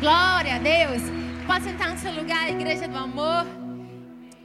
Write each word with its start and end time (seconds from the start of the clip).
Glória 0.00 0.54
a 0.54 0.58
Deus. 0.60 1.02
Pode 1.44 1.64
sentar 1.64 1.90
no 1.90 1.98
seu 1.98 2.12
lugar, 2.12 2.48
Igreja 2.48 2.86
do 2.86 2.96
Amor. 2.96 3.44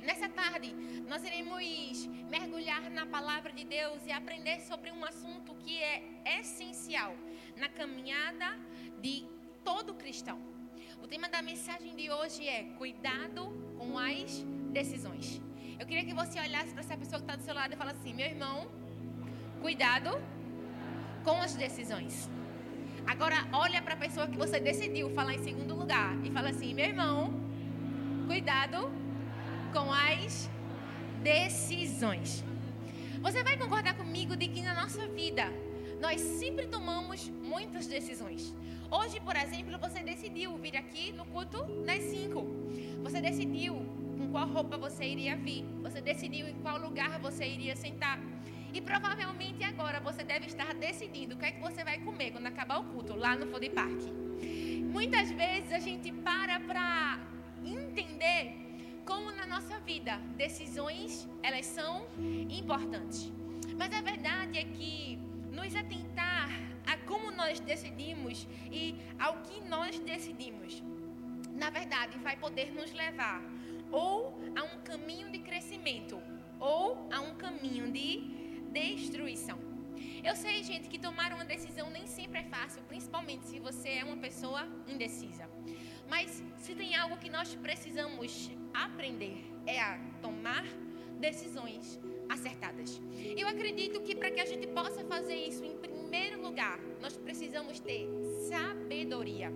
Nessa 0.01 0.27
tarde, 0.27 0.73
nós 1.07 1.23
iremos 1.23 2.07
mergulhar 2.27 2.89
na 2.89 3.05
palavra 3.05 3.51
de 3.51 3.63
Deus 3.63 4.03
e 4.08 4.11
aprender 4.11 4.61
sobre 4.61 4.89
um 4.89 5.05
assunto 5.05 5.53
que 5.59 5.77
é 5.77 6.01
essencial 6.39 7.13
na 7.55 7.69
caminhada 7.69 8.57
de 9.00 9.27
todo 9.63 9.93
cristão. 9.93 10.39
O 11.04 11.07
tema 11.07 11.29
da 11.29 11.44
mensagem 11.44 11.96
de 11.96 12.10
hoje 12.10 12.48
é 12.48 12.64
cuidado 12.80 13.44
com 13.78 13.96
as 14.00 14.42
decisões. 14.72 15.40
Eu 15.80 15.86
queria 15.86 16.04
que 16.04 16.16
você 16.16 16.40
olhasse 16.40 16.72
para 16.72 16.82
essa 16.82 16.98
pessoa 16.98 17.20
que 17.20 17.26
está 17.26 17.36
do 17.36 17.44
seu 17.44 17.54
lado 17.54 17.74
e 17.74 17.78
falasse 17.78 18.00
assim: 18.00 18.16
meu 18.16 18.26
irmão, 18.26 18.68
cuidado 19.62 20.20
com 21.24 21.40
as 21.40 21.54
decisões. 21.54 22.28
Agora, 23.06 23.48
olha 23.52 23.82
para 23.82 23.94
a 23.94 23.98
pessoa 23.98 24.28
que 24.28 24.38
você 24.38 24.60
decidiu 24.60 25.10
falar 25.12 25.36
em 25.36 25.44
segundo 25.44 25.76
lugar 25.76 26.18
e 26.24 26.32
fala 26.32 26.50
assim: 26.50 26.74
meu 26.74 26.86
irmão, 26.86 27.34
cuidado 28.28 28.92
com 29.74 29.92
as 29.92 30.50
decisões. 31.21 32.44
Você 33.21 33.44
vai 33.44 33.58
concordar 33.58 33.95
comigo 33.95 34.35
de 34.35 34.47
que 34.47 34.61
na 34.61 34.73
nossa 34.73 35.08
vida 35.08 35.45
nós 36.02 36.20
sempre 36.20 36.67
tomamos 36.67 37.30
muitas 37.41 37.88
decisões. 37.88 38.53
Hoje, 38.91 39.20
por 39.22 39.35
exemplo, 39.35 39.77
você 39.80 40.03
decidiu 40.03 40.58
vir 40.58 40.75
aqui 40.77 41.11
no 41.13 41.25
culto 41.25 41.63
das 41.85 42.03
5. 42.03 42.45
Você 43.03 43.22
decidiu 43.22 43.75
com 44.17 44.30
qual 44.31 44.47
roupa 44.47 44.77
você 44.77 45.05
iria 45.05 45.35
vir. 45.35 45.66
Você 45.81 46.02
decidiu 46.02 46.47
em 46.47 46.55
qual 46.55 46.77
lugar 46.80 47.20
você 47.20 47.45
iria 47.45 47.75
sentar. 47.75 48.20
E 48.73 48.81
provavelmente 48.81 49.63
agora 49.63 49.99
você 49.99 50.23
deve 50.23 50.47
estar 50.47 50.73
decidindo 50.73 51.35
o 51.35 51.37
que 51.37 51.45
é 51.45 51.51
que 51.51 51.61
você 51.61 51.83
vai 51.83 51.99
comer 51.99 52.31
quando 52.31 52.47
acabar 52.47 52.79
o 52.79 52.85
culto 52.85 53.15
lá 53.15 53.35
no 53.35 53.45
Food 53.45 53.69
Park. 53.69 54.01
Muitas 54.91 55.31
vezes 55.31 55.71
a 55.71 55.79
gente 55.79 56.11
para 56.11 56.59
para 56.59 57.19
entender 57.63 58.41
como 59.05 59.31
na 59.31 59.45
nossa 59.45 59.80
vida 59.81 60.17
decisões 60.35 61.30
elas 61.43 61.67
são 61.67 62.07
importantes. 62.49 63.31
Mas 63.77 63.93
a 63.93 64.02
verdade 64.02 64.57
é 64.57 64.63
que 64.63 65.19
nos 65.52 65.75
atentar 65.75 66.49
a 66.87 66.97
como 66.97 67.30
nós 67.31 67.59
decidimos 67.59 68.47
e 68.71 68.95
ao 69.19 69.37
que 69.43 69.61
nós 69.69 69.99
decidimos, 69.99 70.81
na 71.52 71.69
verdade 71.69 72.17
vai 72.17 72.35
poder 72.37 72.71
nos 72.73 72.91
levar 72.91 73.39
ou 73.91 74.41
a 74.55 74.63
um 74.63 74.81
caminho 74.81 75.31
de 75.31 75.39
crescimento 75.39 76.19
ou 76.59 76.92
destruição. 78.95 79.59
Eu 80.23 80.36
sei, 80.36 80.63
gente, 80.63 80.88
que 80.88 80.97
tomar 80.97 81.33
uma 81.33 81.44
decisão 81.44 81.89
nem 81.89 82.08
sempre 82.08 82.39
é 82.39 82.44
fácil, 82.44 82.81
principalmente 82.83 83.45
se 83.45 83.59
você 83.59 83.89
é 83.89 84.03
uma 84.03 84.17
pessoa 84.17 84.66
indecisa. 84.88 85.49
Mas 86.09 86.44
se 86.58 86.73
tem 86.75 86.95
algo 86.95 87.17
que 87.17 87.30
nós 87.30 87.55
precisamos 87.55 88.49
aprender 88.73 89.38
é 89.66 89.80
a 89.81 89.99
tomar 90.21 90.66
decisões 91.19 91.99
acertadas. 92.30 93.02
Eu 93.38 93.47
acredito 93.47 94.02
que 94.02 94.16
para 94.16 94.31
que 94.31 94.39
a 94.39 94.45
gente 94.45 94.67
possa 94.67 95.03
fazer 95.05 95.36
isso, 95.36 95.64
em 95.64 95.77
primeiro 95.77 96.41
lugar, 96.41 96.80
nós 97.02 97.17
precisamos 97.17 97.80
ter 97.80 98.08
sabedoria 98.49 99.52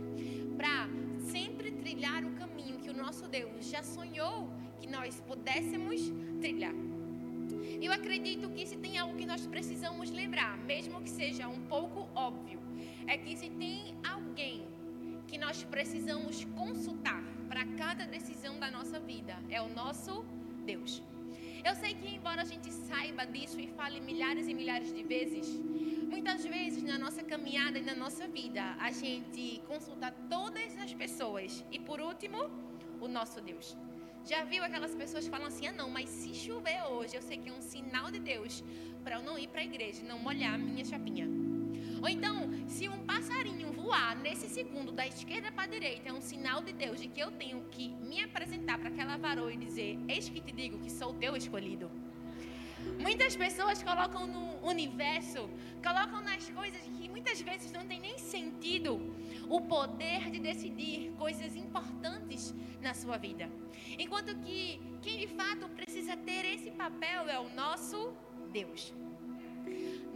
para 0.56 0.88
sempre 1.32 1.72
trilhar 1.72 2.24
o 2.26 2.32
caminho 2.32 2.80
que 2.80 2.90
o 2.90 2.94
nosso 2.94 3.28
Deus 3.28 3.70
já 3.70 3.84
sonhou 3.84 4.50
que 4.80 4.88
nós 4.88 5.20
pudéssemos 5.22 6.02
trilhar. 6.40 6.87
Eu 7.80 7.92
acredito 7.92 8.50
que 8.50 8.66
se 8.66 8.78
tem 8.78 8.98
algo 8.98 9.16
que 9.16 9.26
nós 9.26 9.46
precisamos 9.46 10.10
lembrar, 10.10 10.58
mesmo 10.60 11.02
que 11.02 11.10
seja 11.10 11.48
um 11.48 11.62
pouco 11.68 12.08
óbvio, 12.16 12.60
é 13.06 13.18
que 13.18 13.36
se 13.38 13.50
tem 13.52 13.96
alguém 14.04 14.66
que 15.28 15.38
nós 15.38 15.64
precisamos 15.64 16.44
consultar 16.62 17.24
para 17.48 17.66
cada 17.78 18.06
decisão 18.06 18.60
da 18.60 18.72
nossa 18.72 19.00
vida, 19.00 19.36
é 19.50 19.62
o 19.62 19.70
nosso 19.70 20.26
Deus. 20.66 21.04
Eu 21.64 21.76
sei 21.76 21.94
que, 21.94 22.16
embora 22.16 22.42
a 22.42 22.46
gente 22.46 22.72
saiba 22.72 23.26
disso 23.26 23.60
e 23.60 23.68
fale 23.68 24.00
milhares 24.00 24.48
e 24.48 24.54
milhares 24.54 24.94
de 24.94 25.04
vezes, 25.04 25.48
muitas 26.10 26.46
vezes 26.46 26.82
na 26.82 26.98
nossa 26.98 27.24
caminhada 27.24 27.78
e 27.78 27.82
na 27.82 27.96
nossa 27.96 28.28
vida, 28.28 28.64
a 28.80 28.92
gente 28.92 29.62
consulta 29.68 30.12
todas 30.30 30.78
as 30.78 30.94
pessoas 30.94 31.64
e, 31.72 31.80
por 31.80 32.00
último, 32.00 32.50
o 33.00 33.08
nosso 33.08 33.42
Deus. 33.42 33.78
Já 34.30 34.44
viu 34.44 34.62
aquelas 34.62 34.94
pessoas 34.94 35.24
que 35.24 35.32
falam 35.32 35.48
assim: 35.48 35.68
ah, 35.68 35.72
não, 35.72 35.90
mas 35.90 36.10
se 36.10 36.34
chover 36.34 36.82
hoje, 36.92 37.16
eu 37.16 37.22
sei 37.22 37.38
que 37.38 37.50
é 37.50 37.54
um 37.54 37.62
sinal 37.62 38.12
de 38.12 38.20
Deus 38.20 38.62
para 39.02 39.16
eu 39.16 39.24
não 39.24 39.40
ir 39.40 39.48
para 39.48 39.62
a 39.62 39.64
igreja, 39.64 40.04
não 40.04 40.20
molhar 40.20 40.56
a 40.56 40.58
minha 40.58 40.84
chapinha. 40.84 41.28
Ou 42.02 42.10
então, 42.10 42.36
se 42.68 42.90
um 42.90 43.06
passarinho 43.06 43.72
voar 43.72 44.18
nesse 44.18 44.50
segundo 44.50 44.92
da 44.92 45.08
esquerda 45.08 45.50
para 45.50 45.64
a 45.64 45.68
direita, 45.68 46.10
é 46.10 46.14
um 46.14 46.20
sinal 46.20 46.62
de 46.62 46.74
Deus 46.74 47.00
de 47.02 47.08
que 47.08 47.22
eu 47.22 47.32
tenho 47.32 47.62
que 47.72 47.88
me 48.10 48.22
apresentar 48.22 48.78
para 48.78 48.90
aquela 48.90 49.16
varoa 49.16 49.54
e 49.54 49.56
dizer: 49.56 49.98
Eis 50.10 50.28
que 50.28 50.42
te 50.42 50.52
digo 50.52 50.78
que 50.80 50.92
sou 50.92 51.14
teu 51.14 51.38
escolhido. 51.38 51.90
Muitas 53.00 53.34
pessoas 53.36 53.82
colocam 53.82 54.28
no 54.28 54.68
universo, 54.68 55.50
colocam 55.82 56.22
nas 56.22 56.50
coisas 56.50 56.82
que 56.98 57.08
muitas 57.08 57.40
vezes 57.40 57.72
não 57.72 57.86
tem 57.86 58.02
nem 58.02 58.18
sentido, 58.18 58.97
o 59.58 59.62
poder 59.62 60.30
de 60.30 60.40
decidir 60.40 61.12
coisas 61.18 61.56
importantes 61.56 62.54
na 62.82 62.94
sua 62.94 63.18
vida. 63.18 63.50
Enquanto 63.98 64.36
que 64.44 64.80
quem 65.02 65.18
de 65.18 65.28
fato 65.28 65.68
precisa 65.70 66.16
ter 66.16 66.46
esse 66.46 66.70
papel 66.72 67.28
é 67.28 67.40
o 67.40 67.50
nosso 67.56 68.14
Deus. 68.52 68.94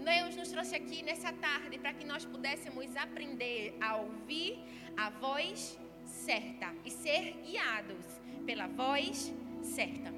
Deus 0.09 0.35
nos 0.35 0.49
trouxe 0.49 0.75
aqui 0.75 1.03
nessa 1.03 1.31
tarde 1.33 1.77
para 1.77 1.93
que 1.93 2.05
nós 2.05 2.23
pudéssemos 2.25 2.95
aprender 2.95 3.75
a 3.81 3.97
ouvir 3.97 4.59
a 4.95 5.09
voz 5.09 5.77
certa 6.05 6.73
e 6.85 6.91
ser 6.91 7.37
guiados 7.45 8.05
pela 8.45 8.67
voz 8.67 9.33
certa. 9.61 10.13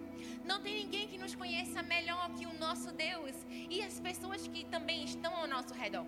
Não 0.45 0.61
tem 0.61 0.83
ninguém 0.83 1.07
que 1.07 1.17
nos 1.17 1.35
conheça 1.35 1.81
melhor 1.83 2.29
que 2.35 2.45
o 2.45 2.53
nosso 2.59 2.91
Deus 2.93 3.35
e 3.69 3.81
as 3.81 3.99
pessoas 3.99 4.47
que 4.47 4.65
também 4.65 5.03
estão 5.03 5.33
ao 5.35 5.47
nosso 5.47 5.73
redor. 5.73 6.05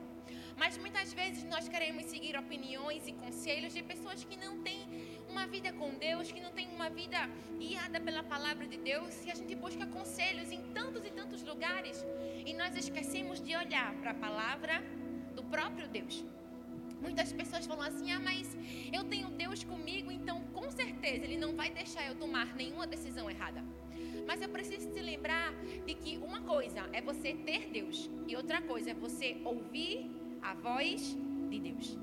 Mas 0.57 0.77
muitas 0.77 1.13
vezes 1.13 1.43
nós 1.43 1.67
queremos 1.67 2.05
seguir 2.05 2.37
opiniões 2.37 3.07
e 3.07 3.13
conselhos 3.13 3.73
de 3.73 3.83
pessoas 3.83 4.23
que 4.23 4.37
não 4.37 4.61
têm 4.61 4.81
uma 5.29 5.45
vida 5.45 5.73
com 5.73 5.89
Deus, 5.95 6.31
que 6.31 6.39
não 6.39 6.51
têm 6.51 6.67
uma 6.69 6.89
vida 6.89 7.17
guiada 7.59 7.99
pela 7.99 8.23
palavra 8.23 8.65
de 8.65 8.77
Deus, 8.77 9.25
e 9.25 9.31
a 9.31 9.35
gente 9.35 9.53
busca 9.55 9.85
conselhos 9.87 10.51
em 10.51 10.61
tantos 10.73 11.03
e 11.05 11.11
tantos 11.11 11.43
lugares, 11.43 12.05
e 12.45 12.53
nós 12.53 12.75
esquecemos 12.75 13.43
de 13.43 13.55
olhar 13.55 13.93
para 13.95 14.11
a 14.11 14.13
palavra 14.13 14.81
do 15.35 15.43
próprio 15.43 15.87
Deus. 15.89 16.23
Muitas 17.01 17.31
pessoas 17.33 17.65
falam 17.65 17.85
assim: 17.85 18.11
ah, 18.11 18.19
mas 18.19 18.57
eu 18.91 19.03
tenho 19.03 19.29
Deus 19.29 19.63
comigo, 19.63 20.09
então 20.11 20.41
com 20.53 20.71
certeza 20.71 21.25
Ele 21.25 21.37
não 21.37 21.55
vai 21.55 21.69
deixar 21.69 22.07
eu 22.07 22.15
tomar 22.15 22.55
nenhuma 22.55 22.87
decisão 22.87 23.29
errada. 23.29 23.63
Mas 24.25 24.41
eu 24.41 24.49
preciso 24.49 24.89
te 24.91 25.01
lembrar 25.01 25.53
de 25.85 25.93
que 25.93 26.17
uma 26.17 26.41
coisa 26.41 26.89
é 26.93 27.01
você 27.01 27.33
ter 27.33 27.69
Deus 27.69 28.09
e 28.27 28.35
outra 28.35 28.61
coisa 28.61 28.91
é 28.91 28.93
você 28.93 29.37
ouvir 29.43 30.09
a 30.49 30.53
voz 30.53 31.17
de 31.49 31.59
Deus. 31.59 31.97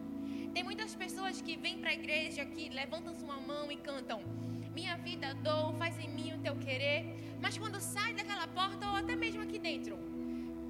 Tem 0.54 0.62
muitas 0.62 0.94
pessoas 0.94 1.41
que 1.41 1.56
vêm 1.56 1.78
para 1.78 1.91
a 1.91 1.94
igreja, 1.94 2.44
que 2.44 2.69
levantam 2.80 3.14
sua 3.14 3.38
mão 3.50 3.64
e 3.70 3.76
cantam: 3.88 4.20
Minha 4.75 4.97
vida 4.97 5.34
dou, 5.48 5.72
faz 5.75 5.98
em 5.98 6.10
mim 6.16 6.32
o 6.34 6.41
teu 6.47 6.56
querer. 6.66 7.00
Mas 7.41 7.56
quando 7.58 7.80
sai 7.80 8.12
daquela 8.14 8.47
porta, 8.58 8.86
ou 8.91 8.97
até 8.97 9.14
mesmo 9.25 9.42
aqui 9.42 9.58
dentro, 9.58 9.97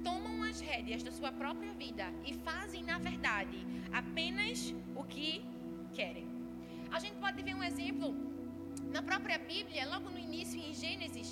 tomam 0.07 0.43
as 0.43 0.59
rédeas 0.69 1.03
da 1.07 1.11
sua 1.11 1.31
própria 1.31 1.73
vida 1.73 2.05
e 2.25 2.33
fazem, 2.47 2.83
na 2.91 2.97
verdade, 3.09 3.59
apenas 4.01 4.73
o 4.95 5.03
que 5.03 5.29
querem. 5.93 6.27
A 6.91 6.99
gente 6.99 7.17
pode 7.25 7.41
ver 7.47 7.55
um 7.55 7.63
exemplo 7.71 8.09
na 8.95 9.01
própria 9.01 9.37
Bíblia, 9.51 9.89
logo 9.93 10.09
no 10.09 10.19
início, 10.27 10.59
em 10.59 10.73
Gênesis, 10.73 11.22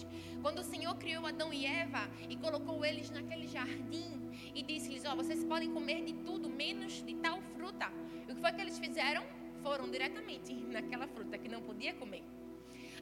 quando 0.42 0.60
o 0.60 0.64
Senhor 0.64 0.96
criou 0.96 1.26
Adão 1.26 1.54
e 1.54 1.66
Eva 1.66 2.10
e 2.30 2.36
colocou 2.36 2.84
eles 2.84 3.10
naquele 3.10 3.48
jardim 3.48 4.10
e 4.56 4.62
disse-lhes: 4.64 5.06
Ó, 5.06 5.14
oh, 5.14 5.16
vocês 5.16 5.44
podem 5.44 5.72
comer 5.72 6.04
de 6.04 6.14
tudo, 6.14 6.50
menos 6.50 7.04
de 7.04 7.16
tal 7.16 7.42
fruta. 7.56 7.92
E 8.28 8.32
o 8.32 8.36
que 8.36 8.42
foi 8.42 8.52
que 8.52 8.62
eles 8.62 8.80
fizeram? 8.80 9.24
Foram 9.62 9.90
diretamente 9.90 10.54
naquela 10.76 11.08
fruta 11.08 11.38
que 11.38 11.48
não 11.48 11.62
podia 11.62 11.94
comer. 11.94 12.24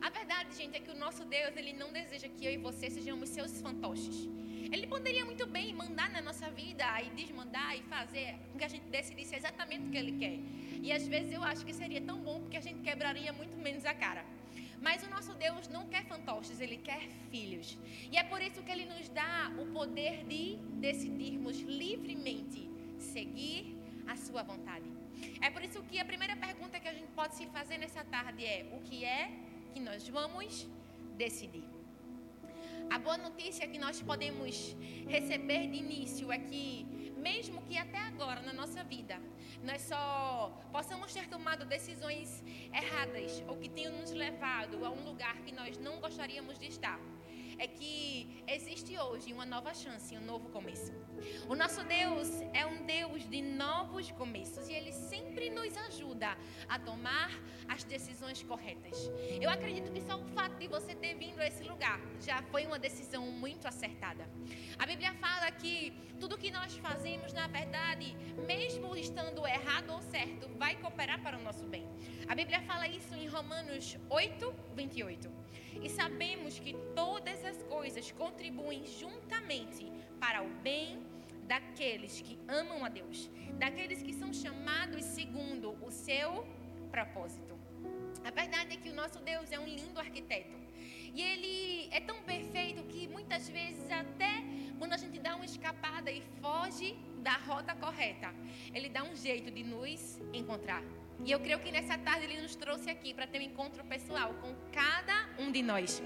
A 0.02 0.10
verdade, 0.10 0.56
gente, 0.56 0.78
é 0.78 0.80
que 0.80 0.92
o 0.92 0.96
nosso 0.96 1.26
Deus, 1.26 1.56
ele 1.58 1.74
não 1.74 1.92
deseja 1.92 2.28
que 2.28 2.46
eu 2.46 2.52
e 2.52 2.58
você 2.58 2.90
sejamos 2.90 3.30
seus 3.30 3.60
fantoches. 3.62 4.30
Ele 4.72 4.86
poderia 4.88 5.26
muito 5.26 5.46
bem 5.48 5.74
mandar 5.74 6.10
na 6.12 6.22
nossa 6.22 6.50
vida 6.52 6.86
e 7.02 7.10
desmandar 7.10 7.76
e 7.76 7.82
fazer 7.84 8.36
com 8.52 8.60
que 8.60 8.64
a 8.64 8.68
gente 8.68 8.86
decidisse 8.88 9.36
exatamente 9.36 9.88
o 9.88 9.92
que 9.92 9.98
ele 9.98 10.14
quer. 10.18 10.38
E 10.82 10.92
às 10.92 11.08
vezes 11.08 11.34
eu 11.34 11.44
acho 11.44 11.66
que 11.66 11.74
seria 11.74 12.02
tão 12.02 12.20
bom 12.20 12.40
porque 12.42 12.56
a 12.56 12.62
gente 12.62 12.80
quebraria 12.82 13.34
muito 13.34 13.58
menos 13.58 13.84
a 13.86 13.94
cara. 13.94 14.24
Mas 14.82 15.04
o 15.04 15.10
nosso 15.10 15.34
Deus 15.34 15.68
não 15.68 15.88
quer 15.88 16.06
fantoches, 16.06 16.60
ele 16.60 16.78
quer 16.78 17.10
filhos. 17.32 17.78
E 18.12 18.18
é 18.18 18.24
por 18.24 18.42
isso 18.42 18.64
que 18.64 18.72
ele 18.72 18.86
nos 18.86 19.10
dá 19.10 19.52
o 19.58 19.66
poder 19.68 20.24
de 20.26 20.58
decidirmos 20.88 21.60
livremente 21.60 22.70
seguir 22.98 23.76
a 24.08 24.16
sua 24.16 24.44
vontade. 24.44 24.90
É 25.42 25.50
por 25.50 25.64
isso 25.64 25.82
que 25.84 26.00
a 26.00 26.06
primeira 26.06 26.36
pergunta 26.36 26.80
que 26.80 26.88
a 26.88 26.94
gente 26.94 27.12
pode 27.12 27.36
se 27.36 27.46
fazer 27.48 27.78
nessa 27.78 28.04
tarde 28.04 28.46
é: 28.46 28.70
o 28.78 28.80
que 28.82 29.04
é 29.04 29.32
que 29.74 29.80
nós 29.80 30.08
vamos 30.08 30.68
decidir? 31.18 31.68
A 32.90 32.98
boa 32.98 33.18
notícia 33.18 33.68
que 33.68 33.78
nós 33.78 34.02
podemos 34.02 34.76
receber 35.08 35.68
de 35.68 35.78
início 35.78 36.32
é 36.32 36.40
que, 36.40 37.14
mesmo 37.18 37.62
que 37.68 37.78
até 37.78 38.00
agora 38.00 38.42
na 38.42 38.54
nossa 38.54 38.84
vida 38.84 39.22
nós 39.64 39.82
só 39.82 40.52
possamos 40.72 41.14
ter 41.14 41.28
tomado 41.28 41.66
decisões 41.66 42.44
erradas 42.74 43.44
ou 43.48 43.58
que 43.58 43.70
tenham 43.70 43.94
nos 43.94 44.12
levado 44.12 44.86
a 44.86 44.90
um 44.90 45.04
lugar 45.04 45.36
que 45.42 45.52
nós 45.52 45.78
não 45.78 46.00
gostaríamos 46.00 46.58
de 46.58 46.68
estar 46.68 47.00
é 47.60 47.68
que 47.68 48.42
existe 48.48 48.98
hoje 48.98 49.34
uma 49.34 49.46
nova 49.46 49.74
chance, 49.74 50.18
um 50.18 50.22
novo 50.22 50.48
começo. 50.50 50.94
O 51.48 51.56
nosso 51.56 51.84
Deus 51.84 52.30
é 52.54 52.66
um 52.66 52.86
Deus 52.86 53.30
de 53.30 53.42
novos 53.42 54.10
começos 54.12 54.70
e 54.70 54.74
Ele 54.74 54.94
sempre 54.94 55.50
nos 55.50 55.76
ajuda 55.90 56.38
a 56.70 56.80
tomar 56.80 57.30
as 57.68 57.84
decisões 57.84 58.42
corretas. 58.44 59.12
Eu 59.42 59.50
acredito 59.50 59.92
que 59.92 60.02
só 60.02 60.18
o 60.18 60.26
fato 60.28 60.58
de 60.58 60.70
você 60.70 60.96
ter 60.96 61.16
vindo 61.16 61.40
a 61.42 61.48
esse 61.48 61.64
lugar 61.64 62.00
já 62.22 62.42
foi 62.44 62.66
uma 62.66 62.80
decisão 62.80 63.30
muito 63.30 63.68
acertada. 63.68 64.26
A 64.78 64.86
Bíblia 64.86 65.14
fala 65.16 65.52
que 65.52 65.92
tudo 66.18 66.38
que 66.38 66.50
nós 66.52 66.78
fazemos, 66.78 67.34
na 67.34 67.48
verdade, 67.48 68.16
vai 70.60 70.76
cooperar 70.76 71.20
para 71.24 71.38
o 71.38 71.42
nosso 71.42 71.66
bem. 71.74 71.86
A 72.28 72.36
Bíblia 72.36 72.62
fala 72.70 72.86
isso 72.88 73.16
em 73.16 73.28
Romanos 73.28 73.98
8, 74.10 74.54
28. 74.76 75.32
E 75.82 75.90
sabemos 75.90 76.60
que 76.60 76.74
todas 76.94 77.46
as 77.46 77.64
coisas 77.64 78.12
contribuem 78.12 78.86
juntamente 78.86 79.90
para 80.20 80.44
o 80.44 80.50
bem 80.68 81.02
daqueles 81.48 82.22
que 82.22 82.38
amam 82.48 82.84
a 82.84 82.90
Deus, 82.90 83.32
daqueles 83.58 84.04
que 84.04 84.14
são 84.14 84.34
chamados 84.34 85.06
segundo 85.06 85.78
o 85.82 85.90
seu 85.90 86.46
propósito. 86.92 87.58
A 88.26 88.32
verdade 88.32 88.74
é 88.74 88.78
que 88.78 88.90
o 88.90 88.94
nosso 89.02 89.20
Deus 89.20 89.50
é 89.54 89.60
um 89.60 89.66
lindo 89.66 89.98
arquiteto. 89.98 90.58
E 91.16 91.22
ele 91.22 91.90
é 91.92 92.02
tão 92.02 92.22
perfeito 92.24 92.84
que 92.92 93.08
muitas 93.08 93.50
vezes, 93.50 93.90
até 93.90 94.34
quando 94.78 94.94
a 94.94 94.98
gente 94.98 95.18
dá 95.20 95.36
uma 95.38 95.46
escapada 95.46 96.12
e 96.12 96.22
foge 96.42 96.90
da 97.20 97.38
rota 97.38 97.76
correta, 97.76 98.34
ele 98.74 98.90
dá 98.90 99.04
um 99.04 99.16
jeito 99.16 99.52
de 99.52 99.64
nos 99.64 100.20
encontrar. 100.34 100.84
E 101.26 101.32
eu 101.32 101.40
creio 101.40 101.60
que 101.60 101.72
nessa 101.72 101.98
tarde 101.98 102.26
ele 102.26 102.42
nos 102.42 102.56
trouxe 102.56 102.90
aqui 102.90 103.14
para 103.14 103.28
ter 103.28 103.40
um 103.40 103.44
encontro 103.44 103.84
pessoal 103.84 104.34
com 104.36 104.56
cada 104.72 105.30
um 105.38 105.52
de 105.52 105.62
nós, 105.62 106.02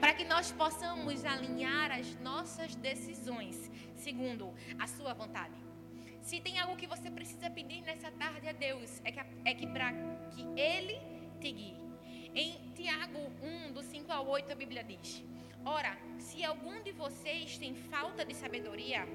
para 0.00 0.12
que 0.12 0.24
nós 0.24 0.50
possamos 0.50 1.24
alinhar 1.24 1.92
as 1.92 2.18
nossas 2.20 2.74
decisões 2.74 3.70
segundo 3.94 4.52
a 4.78 4.86
sua 4.88 5.14
vontade. 5.14 5.54
Se 6.20 6.40
tem 6.40 6.58
algo 6.58 6.76
que 6.76 6.88
você 6.88 7.08
precisa 7.08 7.48
pedir 7.48 7.82
nessa 7.82 8.10
tarde 8.10 8.48
a 8.48 8.52
Deus, 8.52 9.00
é 9.04 9.12
que, 9.12 9.20
é 9.44 9.54
que 9.54 9.66
para 9.68 9.92
que 10.32 10.42
Ele 10.60 10.98
te 11.40 11.52
guie. 11.52 11.76
Em 12.34 12.72
Tiago 12.74 13.20
1, 13.68 13.72
do 13.72 13.82
5 13.82 14.10
ao 14.12 14.26
8, 14.28 14.50
a 14.50 14.54
Bíblia 14.56 14.82
diz: 14.82 15.22
Ora, 15.64 15.96
se 16.18 16.44
algum 16.44 16.82
de 16.82 16.90
vocês 16.90 17.56
tem 17.56 17.74
falta 17.74 18.24
de 18.24 18.34
sabedoria, 18.34 19.06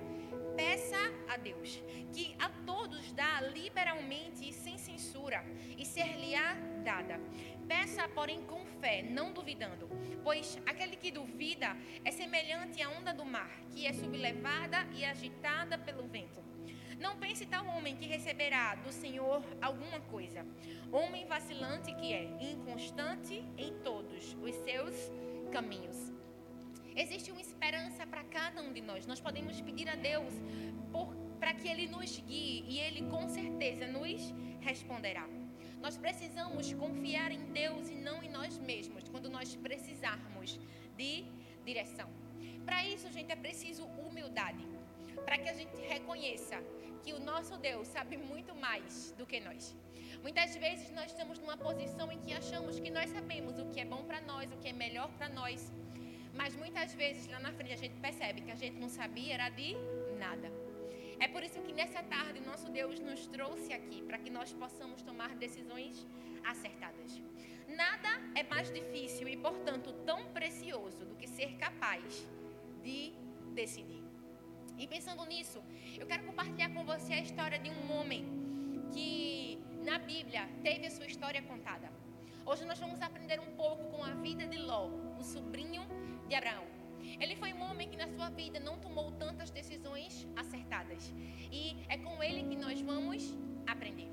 peça 0.55 0.97
a 1.27 1.37
Deus, 1.37 1.81
que 2.13 2.35
a 2.39 2.49
todos 2.65 3.11
dá 3.13 3.41
liberalmente 3.41 4.47
e 4.47 4.53
sem 4.53 4.77
censura, 4.77 5.43
e 5.77 5.85
ser-lhe-á 5.85 6.55
dada. 6.83 7.19
Peça, 7.67 8.07
porém, 8.09 8.43
com 8.43 8.65
fé, 8.81 9.01
não 9.01 9.31
duvidando, 9.31 9.89
pois 10.23 10.59
aquele 10.65 10.95
que 10.95 11.11
duvida 11.11 11.75
é 12.03 12.11
semelhante 12.11 12.81
à 12.81 12.89
onda 12.89 13.13
do 13.13 13.25
mar, 13.25 13.51
que 13.71 13.85
é 13.85 13.93
sublevada 13.93 14.87
e 14.93 15.05
agitada 15.05 15.77
pelo 15.77 16.07
vento. 16.07 16.41
Não 16.99 17.17
pense 17.17 17.47
tal 17.47 17.65
homem 17.65 17.95
que 17.95 18.05
receberá 18.05 18.75
do 18.75 18.91
Senhor 18.91 19.43
alguma 19.59 19.99
coisa. 20.01 20.45
Homem 20.91 21.25
vacilante 21.25 21.91
que 21.95 22.13
é, 22.13 22.25
inconstante 22.39 23.43
em 23.57 23.73
todos 23.79 24.37
os 24.39 24.55
seus 24.57 24.95
caminhos. 25.51 26.11
Existe 26.95 27.31
uma 27.31 27.41
esperança 27.71 28.05
para 28.05 28.23
cada 28.25 28.61
um 28.61 28.73
de 28.73 28.81
nós. 28.81 29.05
Nós 29.07 29.21
podemos 29.21 29.61
pedir 29.61 29.87
a 29.87 29.95
Deus 29.95 30.33
para 31.39 31.53
que 31.53 31.69
Ele 31.69 31.87
nos 31.87 32.17
guie 32.19 32.65
e 32.67 32.77
Ele 32.79 33.01
com 33.09 33.29
certeza 33.29 33.87
nos 33.87 34.33
responderá. 34.59 35.25
Nós 35.81 35.95
precisamos 35.95 36.73
confiar 36.73 37.31
em 37.31 37.45
Deus 37.61 37.89
e 37.89 37.95
não 37.95 38.21
em 38.21 38.29
nós 38.29 38.57
mesmos 38.57 39.07
quando 39.07 39.29
nós 39.29 39.55
precisarmos 39.55 40.59
de 40.97 41.23
direção. 41.65 42.09
Para 42.65 42.85
isso, 42.85 43.09
gente, 43.09 43.31
é 43.31 43.37
preciso 43.37 43.85
humildade. 44.05 44.65
Para 45.23 45.37
que 45.37 45.47
a 45.47 45.53
gente 45.53 45.75
reconheça 45.93 46.57
que 47.03 47.13
o 47.13 47.21
nosso 47.21 47.57
Deus 47.57 47.87
sabe 47.87 48.17
muito 48.17 48.53
mais 48.53 49.13
do 49.17 49.25
que 49.25 49.39
nós. 49.39 49.73
Muitas 50.21 50.57
vezes 50.57 50.91
nós 50.91 51.11
estamos 51.11 51.39
numa 51.39 51.55
posição 51.55 52.11
em 52.11 52.19
que 52.19 52.33
achamos 52.33 52.81
que 52.81 52.91
nós 52.91 53.09
sabemos 53.11 53.57
o 53.57 53.65
que 53.71 53.79
é 53.79 53.85
bom 53.85 54.03
para 54.03 54.19
nós, 54.19 54.51
o 54.51 54.57
que 54.57 54.67
é 54.67 54.73
melhor 54.73 55.09
para 55.17 55.29
nós. 55.29 55.71
Mas 56.33 56.55
muitas 56.55 56.93
vezes 56.93 57.27
lá 57.27 57.39
na 57.39 57.51
frente 57.51 57.73
a 57.73 57.77
gente 57.77 57.95
percebe 57.99 58.41
que 58.41 58.51
a 58.51 58.55
gente 58.55 58.77
não 58.79 58.89
sabia 58.89 59.33
era 59.33 59.49
de 59.49 59.75
nada. 60.17 60.51
É 61.19 61.27
por 61.27 61.43
isso 61.43 61.61
que 61.61 61.73
nessa 61.73 62.01
tarde 62.01 62.39
nosso 62.41 62.69
Deus 62.71 62.99
nos 62.99 63.27
trouxe 63.27 63.73
aqui 63.73 64.01
para 64.01 64.17
que 64.17 64.29
nós 64.29 64.51
possamos 64.53 65.01
tomar 65.01 65.35
decisões 65.35 66.07
acertadas. 66.43 67.21
Nada 67.67 68.09
é 68.35 68.43
mais 68.43 68.71
difícil 68.71 69.27
e, 69.27 69.37
portanto, 69.37 69.93
tão 70.05 70.25
precioso 70.29 71.05
do 71.05 71.15
que 71.15 71.27
ser 71.27 71.57
capaz 71.57 72.27
de 72.83 73.13
decidir. 73.53 74.03
E 74.77 74.87
pensando 74.87 75.23
nisso, 75.25 75.61
eu 75.99 76.07
quero 76.07 76.23
compartilhar 76.23 76.69
com 76.73 76.83
você 76.83 77.13
a 77.13 77.21
história 77.21 77.59
de 77.59 77.69
um 77.69 77.91
homem 77.91 78.25
que 78.91 79.59
na 79.85 79.99
Bíblia 79.99 80.49
teve 80.63 80.87
a 80.87 80.91
sua 80.91 81.05
história 81.05 81.41
contada. 81.43 81.91
Hoje 82.45 82.65
nós 82.65 82.79
vamos 82.79 82.99
aprender 83.01 83.39
um 83.39 83.55
pouco 83.55 83.83
com 83.91 84.03
a 84.03 84.15
vida 84.15 84.47
de 84.47 84.57
Ló, 84.57 84.87
o 85.19 85.23
sobrinho 85.23 85.83
de 86.31 86.35
Abraão. 86.35 86.65
Ele 87.19 87.35
foi 87.35 87.51
um 87.51 87.61
homem 87.67 87.89
que 87.89 87.97
na 87.97 88.07
sua 88.07 88.29
vida 88.29 88.57
não 88.67 88.75
tomou 88.79 89.11
tantas 89.23 89.49
decisões 89.51 90.25
acertadas. 90.41 91.13
E 91.51 91.75
é 91.89 91.97
com 91.97 92.23
ele 92.23 92.41
que 92.49 92.55
nós 92.55 92.79
vamos 92.79 93.37
aprender. 93.67 94.09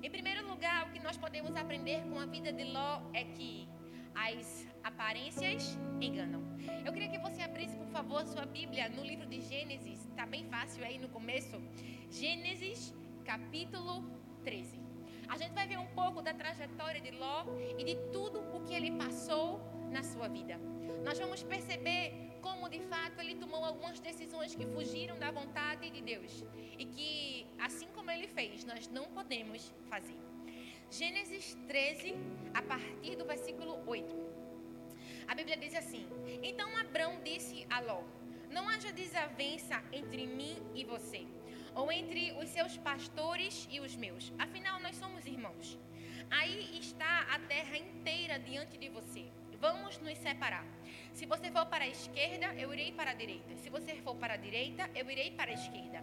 Em 0.00 0.10
primeiro 0.16 0.46
lugar, 0.46 0.86
o 0.86 0.92
que 0.92 1.00
nós 1.00 1.16
podemos 1.16 1.56
aprender 1.56 2.00
com 2.10 2.16
a 2.20 2.26
vida 2.26 2.52
de 2.52 2.62
Ló 2.62 3.02
é 3.12 3.24
que 3.24 3.68
as 4.14 4.68
aparências 4.84 5.76
enganam. 6.00 6.42
Eu 6.86 6.92
queria 6.92 7.10
que 7.14 7.18
você 7.18 7.42
abrisse, 7.42 7.76
por 7.76 7.88
favor, 7.88 8.24
sua 8.24 8.46
Bíblia 8.46 8.88
no 8.88 9.02
livro 9.02 9.26
de 9.26 9.40
Gênesis. 9.40 9.98
Está 10.06 10.26
bem 10.26 10.44
fácil 10.54 10.84
aí 10.84 10.96
no 10.96 11.08
começo. 11.08 11.60
Gênesis, 12.08 12.94
capítulo 13.24 13.94
13. 14.44 14.78
A 15.28 15.36
gente 15.36 15.54
vai 15.54 15.66
ver 15.66 15.78
um 15.78 15.90
pouco 16.00 16.22
da 16.22 16.32
trajetória 16.32 17.00
de 17.00 17.10
Ló 17.22 17.44
e 17.76 17.82
de 17.82 17.96
tudo 18.12 18.38
o 18.56 18.64
que 18.64 18.74
ele 18.74 18.92
passou 18.92 19.60
na 19.90 20.04
sua 20.04 20.28
vida. 20.28 20.56
Nós 21.04 21.18
vamos 21.18 21.42
perceber 21.42 22.12
como 22.40 22.68
de 22.68 22.80
fato 22.80 23.20
ele 23.20 23.34
tomou 23.34 23.64
algumas 23.64 24.00
decisões 24.00 24.54
que 24.54 24.66
fugiram 24.66 25.18
da 25.18 25.30
vontade 25.30 25.90
de 25.90 26.00
Deus 26.00 26.44
e 26.78 26.84
que, 26.84 27.46
assim 27.58 27.88
como 27.94 28.10
ele 28.10 28.26
fez, 28.26 28.64
nós 28.64 28.88
não 28.88 29.06
podemos 29.06 29.72
fazer. 29.88 30.16
Gênesis 30.90 31.56
13, 31.66 32.14
a 32.54 32.62
partir 32.62 33.16
do 33.16 33.24
versículo 33.24 33.82
8. 33.86 34.16
A 35.26 35.34
Bíblia 35.34 35.56
diz 35.56 35.74
assim: 35.74 36.06
Então 36.42 36.74
Abrão 36.76 37.20
disse 37.22 37.66
a 37.68 37.80
Ló: 37.80 38.02
Não 38.50 38.68
haja 38.68 38.90
desavença 38.92 39.82
entre 39.92 40.26
mim 40.26 40.56
e 40.74 40.84
você, 40.84 41.26
ou 41.74 41.92
entre 41.92 42.32
os 42.32 42.48
seus 42.48 42.78
pastores 42.78 43.68
e 43.70 43.80
os 43.80 43.94
meus. 43.94 44.32
Afinal, 44.38 44.80
nós 44.80 44.96
somos 44.96 45.26
irmãos. 45.26 45.78
Aí 46.30 46.78
está 46.78 47.26
a 47.34 47.38
terra 47.40 47.76
inteira 47.76 48.38
diante 48.38 48.78
de 48.78 48.88
você 48.88 49.30
vamos 49.60 49.98
nos 49.98 50.16
separar. 50.18 50.64
Se 51.18 51.26
você 51.26 51.50
for 51.50 51.66
para 51.66 51.82
a 51.82 51.88
esquerda, 51.88 52.54
eu 52.54 52.72
irei 52.72 52.92
para 52.92 53.10
a 53.10 53.12
direita. 53.12 53.56
Se 53.56 53.68
você 53.68 53.96
for 53.96 54.14
para 54.14 54.34
a 54.34 54.36
direita, 54.36 54.88
eu 54.94 55.10
irei 55.10 55.32
para 55.32 55.50
a 55.50 55.54
esquerda. 55.54 56.00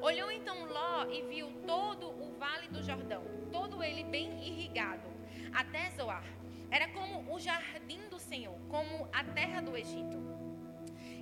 Olhou 0.00 0.32
então 0.32 0.64
Ló 0.64 1.04
e 1.10 1.20
viu 1.24 1.48
todo 1.66 2.08
o 2.08 2.38
vale 2.38 2.66
do 2.68 2.82
Jordão, 2.82 3.22
todo 3.52 3.84
ele 3.84 4.02
bem 4.04 4.48
irrigado, 4.48 5.08
até 5.52 5.90
Zoar. 5.90 6.24
Era 6.70 6.88
como 6.88 7.30
o 7.34 7.38
jardim 7.38 8.08
do 8.08 8.18
Senhor, 8.18 8.58
como 8.70 9.06
a 9.12 9.22
terra 9.24 9.60
do 9.60 9.76
Egito. 9.76 10.16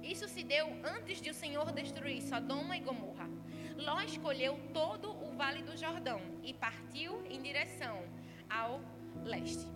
Isso 0.00 0.28
se 0.28 0.44
deu 0.44 0.68
antes 0.84 1.20
de 1.20 1.30
o 1.30 1.34
Senhor 1.34 1.72
destruir 1.72 2.22
Sodoma 2.22 2.76
e 2.76 2.80
Gomorra. 2.82 3.28
Ló 3.76 4.00
escolheu 4.02 4.56
todo 4.72 5.10
o 5.10 5.36
vale 5.36 5.60
do 5.64 5.76
Jordão 5.76 6.20
e 6.44 6.54
partiu 6.54 7.26
em 7.26 7.42
direção 7.42 8.00
ao 8.48 8.80
leste. 9.24 9.66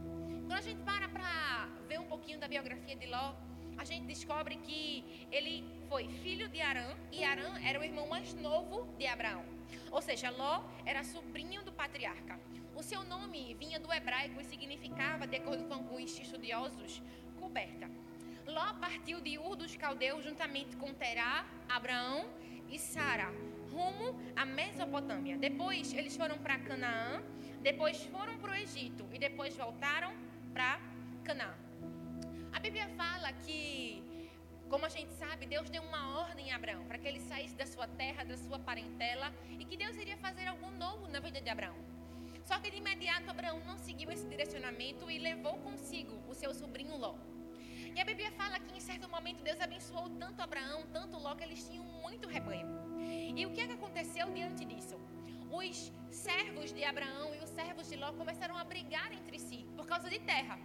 Quando 0.47 0.59
a 0.59 0.61
gente 0.61 0.81
para 0.85 1.09
para 1.09 1.69
ver 1.89 1.99
um 1.99 2.07
pouquinho 2.07 2.39
da 2.39 2.47
biografia 2.47 2.95
de 2.95 3.07
Ló, 3.07 3.35
a 3.79 3.85
gente 3.85 4.07
descobre 4.07 4.57
que 4.57 5.05
ele 5.31 5.65
foi 5.89 6.09
filho 6.09 6.49
de 6.49 6.61
Arã 6.61 6.97
e 7.13 7.23
Arã 7.23 7.59
era 7.65 7.81
o 7.81 7.85
irmão 7.85 8.09
mais 8.09 8.35
novo 8.35 8.93
de 8.99 9.07
Abraão. 9.07 9.45
Ou 9.93 10.03
seja, 10.03 10.31
Ló 10.31 10.65
era 10.85 11.05
sobrinho 11.05 11.63
do 11.63 11.73
patriarca. 11.73 12.39
O 12.75 12.83
seu 12.83 13.05
nome 13.05 13.55
vinha 13.55 13.79
do 13.79 13.93
hebraico 13.93 14.41
e 14.41 14.45
significava, 14.45 15.27
de 15.27 15.37
acordo 15.37 15.65
com 15.65 15.95
os 15.95 16.19
estudiosos, 16.19 17.01
coberta. 17.39 17.89
Ló 18.47 18.75
partiu 18.75 19.21
de 19.21 19.39
Ur 19.39 19.55
dos 19.55 19.77
Caldeus 19.77 20.25
juntamente 20.25 20.77
com 20.77 20.93
Terá, 20.93 21.47
Abraão 21.69 22.29
e 22.69 22.79
Sara, 22.79 23.31
rumo 23.71 24.21
à 24.35 24.45
Mesopotâmia. 24.45 25.37
Depois 25.37 25.93
eles 25.93 26.17
foram 26.17 26.39
para 26.39 26.59
Canaã, 26.59 27.23
depois 27.63 28.03
foram 28.05 28.39
para 28.39 28.53
o 28.53 28.55
Egito 28.55 29.07
e 29.13 29.19
depois 29.19 29.57
voltaram 29.57 30.13
para 30.53 30.81
Canaã. 31.25 31.68
A 32.53 32.61
Bíblia 32.61 32.89
fala 32.97 33.33
que 33.33 34.03
Como 34.69 34.85
a 34.85 34.89
gente 34.89 35.13
sabe, 35.15 35.47
Deus 35.47 35.71
deu 35.71 35.83
uma 35.83 36.21
ordem 36.21 36.53
a 36.53 36.57
Abraão 36.57 36.85
para 36.85 36.99
que 36.99 37.09
ele 37.09 37.21
saísse 37.21 37.55
da 37.55 37.67
sua 37.67 37.87
terra, 37.87 38.25
da 38.25 38.37
sua 38.37 38.59
parentela 38.59 39.33
e 39.59 39.65
que 39.65 39.77
Deus 39.77 39.97
iria 39.97 40.17
fazer 40.19 40.47
algo 40.47 40.71
novo 40.73 41.09
na 41.09 41.21
vida 41.21 41.41
de 41.41 41.49
Abraão. 41.49 41.77
Só 42.45 42.59
que 42.59 42.71
de 42.71 42.77
imediato 42.77 43.31
Abraão 43.31 43.61
não 43.65 43.79
seguiu 43.79 44.11
esse 44.11 44.27
direcionamento 44.27 45.11
e 45.11 45.19
levou 45.19 45.57
consigo 45.59 46.15
o 46.29 46.35
seu 46.35 46.53
sobrinho 46.53 46.97
Ló. 46.97 47.15
E 47.95 48.01
a 48.01 48.05
Bíblia 48.05 48.31
fala 48.33 48.61
que 48.61 48.77
em 48.77 48.81
certo 48.81 49.09
momento 49.09 49.43
Deus 49.43 49.61
abençoou 49.61 50.09
tanto 50.11 50.43
Abraão, 50.43 50.87
tanto 50.93 51.19
Ló, 51.19 51.35
que 51.35 51.45
eles 51.45 51.67
tinham 51.67 51.85
muito 51.85 52.29
rebanho. 52.29 52.69
E 53.37 53.47
o 53.47 53.51
que, 53.53 53.61
é 53.61 53.67
que 53.67 53.73
aconteceu 53.73 54.31
diante 54.31 54.65
disso? 54.65 54.97
Os 55.51 55.91
servos 56.11 56.73
de 56.73 56.85
Abraão 56.85 57.35
e 57.35 57.39
os 57.43 57.51
servos 57.51 57.89
de 57.89 57.97
Ló 57.97 58.13
começaram 58.13 58.57
a 58.57 58.65
brigar 58.65 59.11
entre 59.13 59.39
si 59.39 59.67
por 59.77 59.87
causa 59.87 60.09
de 60.11 60.19
terra. 60.21 60.59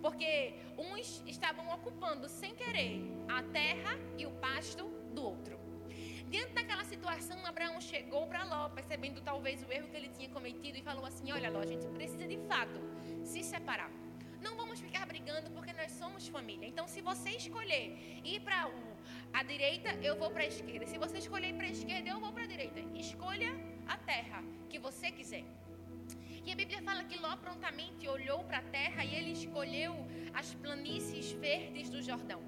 Porque 0.00 0.54
uns 0.78 1.22
estavam 1.26 1.72
ocupando 1.74 2.28
sem 2.28 2.54
querer 2.54 3.02
a 3.28 3.42
terra 3.42 3.98
e 4.16 4.26
o 4.26 4.30
pasto 4.32 4.84
do 5.14 5.22
outro. 5.22 5.58
Diante 6.28 6.52
daquela 6.52 6.84
situação, 6.84 7.44
Abraão 7.44 7.80
chegou 7.80 8.26
para 8.26 8.44
Ló, 8.44 8.68
percebendo 8.68 9.20
talvez 9.20 9.64
o 9.64 9.72
erro 9.72 9.88
que 9.88 9.96
ele 9.96 10.10
tinha 10.16 10.28
cometido, 10.28 10.78
e 10.78 10.82
falou 10.82 11.04
assim: 11.04 11.32
Olha, 11.32 11.50
Ló, 11.50 11.60
a 11.60 11.66
gente 11.66 11.86
precisa 11.88 12.26
de 12.26 12.38
fato 12.50 12.80
se 13.24 13.42
separar. 13.42 13.90
Não 14.40 14.56
vamos 14.56 14.78
ficar 14.80 15.04
brigando 15.06 15.50
porque 15.50 15.72
nós 15.72 15.90
somos 15.92 16.28
família. 16.28 16.66
Então, 16.66 16.86
se 16.88 17.00
você 17.00 17.30
escolher 17.30 17.86
ir 18.24 18.40
para 18.40 18.70
a 19.32 19.42
direita, 19.42 19.90
eu 20.08 20.16
vou 20.16 20.30
para 20.30 20.44
a 20.44 20.46
esquerda. 20.46 20.86
Se 20.86 20.98
você 20.98 21.18
escolher 21.18 21.48
ir 21.50 21.54
para 21.54 21.66
a 21.66 21.70
esquerda, 21.70 22.08
eu 22.08 22.20
vou 22.20 22.32
para 22.32 22.44
a 22.44 22.46
direita. 22.46 22.80
Escolha 22.94 23.50
a 23.86 23.96
terra 23.98 24.42
que 24.70 24.78
você 24.78 25.10
quiser. 25.10 25.44
E 26.44 26.52
a 26.52 26.56
Bíblia 26.56 26.82
fala 26.82 27.04
que 27.04 27.18
Ló 27.18 27.36
prontamente 27.36 28.08
olhou 28.08 28.44
para 28.44 28.58
a 28.58 28.62
terra 28.62 29.04
e 29.04 29.14
ele 29.14 29.32
escolheu 29.32 29.94
as 30.32 30.54
planícies 30.54 31.32
verdes 31.32 31.90
do 31.90 32.02
Jordão, 32.02 32.42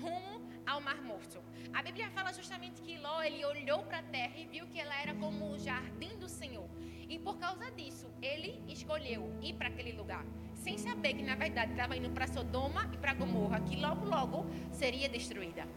rumo 0.00 0.42
ao 0.66 0.80
Mar 0.80 1.02
Morto. 1.02 1.42
A 1.72 1.82
Bíblia 1.82 2.10
fala 2.10 2.32
justamente 2.32 2.80
que 2.80 2.96
Ló 2.98 3.22
ele 3.22 3.44
olhou 3.44 3.82
para 3.84 3.98
a 3.98 4.02
terra 4.02 4.34
e 4.38 4.46
viu 4.46 4.66
que 4.66 4.80
ela 4.80 4.98
era 5.00 5.14
como 5.14 5.52
o 5.52 5.58
jardim 5.58 6.16
do 6.16 6.28
Senhor. 6.28 6.68
E 7.08 7.18
por 7.18 7.36
causa 7.38 7.70
disso, 7.70 8.10
ele 8.22 8.62
escolheu 8.66 9.30
ir 9.42 9.54
para 9.54 9.68
aquele 9.68 9.92
lugar 9.92 10.24
sem 10.54 10.78
saber 10.78 11.14
que 11.14 11.22
na 11.22 11.34
verdade 11.34 11.72
estava 11.72 11.94
indo 11.94 12.10
para 12.10 12.26
Sodoma 12.26 12.90
e 12.92 12.96
para 12.96 13.12
Gomorra, 13.12 13.60
que 13.60 13.76
logo 13.76 14.06
logo 14.06 14.46
seria 14.72 15.08
destruída. 15.08 15.68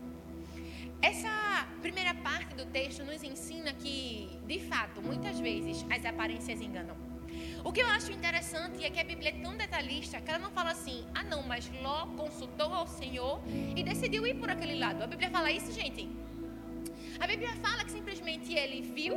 Essa 1.01 1.67
primeira 1.81 2.13
parte 2.15 2.55
do 2.55 2.65
texto 2.65 3.03
nos 3.03 3.21
ensina 3.21 3.73
que, 3.73 4.39
de 4.47 4.59
fato, 4.59 5.01
muitas 5.01 5.39
vezes 5.39 5.85
as 5.91 6.05
aparências 6.05 6.61
enganam. 6.61 7.06
O 7.67 7.71
que 7.73 7.81
eu 7.81 7.89
acho 7.89 8.13
interessante 8.13 8.85
é 8.85 8.89
que 8.89 8.97
a 8.97 9.03
Bíblia 9.03 9.31
é 9.31 9.41
tão 9.45 9.57
detalhista 9.57 10.21
que 10.21 10.29
ela 10.31 10.39
não 10.39 10.51
fala 10.51 10.71
assim, 10.71 11.05
ah 11.13 11.21
não, 11.21 11.43
mas 11.43 11.69
Ló 11.83 12.05
consultou 12.15 12.73
ao 12.73 12.87
Senhor 12.87 13.41
e 13.75 13.83
decidiu 13.83 14.25
ir 14.25 14.35
por 14.35 14.49
aquele 14.49 14.79
lado. 14.79 15.03
A 15.03 15.07
Bíblia 15.07 15.29
fala 15.29 15.51
isso, 15.51 15.73
gente. 15.73 16.07
A 17.19 17.27
Bíblia 17.27 17.53
fala 17.57 17.83
que 17.83 17.91
simplesmente 17.91 18.53
ele 18.53 18.79
viu, 18.81 19.15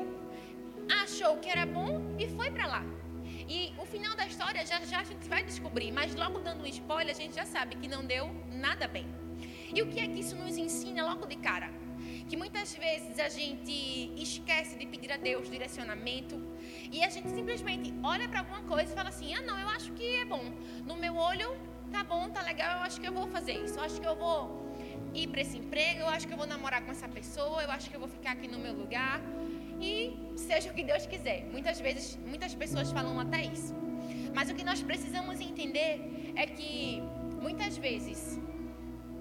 achou 1.04 1.36
que 1.36 1.48
era 1.48 1.64
bom 1.64 2.16
e 2.18 2.26
foi 2.26 2.50
para 2.50 2.66
lá. 2.66 2.82
E 3.48 3.72
o 3.78 3.86
final 3.86 4.16
da 4.16 4.26
história 4.26 4.66
já 4.66 4.80
já 4.80 4.98
a 4.98 5.04
gente 5.04 5.28
vai 5.28 5.44
descobrir, 5.44 5.92
mas 5.92 6.16
logo 6.16 6.40
dando 6.40 6.64
um 6.64 6.66
spoiler, 6.66 7.14
a 7.14 7.20
gente 7.20 7.36
já 7.36 7.46
sabe 7.46 7.76
que 7.76 7.86
não 7.86 8.04
deu 8.04 8.34
nada 8.50 8.88
bem. 8.88 9.06
E 9.72 9.80
o 9.80 9.86
que 9.86 10.00
é 10.00 10.08
que 10.08 10.18
isso 10.18 10.34
nos 10.34 10.56
ensina 10.56 11.04
logo 11.04 11.24
de 11.24 11.36
cara? 11.36 11.70
Que 12.28 12.36
muitas 12.36 12.74
vezes 12.74 13.16
a 13.20 13.28
gente 13.28 14.12
esquece 14.20 14.76
de 14.76 14.86
pedir 14.86 15.12
a 15.12 15.16
Deus 15.16 15.48
direcionamento 15.48 16.49
e 16.90 17.02
a 17.04 17.08
gente 17.08 17.30
simplesmente 17.30 17.92
olha 18.02 18.28
para 18.28 18.40
alguma 18.40 18.62
coisa 18.62 18.92
e 18.92 18.94
fala 18.94 19.08
assim: 19.08 19.34
"Ah, 19.34 19.42
não, 19.42 19.58
eu 19.58 19.68
acho 19.68 19.92
que 19.92 20.16
é 20.16 20.24
bom. 20.24 20.44
No 20.86 20.96
meu 20.96 21.16
olho 21.16 21.50
tá 21.90 22.02
bom, 22.04 22.28
tá 22.30 22.42
legal, 22.42 22.78
eu 22.78 22.82
acho 22.84 23.00
que 23.00 23.08
eu 23.08 23.12
vou 23.12 23.26
fazer 23.28 23.54
isso. 23.64 23.76
Eu 23.78 23.84
acho 23.84 24.00
que 24.00 24.06
eu 24.06 24.16
vou 24.16 24.70
ir 25.14 25.26
para 25.28 25.40
esse 25.40 25.56
emprego, 25.58 26.00
eu 26.00 26.08
acho 26.08 26.26
que 26.26 26.32
eu 26.32 26.38
vou 26.38 26.46
namorar 26.46 26.82
com 26.84 26.90
essa 26.90 27.08
pessoa, 27.08 27.62
eu 27.62 27.70
acho 27.70 27.90
que 27.90 27.96
eu 27.96 28.00
vou 28.00 28.08
ficar 28.08 28.32
aqui 28.32 28.48
no 28.48 28.58
meu 28.58 28.72
lugar 28.72 29.20
e 29.80 30.16
seja 30.36 30.70
o 30.70 30.74
que 30.74 30.84
Deus 30.84 31.06
quiser. 31.06 31.46
Muitas 31.46 31.80
vezes, 31.80 32.16
muitas 32.26 32.54
pessoas 32.54 32.92
falam 32.92 33.18
até 33.18 33.42
isso. 33.42 33.74
Mas 34.34 34.50
o 34.50 34.54
que 34.54 34.64
nós 34.64 34.82
precisamos 34.82 35.40
entender 35.40 36.32
é 36.36 36.46
que 36.46 37.02
muitas 37.40 37.76
vezes 37.76 38.38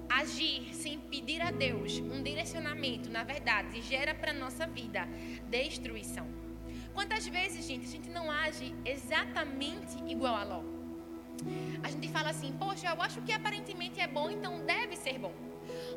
agir 0.10 0.74
sem 0.74 1.00
pedir 1.00 1.42
a 1.42 1.52
Deus 1.52 2.00
um 2.00 2.22
direcionamento, 2.22 3.10
na 3.10 3.24
verdade, 3.24 3.82
gera 3.82 4.14
para 4.14 4.34
nossa 4.34 4.68
vida 4.68 5.08
destruição. 5.50 6.39
Quantas 7.00 7.26
vezes, 7.28 7.66
gente, 7.66 7.86
a 7.86 7.92
gente 7.96 8.10
não 8.10 8.30
age 8.30 8.76
exatamente 8.84 9.96
igual 10.06 10.36
a 10.36 10.44
Ló? 10.44 10.64
A 11.82 11.90
gente 11.90 12.10
fala 12.10 12.30
assim, 12.30 12.52
poxa, 12.60 12.90
eu 12.90 13.02
acho 13.02 13.22
que 13.22 13.32
aparentemente 13.32 14.02
é 14.02 14.06
bom, 14.06 14.30
então 14.30 14.66
deve 14.66 14.98
ser 14.98 15.18
bom. 15.18 15.34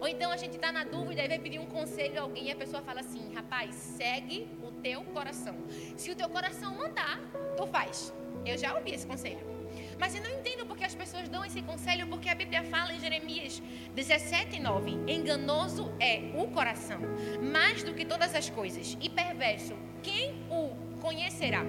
Ou 0.00 0.06
então 0.06 0.30
a 0.30 0.36
gente 0.36 0.54
está 0.54 0.70
na 0.70 0.84
dúvida 0.84 1.24
e 1.24 1.26
vai 1.26 1.40
pedir 1.40 1.58
um 1.58 1.66
conselho 1.66 2.20
a 2.20 2.22
alguém 2.22 2.44
e 2.44 2.52
a 2.52 2.54
pessoa 2.54 2.82
fala 2.82 3.00
assim: 3.00 3.34
rapaz, 3.34 3.74
segue 3.74 4.46
o 4.62 4.70
teu 4.70 5.02
coração. 5.06 5.56
Se 5.96 6.08
o 6.08 6.14
teu 6.14 6.28
coração 6.28 6.76
mandar, 6.76 7.18
tu 7.56 7.66
faz. 7.66 8.14
Eu 8.46 8.56
já 8.56 8.72
ouvi 8.76 8.92
esse 8.92 9.04
conselho. 9.04 9.44
Mas 9.98 10.14
eu 10.14 10.22
não 10.22 10.30
entendo 10.30 10.66
porque 10.66 10.84
as 10.84 10.94
pessoas 10.94 11.28
dão 11.28 11.44
esse 11.44 11.62
conselho, 11.62 12.06
porque 12.06 12.28
a 12.28 12.34
Bíblia 12.36 12.62
fala 12.62 12.92
em 12.92 13.00
Jeremias 13.00 13.60
17, 13.94 14.60
9: 14.60 14.90
enganoso 15.08 15.92
é 15.98 16.30
o 16.36 16.46
coração, 16.48 17.00
mais 17.42 17.82
do 17.82 17.92
que 17.92 18.04
todas 18.04 18.36
as 18.36 18.48
coisas, 18.48 18.96
e 19.00 19.10
perverso, 19.10 19.74
quem 20.02 20.41
conhecerá? 21.02 21.62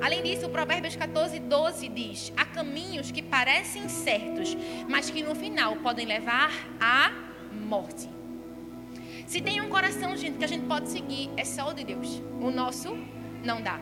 Além 0.00 0.22
disso, 0.22 0.46
o 0.46 0.50
Provérbios 0.50 0.94
14, 0.96 1.40
12 1.40 1.88
diz: 1.88 2.32
há 2.36 2.44
caminhos 2.44 3.10
que 3.10 3.20
parecem 3.20 3.88
certos, 3.88 4.56
mas 4.88 5.10
que 5.10 5.22
no 5.22 5.34
final 5.34 5.76
podem 5.76 6.06
levar 6.06 6.52
a 6.80 7.10
morte. 7.52 8.08
Se 9.26 9.40
tem 9.40 9.60
um 9.60 9.68
coração, 9.68 10.16
gente, 10.16 10.38
que 10.38 10.44
a 10.44 10.48
gente 10.48 10.66
pode 10.66 10.88
seguir, 10.88 11.30
é 11.36 11.44
só 11.44 11.70
o 11.70 11.74
de 11.74 11.84
Deus. 11.84 12.22
O 12.40 12.50
nosso 12.50 12.96
não 13.44 13.60
dá. 13.60 13.78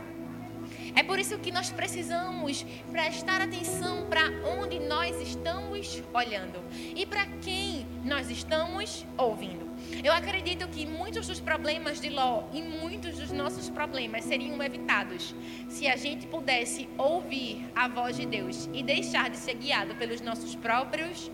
É 0.95 1.03
por 1.03 1.19
isso 1.19 1.39
que 1.39 1.53
nós 1.53 1.71
precisamos 1.71 2.67
prestar 2.91 3.41
atenção 3.41 4.07
para 4.09 4.25
onde 4.45 4.79
nós 4.81 5.19
estamos 5.21 6.03
olhando 6.13 6.63
e 6.95 7.07
para 7.07 7.25
quem 7.41 7.87
nós 8.05 8.31
estamos 8.31 9.07
ouvindo. 9.17 9.68
Eu 10.03 10.13
acredito 10.13 10.69
que 10.69 10.87
muitos 10.87 11.27
dos 11.27 11.41
problemas 11.41 12.01
de 12.01 12.09
Ló 12.09 12.45
e 12.53 12.63
muitos 12.63 13.19
dos 13.19 13.33
nossos 13.33 13.69
problemas 13.69 14.25
seriam 14.25 14.63
evitados 14.63 15.35
se 15.69 15.89
a 15.89 15.97
gente 15.97 16.27
pudesse 16.27 16.89
ouvir 16.97 17.65
a 17.75 17.89
voz 17.89 18.17
de 18.17 18.27
Deus 18.27 18.69
e 18.73 18.83
deixar 18.83 19.31
de 19.31 19.37
ser 19.37 19.55
guiado 19.55 19.95
pelos 19.97 20.21
nossos 20.21 20.55
próprios 20.55 21.31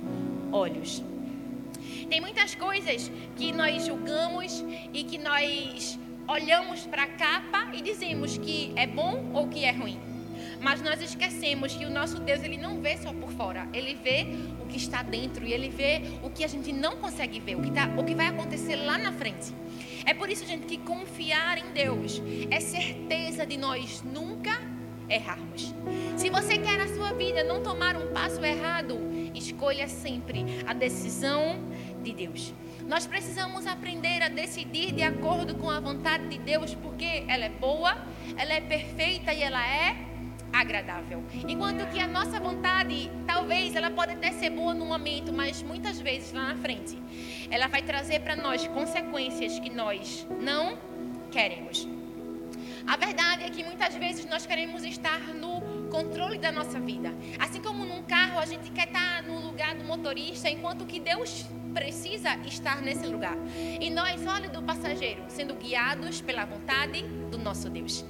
olhos. 0.53 1.03
Tem 2.09 2.21
muitas 2.21 2.55
coisas 2.55 3.11
que 3.37 3.53
nós 3.53 3.87
julgamos 3.87 4.65
e 4.93 5.05
que 5.05 5.19
nós 5.19 5.99
olhamos 6.27 6.87
para 6.87 7.03
a 7.03 7.07
capa 7.07 7.71
e 7.75 7.83
dizemos 7.83 8.39
que 8.39 8.73
é 8.77 8.87
bom 8.87 9.31
ou 9.35 9.49
que 9.49 9.65
é 9.65 9.73
ruim. 9.73 9.99
Mas 10.61 10.81
nós 10.81 11.01
esquecemos 11.03 11.75
que 11.75 11.85
o 11.85 11.91
nosso 11.91 12.21
Deus 12.21 12.43
ele 12.43 12.57
não 12.57 12.81
vê 12.81 12.97
só 12.97 13.13
por 13.13 13.31
fora, 13.33 13.69
ele 13.73 13.95
vê 13.95 14.27
que 14.75 14.81
está 14.81 15.05
dentro 15.05 15.47
e 15.47 15.53
ele 15.53 15.69
vê 15.69 16.03
o 16.21 16.29
que 16.29 16.43
a 16.43 16.49
gente 16.49 16.73
não 16.73 16.97
consegue 16.97 17.39
ver, 17.39 17.55
o 17.55 17.63
que, 17.63 17.71
tá, 17.71 17.89
o 17.97 18.03
que 18.03 18.13
vai 18.13 18.27
acontecer 18.27 18.75
lá 18.75 18.99
na 18.99 19.13
frente. 19.13 19.55
É 20.05 20.13
por 20.13 20.29
isso, 20.29 20.45
gente, 20.45 20.67
que 20.67 20.79
confiar 20.79 21.59
em 21.59 21.73
Deus 21.73 22.21
é 22.51 22.59
certeza 22.59 23.47
de 23.47 23.57
nós 23.57 24.03
nunca 24.03 24.61
errarmos. 25.09 25.73
Se 26.17 26.29
você 26.29 26.59
quer 26.59 26.77
na 26.77 26.89
sua 26.89 27.13
vida 27.13 27.45
não 27.45 27.63
tomar 27.63 27.97
um 27.97 28.13
passo 28.13 28.45
errado, 28.45 28.99
escolha 29.33 29.87
sempre 29.87 30.45
a 30.67 30.73
decisão 30.73 31.57
de 32.03 32.13
Deus. 32.13 32.53
Nós 32.89 33.07
precisamos 33.07 33.67
aprender 33.67 34.23
a 34.23 34.29
decidir 34.29 34.93
de 34.93 35.03
acordo 35.03 35.55
com 35.55 35.71
a 35.71 35.79
vontade 35.79 36.27
de 36.29 36.39
Deus, 36.39 36.75
porque 36.75 37.25
ela 37.29 37.45
é 37.45 37.49
boa, 37.49 37.97
ela 38.37 38.53
é 38.53 38.61
perfeita 38.61 39.33
e 39.33 39.41
ela 39.41 39.65
é 39.65 40.14
agradável. 40.55 41.23
Enquanto 41.49 41.91
que 41.91 41.99
a 41.99 42.07
nossa 42.07 42.39
vontade, 42.39 43.11
talvez 43.27 43.75
ela 43.75 43.91
pode 43.91 44.13
até 44.13 44.31
ser 44.31 44.51
boa 44.51 44.73
no 44.73 44.87
momento, 44.87 45.33
mas 45.33 45.63
muitas 45.63 46.01
vezes 46.01 46.33
lá 46.33 46.55
na 46.55 46.57
frente, 46.57 46.97
ela 47.51 47.67
vai 47.67 47.83
trazer 47.83 48.21
para 48.21 48.37
nós 48.37 48.67
consequências 48.69 49.59
que 49.59 49.71
nós 49.71 50.27
não 50.41 50.79
queremos. 51.31 51.89
A 52.87 52.97
verdade 52.97 53.45
é 53.45 53.51
que 53.51 53.65
muitas 53.65 53.95
vezes 53.97 54.27
nós 54.27 54.47
queremos 54.47 54.85
estar 54.85 55.21
no 55.35 55.63
controle 55.91 56.39
da 56.39 56.53
nossa 56.53 56.79
vida. 56.79 57.13
Assim 57.39 57.61
como 57.61 57.85
num 57.85 58.03
carro 58.03 58.39
a 58.39 58.47
gente 58.47 58.71
quer 58.71 58.87
estar 58.89 59.23
no 59.23 59.41
lugar 59.41 59.75
do 59.75 59.85
motorista, 59.85 60.51
enquanto 60.51 60.85
que 60.85 61.01
Deus 61.01 61.47
precisa 61.73 62.37
estar 62.47 62.81
nesse 62.83 63.07
lugar. 63.07 63.37
E 63.81 63.91
nós, 63.91 64.25
olha 64.27 64.49
do 64.49 64.63
passageiro, 64.63 65.25
sendo 65.29 65.55
guiados 65.55 66.21
pela 66.21 66.45
vontade 66.45 67.03
do 67.31 67.39
nosso 67.39 67.69
Deus. 67.69 68.05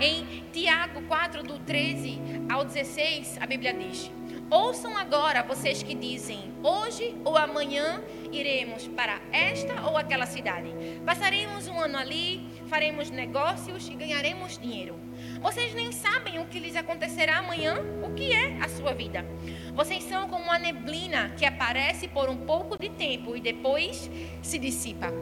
Em 0.00 0.44
Tiago 0.52 1.02
4, 1.02 1.42
do 1.42 1.58
13 1.58 2.18
ao 2.50 2.64
16, 2.64 3.38
a 3.40 3.46
Bíblia 3.46 3.72
diz: 3.74 4.10
Ouçam 4.50 4.96
agora 4.96 5.42
vocês 5.42 5.82
que 5.82 5.94
dizem: 5.94 6.52
hoje 6.62 7.14
ou 7.24 7.36
amanhã 7.36 8.02
iremos 8.32 8.86
para 8.88 9.20
esta 9.32 9.88
ou 9.88 9.96
aquela 9.96 10.26
cidade. 10.26 10.68
Passaremos 11.04 11.68
um 11.68 11.78
ano 11.78 11.98
ali, 11.98 12.46
faremos 12.66 13.10
negócios 13.10 13.88
e 13.88 13.94
ganharemos 13.94 14.58
dinheiro. 14.58 15.03
Vocês 15.44 15.74
nem 15.74 15.92
sabem 15.92 16.38
o 16.38 16.46
que 16.46 16.58
lhes 16.58 16.74
acontecerá 16.74 17.36
amanhã, 17.36 17.76
o 18.02 18.14
que 18.14 18.32
é 18.32 18.56
a 18.62 18.66
sua 18.66 18.94
vida. 18.94 19.26
Vocês 19.74 20.02
são 20.04 20.26
como 20.26 20.42
uma 20.42 20.58
neblina 20.58 21.34
que 21.36 21.44
aparece 21.44 22.08
por 22.08 22.30
um 22.30 22.36
pouco 22.46 22.78
de 22.78 22.88
tempo 22.88 23.36
e 23.36 23.42
depois 23.42 24.10
se 24.42 24.58
dissipa. 24.58 25.12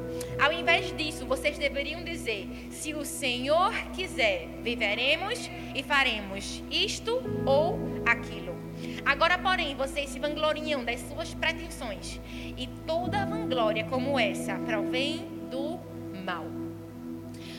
Ao 0.40 0.52
invés 0.52 0.96
disso, 0.96 1.26
vocês 1.26 1.58
deveriam 1.58 2.04
dizer: 2.04 2.48
se 2.70 2.94
o 2.94 3.04
Senhor 3.04 3.72
quiser, 3.96 4.46
viveremos 4.62 5.50
e 5.74 5.82
faremos 5.82 6.62
isto 6.70 7.20
ou 7.44 7.80
aquilo. 8.06 8.56
Agora, 9.04 9.36
porém, 9.36 9.74
vocês 9.74 10.08
se 10.10 10.20
vangloriam 10.20 10.84
das 10.84 11.00
suas 11.00 11.34
pretensões, 11.34 12.20
e 12.56 12.68
toda 12.86 13.26
vanglória 13.26 13.82
como 13.86 14.16
essa 14.16 14.54
provém 14.54 15.26
do 15.50 15.80
mal. 16.24 16.62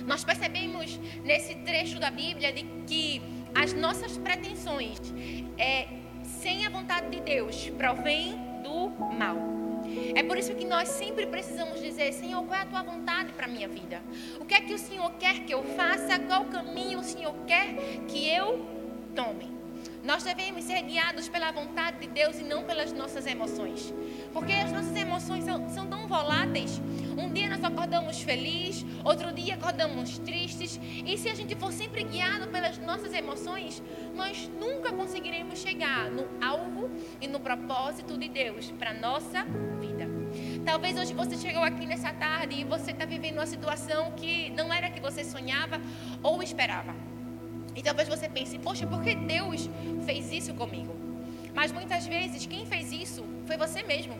Nós 0.05 0.23
percebemos 0.23 0.99
nesse 1.23 1.55
trecho 1.55 1.99
da 1.99 2.11
Bíblia 2.11 2.51
de 2.51 2.63
que 2.87 3.21
as 3.53 3.73
nossas 3.73 4.17
pretensões, 4.17 4.99
é, 5.57 5.87
sem 6.23 6.65
a 6.65 6.69
vontade 6.69 7.09
de 7.09 7.21
Deus, 7.21 7.69
provém 7.77 8.33
do 8.63 8.89
mal. 9.15 9.37
É 10.15 10.23
por 10.23 10.37
isso 10.37 10.55
que 10.55 10.65
nós 10.65 10.89
sempre 10.89 11.27
precisamos 11.27 11.81
dizer: 11.81 12.13
Senhor, 12.13 12.43
qual 12.45 12.59
é 12.59 12.63
a 12.63 12.65
tua 12.65 12.83
vontade 12.83 13.31
para 13.33 13.45
a 13.45 13.49
minha 13.49 13.67
vida? 13.67 14.01
O 14.39 14.45
que 14.45 14.53
é 14.53 14.61
que 14.61 14.73
o 14.73 14.77
Senhor 14.77 15.11
quer 15.19 15.41
que 15.41 15.53
eu 15.53 15.63
faça? 15.63 16.19
Qual 16.19 16.45
caminho 16.45 16.99
o 16.99 17.03
Senhor 17.03 17.35
quer 17.45 17.75
que 18.07 18.27
eu 18.27 18.65
tome? 19.15 19.52
Nós 20.03 20.21
devemos 20.21 20.65
ser 20.65 20.81
guiados 20.81 21.29
pela 21.29 21.49
vontade 21.53 21.99
de 21.99 22.07
Deus 22.07 22.37
e 22.37 22.43
não 22.43 22.63
pelas 22.63 22.91
nossas 22.91 23.25
emoções. 23.25 23.93
Porque 24.33 24.51
as 24.51 24.69
nossas 24.69 24.93
emoções 24.97 25.45
são, 25.45 25.69
são 25.69 25.87
tão 25.87 26.07
voláteis. 26.07 26.81
Um 27.17 27.31
dia 27.31 27.49
nós 27.49 27.63
acordamos 27.63 28.21
felizes, 28.21 28.85
outro 29.05 29.31
dia 29.31 29.53
acordamos 29.53 30.17
tristes. 30.19 30.77
E 31.05 31.17
se 31.17 31.29
a 31.29 31.35
gente 31.35 31.55
for 31.55 31.71
sempre 31.71 32.03
guiado 32.03 32.49
pelas 32.49 32.77
nossas 32.79 33.13
emoções, 33.13 33.81
nós 34.13 34.49
nunca 34.59 34.91
conseguiremos 34.91 35.59
chegar 35.59 36.11
no 36.11 36.27
alvo 36.45 36.91
e 37.21 37.27
no 37.27 37.39
propósito 37.39 38.17
de 38.17 38.27
Deus 38.27 38.71
para 38.71 38.89
a 38.89 38.93
nossa 38.93 39.45
vida. 39.79 40.05
Talvez 40.65 40.97
hoje 40.97 41.13
você 41.13 41.37
chegou 41.37 41.63
aqui 41.63 41.85
nessa 41.85 42.11
tarde 42.11 42.59
e 42.59 42.65
você 42.65 42.91
está 42.91 43.05
vivendo 43.05 43.35
uma 43.35 43.45
situação 43.45 44.11
que 44.11 44.49
não 44.49 44.73
era 44.73 44.89
que 44.89 44.99
você 44.99 45.23
sonhava 45.23 45.79
ou 46.21 46.43
esperava. 46.43 47.12
E 47.75 47.81
talvez 47.81 48.07
você 48.07 48.29
pense, 48.29 48.57
poxa, 48.59 48.85
por 48.85 49.01
que 49.01 49.15
Deus 49.15 49.69
fez 50.05 50.31
isso 50.31 50.53
comigo? 50.53 50.95
Mas 51.53 51.71
muitas 51.71 52.05
vezes 52.05 52.45
quem 52.45 52.65
fez 52.65 52.91
isso 52.91 53.23
foi 53.45 53.57
você 53.57 53.83
mesmo, 53.83 54.15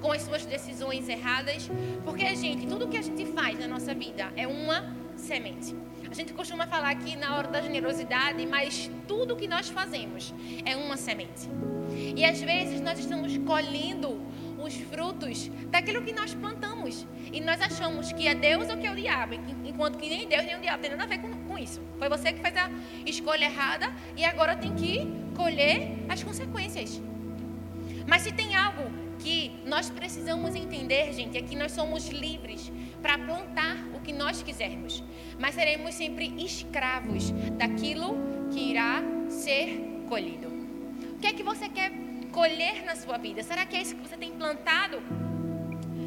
com 0.00 0.12
as 0.12 0.22
suas 0.22 0.44
decisões 0.44 1.08
erradas. 1.08 1.70
Porque, 2.04 2.34
gente, 2.34 2.66
tudo 2.66 2.88
que 2.88 2.96
a 2.96 3.02
gente 3.02 3.26
faz 3.26 3.58
na 3.58 3.68
nossa 3.68 3.94
vida 3.94 4.32
é 4.36 4.46
uma 4.46 4.94
semente. 5.16 5.74
A 6.10 6.14
gente 6.14 6.32
costuma 6.32 6.66
falar 6.66 6.90
aqui 6.90 7.14
na 7.16 7.36
hora 7.36 7.48
da 7.48 7.60
generosidade, 7.60 8.44
mas 8.44 8.90
tudo 9.06 9.36
que 9.36 9.46
nós 9.46 9.68
fazemos 9.68 10.34
é 10.64 10.74
uma 10.74 10.96
semente. 10.96 11.48
E 12.16 12.24
às 12.24 12.40
vezes 12.40 12.80
nós 12.80 12.98
estamos 12.98 13.36
colhendo 13.38 14.20
frutos 15.20 15.50
daquilo 15.70 16.02
que 16.02 16.12
nós 16.12 16.34
plantamos. 16.34 17.06
E 17.32 17.40
nós 17.40 17.60
achamos 17.60 18.12
que 18.12 18.26
é 18.26 18.34
Deus 18.34 18.68
ou 18.68 18.76
que 18.76 18.86
é 18.86 18.92
o 18.92 18.96
diabo, 18.96 19.34
enquanto 19.64 19.98
que 19.98 20.08
nem 20.08 20.26
Deus 20.26 20.44
nem 20.44 20.56
o 20.56 20.60
diabo 20.60 20.82
tem 20.82 20.90
nada 20.90 21.04
a 21.04 21.06
ver 21.06 21.18
com, 21.18 21.30
com 21.44 21.58
isso. 21.58 21.80
Foi 21.98 22.08
você 22.08 22.32
que 22.32 22.40
fez 22.40 22.56
a 22.56 22.70
escolha 23.06 23.44
errada 23.44 23.92
e 24.16 24.24
agora 24.24 24.56
tem 24.56 24.74
que 24.74 25.06
colher 25.36 25.92
as 26.08 26.22
consequências. 26.22 27.00
Mas 28.06 28.22
se 28.22 28.32
tem 28.32 28.54
algo 28.56 28.90
que 29.18 29.52
nós 29.66 29.90
precisamos 29.90 30.54
entender, 30.54 31.12
gente, 31.12 31.36
é 31.36 31.42
que 31.42 31.54
nós 31.54 31.72
somos 31.72 32.08
livres 32.08 32.72
para 33.02 33.18
plantar 33.18 33.76
o 33.94 34.00
que 34.00 34.12
nós 34.12 34.42
quisermos, 34.42 35.04
mas 35.38 35.54
seremos 35.54 35.94
sempre 35.94 36.34
escravos 36.42 37.30
daquilo 37.58 38.16
que 38.50 38.70
irá 38.70 39.02
ser 39.28 40.04
colhido. 40.08 40.48
O 41.14 41.18
que 41.20 41.26
é 41.26 41.32
que 41.32 41.42
você 41.42 41.68
quer 41.68 42.09
colher 42.30 42.84
na 42.84 42.96
sua 42.96 43.18
vida? 43.18 43.42
Será 43.42 43.66
que 43.66 43.76
é 43.76 43.82
isso 43.82 43.94
que 43.94 44.08
você 44.08 44.16
tem 44.16 44.32
plantado? 44.32 45.02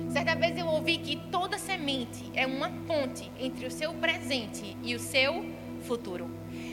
Certa 0.10 0.36
vez 0.36 0.58
eu 0.58 0.68
ouvi 0.68 0.98
que 0.98 1.16
toda 1.32 1.58
semente 1.58 2.30
é 2.34 2.46
uma 2.46 2.70
ponte 2.70 3.32
entre 3.40 3.66
o 3.66 3.72
seu 3.72 3.94
presente 3.94 4.78
e 4.84 4.94
o 4.96 5.00
seu 5.00 5.46
futuro. 5.82 6.30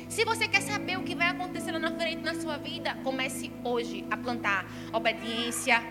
Se 0.09 0.25
você 0.25 0.47
quer 0.47 0.61
saber 0.61 0.99
o 0.99 1.03
que 1.03 1.15
vai 1.15 1.29
acontecer 1.29 1.73
lá 1.73 1.79
na 1.79 1.91
frente 1.93 2.23
na 2.23 2.35
sua 2.35 2.57
vida, 2.59 2.97
comece 3.03 3.51
hoje 3.65 4.05
a 4.11 4.17
plantar 4.17 4.67
obediência, 4.93 5.83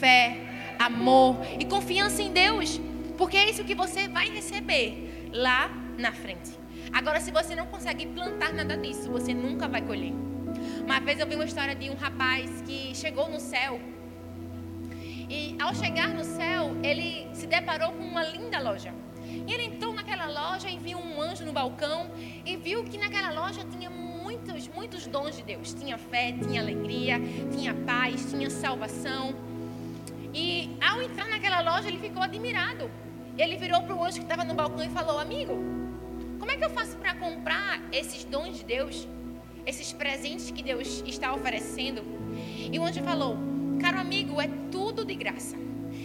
fé, 0.00 0.74
amor 0.78 1.36
e 1.58 1.64
confiança 1.64 2.22
em 2.22 2.32
Deus, 2.32 2.80
porque 3.16 3.36
é 3.36 3.50
isso 3.50 3.64
que 3.64 3.74
você 3.74 4.08
vai 4.08 4.28
receber 4.28 5.30
lá 5.32 5.68
na 5.96 6.12
frente. 6.12 6.58
Agora, 6.92 7.20
se 7.20 7.30
você 7.30 7.54
não 7.54 7.66
consegue 7.66 8.06
plantar 8.06 8.52
nada 8.52 8.76
disso, 8.76 9.10
você 9.10 9.32
nunca 9.32 9.68
vai 9.68 9.82
colher. 9.82 10.12
Uma 10.86 11.00
vez 11.00 11.18
eu 11.18 11.26
vi 11.26 11.34
uma 11.34 11.44
história 11.44 11.74
de 11.74 11.90
um 11.90 11.96
rapaz 11.96 12.62
que 12.62 12.94
chegou 12.94 13.28
no 13.28 13.40
céu. 13.40 13.80
E 15.28 15.56
ao 15.60 15.74
chegar 15.74 16.14
no 16.14 16.22
céu, 16.22 16.76
ele 16.80 17.26
se 17.34 17.48
deparou 17.48 17.90
com 17.90 18.04
uma 18.04 18.22
linda 18.22 18.60
loja. 18.60 18.94
E 19.24 19.52
ele 19.52 19.64
entrou 19.64 19.92
naquela 19.92 20.26
loja 20.26 20.70
e 20.70 20.78
viu 20.78 20.96
um 20.96 21.20
anjo 21.20 21.44
no 21.44 21.52
balcão 21.52 22.08
e 22.44 22.56
viu 22.56 22.84
que 22.84 22.96
naquela 22.98 23.32
loja 23.32 23.64
tinha 23.64 23.90
muitos, 23.90 24.68
muitos 24.68 25.08
dons 25.08 25.36
de 25.36 25.42
Deus. 25.42 25.74
Tinha 25.74 25.98
fé, 25.98 26.32
tinha 26.40 26.60
alegria, 26.60 27.16
tinha 27.50 27.74
paz, 27.74 28.30
tinha 28.30 28.48
salvação. 28.48 29.34
E 30.32 30.70
ao 30.80 31.02
entrar 31.02 31.26
naquela 31.28 31.62
loja, 31.62 31.88
ele 31.88 31.98
ficou 31.98 32.22
admirado. 32.22 32.88
Ele 33.36 33.56
virou 33.56 33.82
para 33.82 33.96
o 33.96 34.04
anjo 34.04 34.18
que 34.18 34.22
estava 34.22 34.44
no 34.44 34.54
balcão 34.54 34.84
e 34.84 34.88
falou: 34.90 35.18
Amigo, 35.18 35.54
como 36.38 36.48
é 36.48 36.56
que 36.56 36.64
eu 36.64 36.70
faço 36.70 36.96
para 36.98 37.12
comprar 37.16 37.82
esses 37.90 38.22
dons 38.22 38.58
de 38.58 38.64
Deus? 38.64 39.08
Esses 39.66 39.92
presentes 39.92 40.50
que 40.50 40.62
Deus 40.62 41.02
está 41.06 41.34
oferecendo. 41.34 42.02
E 42.72 42.78
o 42.78 42.84
anjo 42.84 43.02
falou: 43.02 43.36
Caro 43.80 43.98
amigo, 43.98 44.40
é 44.40 44.48
tudo 44.70 45.04
de 45.04 45.14
graça. 45.14 45.56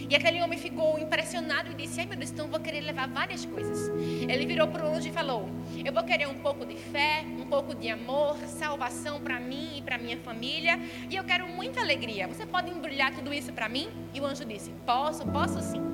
E 0.08 0.16
aquele 0.16 0.42
homem 0.42 0.58
ficou 0.58 0.98
impressionado 0.98 1.70
e 1.70 1.74
disse: 1.74 2.00
Ai 2.00 2.06
meu 2.06 2.16
Deus, 2.16 2.30
então 2.30 2.46
eu 2.46 2.50
vou 2.50 2.60
querer 2.60 2.80
levar 2.80 3.08
várias 3.08 3.44
coisas. 3.44 3.88
Ele 4.28 4.44
virou 4.44 4.68
para 4.68 4.84
o 4.84 4.94
anjo 4.94 5.08
e 5.08 5.12
falou: 5.12 5.48
Eu 5.84 5.92
vou 5.92 6.02
querer 6.02 6.28
um 6.28 6.38
pouco 6.40 6.66
de 6.66 6.76
fé, 6.76 7.24
um 7.38 7.46
pouco 7.46 7.74
de 7.74 7.88
amor, 7.88 8.36
salvação 8.46 9.20
para 9.20 9.38
mim 9.38 9.78
e 9.78 9.82
para 9.82 9.98
minha 9.98 10.18
família. 10.18 10.78
E 11.08 11.16
eu 11.16 11.24
quero 11.24 11.48
muita 11.48 11.80
alegria. 11.80 12.26
Você 12.26 12.44
pode 12.44 12.70
embrulhar 12.70 13.14
tudo 13.14 13.32
isso 13.32 13.52
para 13.52 13.68
mim? 13.68 13.88
E 14.12 14.20
o 14.20 14.26
anjo 14.26 14.44
disse: 14.44 14.70
Posso, 14.84 15.24
posso 15.26 15.60
sim. 15.60 15.91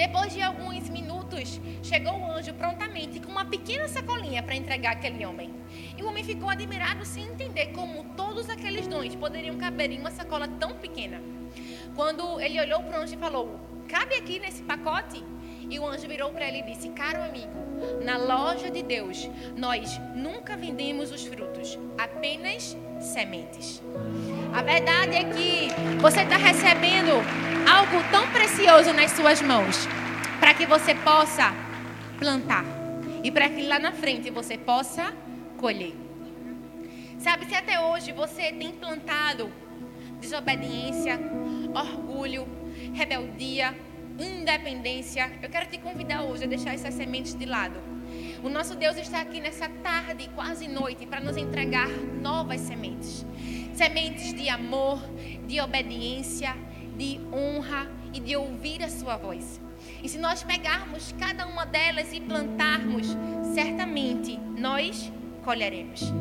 Depois 0.00 0.32
de 0.32 0.40
alguns 0.40 0.88
minutos, 0.88 1.60
chegou 1.82 2.14
o 2.14 2.32
anjo 2.32 2.54
prontamente 2.54 3.20
com 3.20 3.30
uma 3.30 3.44
pequena 3.44 3.86
sacolinha 3.86 4.42
para 4.42 4.56
entregar 4.56 4.92
aquele 4.92 5.26
homem. 5.26 5.52
E 5.94 6.02
o 6.02 6.08
homem 6.08 6.24
ficou 6.24 6.48
admirado 6.48 7.04
sem 7.04 7.24
entender 7.24 7.66
como 7.74 8.04
todos 8.16 8.48
aqueles 8.48 8.86
dons 8.86 9.14
poderiam 9.14 9.58
caber 9.58 9.90
em 9.90 10.00
uma 10.00 10.10
sacola 10.10 10.48
tão 10.48 10.72
pequena. 10.76 11.20
Quando 11.94 12.40
ele 12.40 12.58
olhou 12.58 12.82
para 12.82 12.98
o 12.98 13.02
anjo 13.02 13.14
e 13.14 13.18
falou: 13.18 13.60
Cabe 13.88 14.14
aqui 14.14 14.38
nesse 14.38 14.62
pacote? 14.62 15.22
E 15.68 15.78
o 15.78 15.86
anjo 15.86 16.08
virou 16.08 16.30
para 16.30 16.48
ele 16.48 16.60
e 16.60 16.74
disse: 16.74 16.88
Caro 16.88 17.22
amigo, 17.22 17.52
na 18.02 18.16
loja 18.16 18.70
de 18.70 18.82
Deus, 18.82 19.28
nós 19.54 20.00
nunca 20.14 20.56
vendemos 20.56 21.12
os 21.12 21.26
frutos, 21.26 21.78
apenas 21.98 22.74
sementes. 23.00 23.82
A 24.52 24.62
verdade 24.62 25.16
é 25.16 25.24
que 25.24 25.68
você 26.00 26.20
está 26.20 26.36
recebendo 26.36 27.12
algo 27.68 28.02
tão 28.10 28.28
precioso 28.30 28.92
nas 28.92 29.10
suas 29.12 29.40
mãos 29.42 29.88
para 30.38 30.54
que 30.54 30.66
você 30.66 30.94
possa 30.94 31.52
plantar 32.18 32.64
e 33.22 33.30
para 33.30 33.48
que 33.48 33.62
lá 33.62 33.78
na 33.78 33.92
frente 33.92 34.30
você 34.30 34.56
possa 34.56 35.12
colher. 35.58 35.94
Sabe, 37.18 37.46
se 37.46 37.54
até 37.54 37.78
hoje 37.78 38.12
você 38.12 38.52
tem 38.52 38.72
plantado 38.72 39.50
desobediência, 40.20 41.18
orgulho, 41.74 42.46
rebeldia, 42.94 43.74
independência, 44.18 45.30
eu 45.42 45.48
quero 45.48 45.66
te 45.66 45.78
convidar 45.78 46.22
hoje 46.22 46.44
a 46.44 46.46
deixar 46.46 46.74
essas 46.74 46.94
sementes 46.94 47.34
de 47.34 47.46
lado. 47.46 47.80
O 48.42 48.48
nosso 48.48 48.74
Deus 48.74 48.96
está 48.96 49.20
aqui 49.20 49.40
nessa 49.40 49.68
tarde, 49.68 50.30
quase 50.34 50.66
noite, 50.66 51.06
para 51.06 51.20
nos 51.20 51.36
entregar 51.36 51.88
novas 51.88 52.60
sementes 52.60 53.24
sementes 53.80 54.34
de 54.34 54.46
amor, 54.50 55.00
de 55.46 55.58
obediência, 55.58 56.54
de 56.98 57.18
honra 57.32 57.90
e 58.12 58.20
de 58.20 58.36
ouvir 58.36 58.82
a 58.82 58.90
Sua 58.90 59.16
voz. 59.16 59.58
E 60.02 60.08
se 60.08 60.18
nós 60.18 60.42
pegarmos 60.42 61.14
cada 61.18 61.46
uma 61.46 61.64
delas 61.64 62.12
e 62.12 62.20
plantarmos, 62.20 63.06
certamente 63.54 64.38
nós 64.58 65.10
colheremos. 65.42 66.12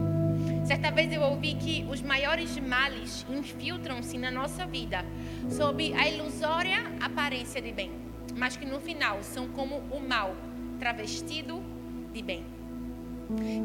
Certa 0.65 0.89
vez 0.89 1.11
eu 1.11 1.21
ouvi 1.21 1.55
que 1.55 1.85
os 1.89 2.01
maiores 2.01 2.57
males 2.59 3.25
infiltram-se 3.29 4.17
na 4.17 4.31
nossa 4.31 4.65
vida 4.65 5.05
sob 5.49 5.93
a 5.95 6.07
ilusória 6.07 6.77
aparência 7.01 7.61
de 7.61 7.73
bem, 7.73 7.91
mas 8.37 8.55
que 8.55 8.65
no 8.65 8.79
final 8.79 9.21
são 9.21 9.49
como 9.49 9.79
o 9.91 9.99
mal 9.99 10.33
travestido 10.79 11.61
de 12.13 12.21
bem. 12.21 12.43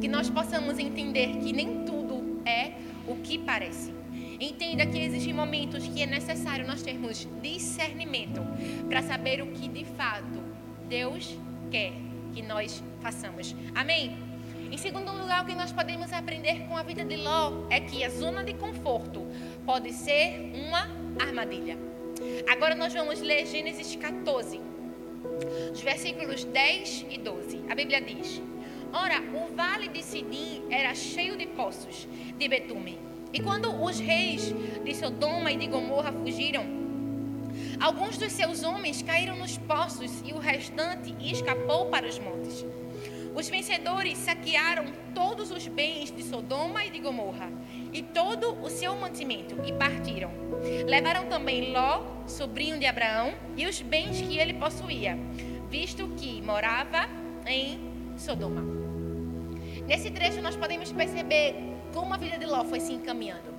Que 0.01 0.09
nós 0.09 0.29
possamos 0.29 0.79
entender 0.79 1.39
que 1.39 1.53
nem 1.53 1.85
tudo 1.85 2.43
é 2.47 2.73
o 3.07 3.17
que 3.17 3.39
parece. 3.39 3.93
Entenda 4.41 4.85
que 4.87 4.99
existem 4.99 5.33
momentos 5.33 5.87
que 5.87 6.03
é 6.03 6.07
necessário 6.07 6.67
nós 6.67 6.83
termos 6.83 7.27
discernimento 7.43 8.41
para 8.89 9.03
saber 9.03 9.43
o 9.43 9.47
que 9.49 9.69
de 9.69 9.85
fato 9.85 10.43
Deus 10.89 11.39
quer 11.71 11.93
que 12.35 12.43
nós 12.43 12.83
façamos. 13.01 13.55
Amém? 13.75 14.17
Em 14.71 14.77
segundo 14.77 15.13
lugar, 15.13 15.45
o 15.45 15.47
que 15.47 15.55
nós 15.55 15.73
podemos 15.73 16.13
aprender 16.13 16.67
com 16.67 16.77
a 16.77 16.83
vida 16.83 17.05
de 17.05 17.17
Ló 17.17 17.67
é 17.71 17.81
que 17.81 18.03
a 18.03 18.11
zona 18.11 18.43
de 18.43 18.55
conforto 18.55 19.25
pode 19.65 19.93
ser 19.93 20.53
uma 20.67 20.89
armadilha. 21.25 21.79
Agora 22.51 22.75
nós 22.75 22.93
vamos 22.93 23.21
ler 23.21 23.47
Gênesis 23.47 23.95
14, 23.95 24.61
os 25.73 25.81
versículos 25.81 26.44
10 26.44 27.07
e 27.11 27.18
12. 27.18 27.61
A 27.68 27.75
Bíblia 27.75 28.01
diz: 28.01 28.40
Ora, 28.92 29.20
o 29.35 29.55
vale 29.55 29.88
de 29.88 30.03
Sidim 30.03 30.62
era 30.70 30.94
cheio 30.94 31.37
de 31.37 31.47
poços 31.47 32.07
de 32.38 32.49
betume. 32.49 32.99
E 33.33 33.40
quando 33.40 33.83
os 33.83 33.99
reis 33.99 34.55
de 34.85 34.94
Sodoma 34.94 35.51
e 35.51 35.57
de 35.57 35.66
Gomorra 35.66 36.12
fugiram, 36.12 36.64
alguns 37.81 38.16
dos 38.16 38.33
seus 38.33 38.62
homens 38.62 39.03
caíram 39.03 39.37
nos 39.37 39.59
poços 39.59 40.23
e 40.25 40.33
o 40.33 40.38
restante 40.38 41.12
escapou 41.20 41.87
para 41.87 42.07
os 42.07 42.18
montes. 42.18 42.64
Os 43.35 43.49
vencedores 43.49 44.16
saquearam 44.18 44.85
todos 45.12 45.51
os 45.51 45.66
bens 45.66 46.12
de 46.12 46.23
Sodoma 46.23 46.85
e 46.85 46.90
de 46.90 47.01
Gomorra 47.01 47.51
e 47.95 48.03
todo 48.03 48.61
o 48.61 48.69
seu 48.69 48.97
mantimento 48.97 49.55
e 49.65 49.73
partiram. 49.73 50.33
Levaram 50.85 51.27
também 51.27 51.73
Ló, 51.73 52.03
sobrinho 52.27 52.79
de 52.79 52.87
Abraão, 52.87 53.33
e 53.57 53.67
os 53.67 53.81
bens 53.81 54.21
que 54.21 54.37
ele 54.37 54.55
possuía, 54.55 55.17
visto 55.71 56.09
que 56.17 56.43
morava 56.43 57.09
em 57.47 57.79
Sodoma. 58.17 58.63
Nesse 59.87 60.11
trecho 60.11 60.43
nós 60.43 60.57
podemos 60.57 60.91
perceber 60.91 61.55
como 61.93 62.13
a 62.13 62.17
vida 62.17 62.37
de 62.37 62.47
Ló 62.47 62.65
foi 62.65 62.81
se 62.81 62.93
encaminhando. 62.93 63.54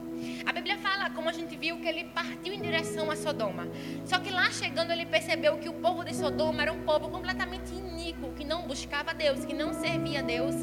A 0.45 0.51
Bíblia 0.51 0.77
fala, 0.77 1.09
como 1.09 1.29
a 1.29 1.33
gente 1.33 1.55
viu, 1.55 1.77
que 1.77 1.87
ele 1.87 2.05
partiu 2.05 2.53
em 2.53 2.61
direção 2.61 3.09
a 3.09 3.15
Sodoma. 3.15 3.67
Só 4.05 4.19
que 4.19 4.29
lá 4.29 4.49
chegando 4.51 4.91
ele 4.91 5.05
percebeu 5.05 5.57
que 5.57 5.69
o 5.69 5.73
povo 5.73 6.03
de 6.03 6.13
Sodoma 6.15 6.61
era 6.61 6.73
um 6.73 6.83
povo 6.83 7.09
completamente 7.09 7.73
iníquo, 7.73 8.33
que 8.33 8.43
não 8.43 8.63
buscava 8.63 9.13
Deus, 9.13 9.45
que 9.45 9.53
não 9.53 9.73
servia 9.73 10.19
a 10.19 10.21
Deus. 10.21 10.55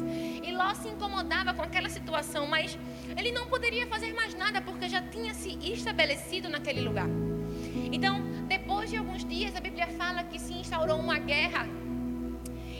E 0.43 0.51
Ló 0.51 0.73
se 0.73 0.87
incomodava 0.87 1.53
com 1.53 1.61
aquela 1.61 1.89
situação, 1.89 2.47
mas 2.47 2.77
ele 3.17 3.31
não 3.31 3.47
poderia 3.47 3.87
fazer 3.87 4.13
mais 4.13 4.33
nada 4.33 4.61
porque 4.61 4.87
já 4.89 5.01
tinha 5.01 5.33
se 5.33 5.57
estabelecido 5.71 6.49
naquele 6.49 6.81
lugar. 6.81 7.07
Então, 7.91 8.21
depois 8.47 8.89
de 8.89 8.97
alguns 8.97 9.25
dias, 9.25 9.55
a 9.55 9.59
Bíblia 9.59 9.87
fala 9.87 10.23
que 10.23 10.39
se 10.39 10.53
instaurou 10.53 10.99
uma 10.99 11.17
guerra. 11.19 11.67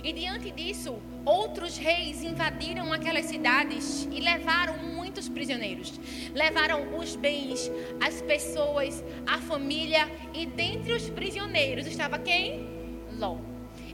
E 0.04 0.12
diante 0.12 0.52
disso, 0.52 1.02
outros 1.24 1.78
reis 1.78 2.24
invadiram 2.24 2.92
aquelas 2.92 3.26
cidades 3.26 4.08
e 4.12 4.20
levaram 4.20 4.93
muitos 5.13 5.30
prisioneiros. 5.30 5.93
Levaram 6.34 6.97
os 6.97 7.15
bens, 7.15 7.71
as 8.02 8.19
pessoas, 8.23 9.04
a 9.28 9.38
família. 9.38 10.10
E 10.34 10.47
dentre 10.47 10.91
os 10.91 11.08
prisioneiros 11.10 11.86
estava 11.86 12.17
quem? 12.17 12.67
Ló. 13.19 13.38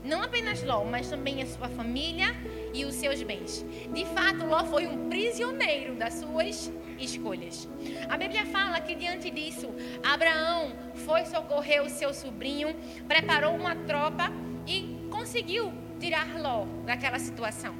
Não 0.02 0.22
apenas 0.22 0.62
Ló, 0.62 0.82
mas 0.84 1.10
também 1.10 1.42
a 1.42 1.46
sua 1.46 1.68
família 1.68 2.34
e 2.72 2.86
os 2.86 2.94
seus 2.94 3.22
bens. 3.22 3.66
De 3.92 4.06
fato, 4.06 4.46
Ló 4.46 4.64
foi 4.64 4.86
um 4.86 5.10
prisioneiro 5.10 5.94
das 5.94 6.14
suas 6.14 6.72
escolhas. 6.98 7.68
A 8.08 8.16
Bíblia 8.16 8.46
fala 8.46 8.80
que 8.80 8.94
diante 8.94 9.30
disso, 9.30 9.68
Abraão 10.02 10.72
foi 10.94 11.26
socorrer 11.26 11.82
o 11.82 11.90
seu 11.90 12.14
sobrinho, 12.14 12.74
preparou 13.06 13.54
uma 13.54 13.76
tropa 13.76 14.32
e 14.66 15.06
conseguiu 15.10 15.70
tirar 15.98 16.40
Ló 16.40 16.64
daquela 16.86 17.18
situação. 17.18 17.74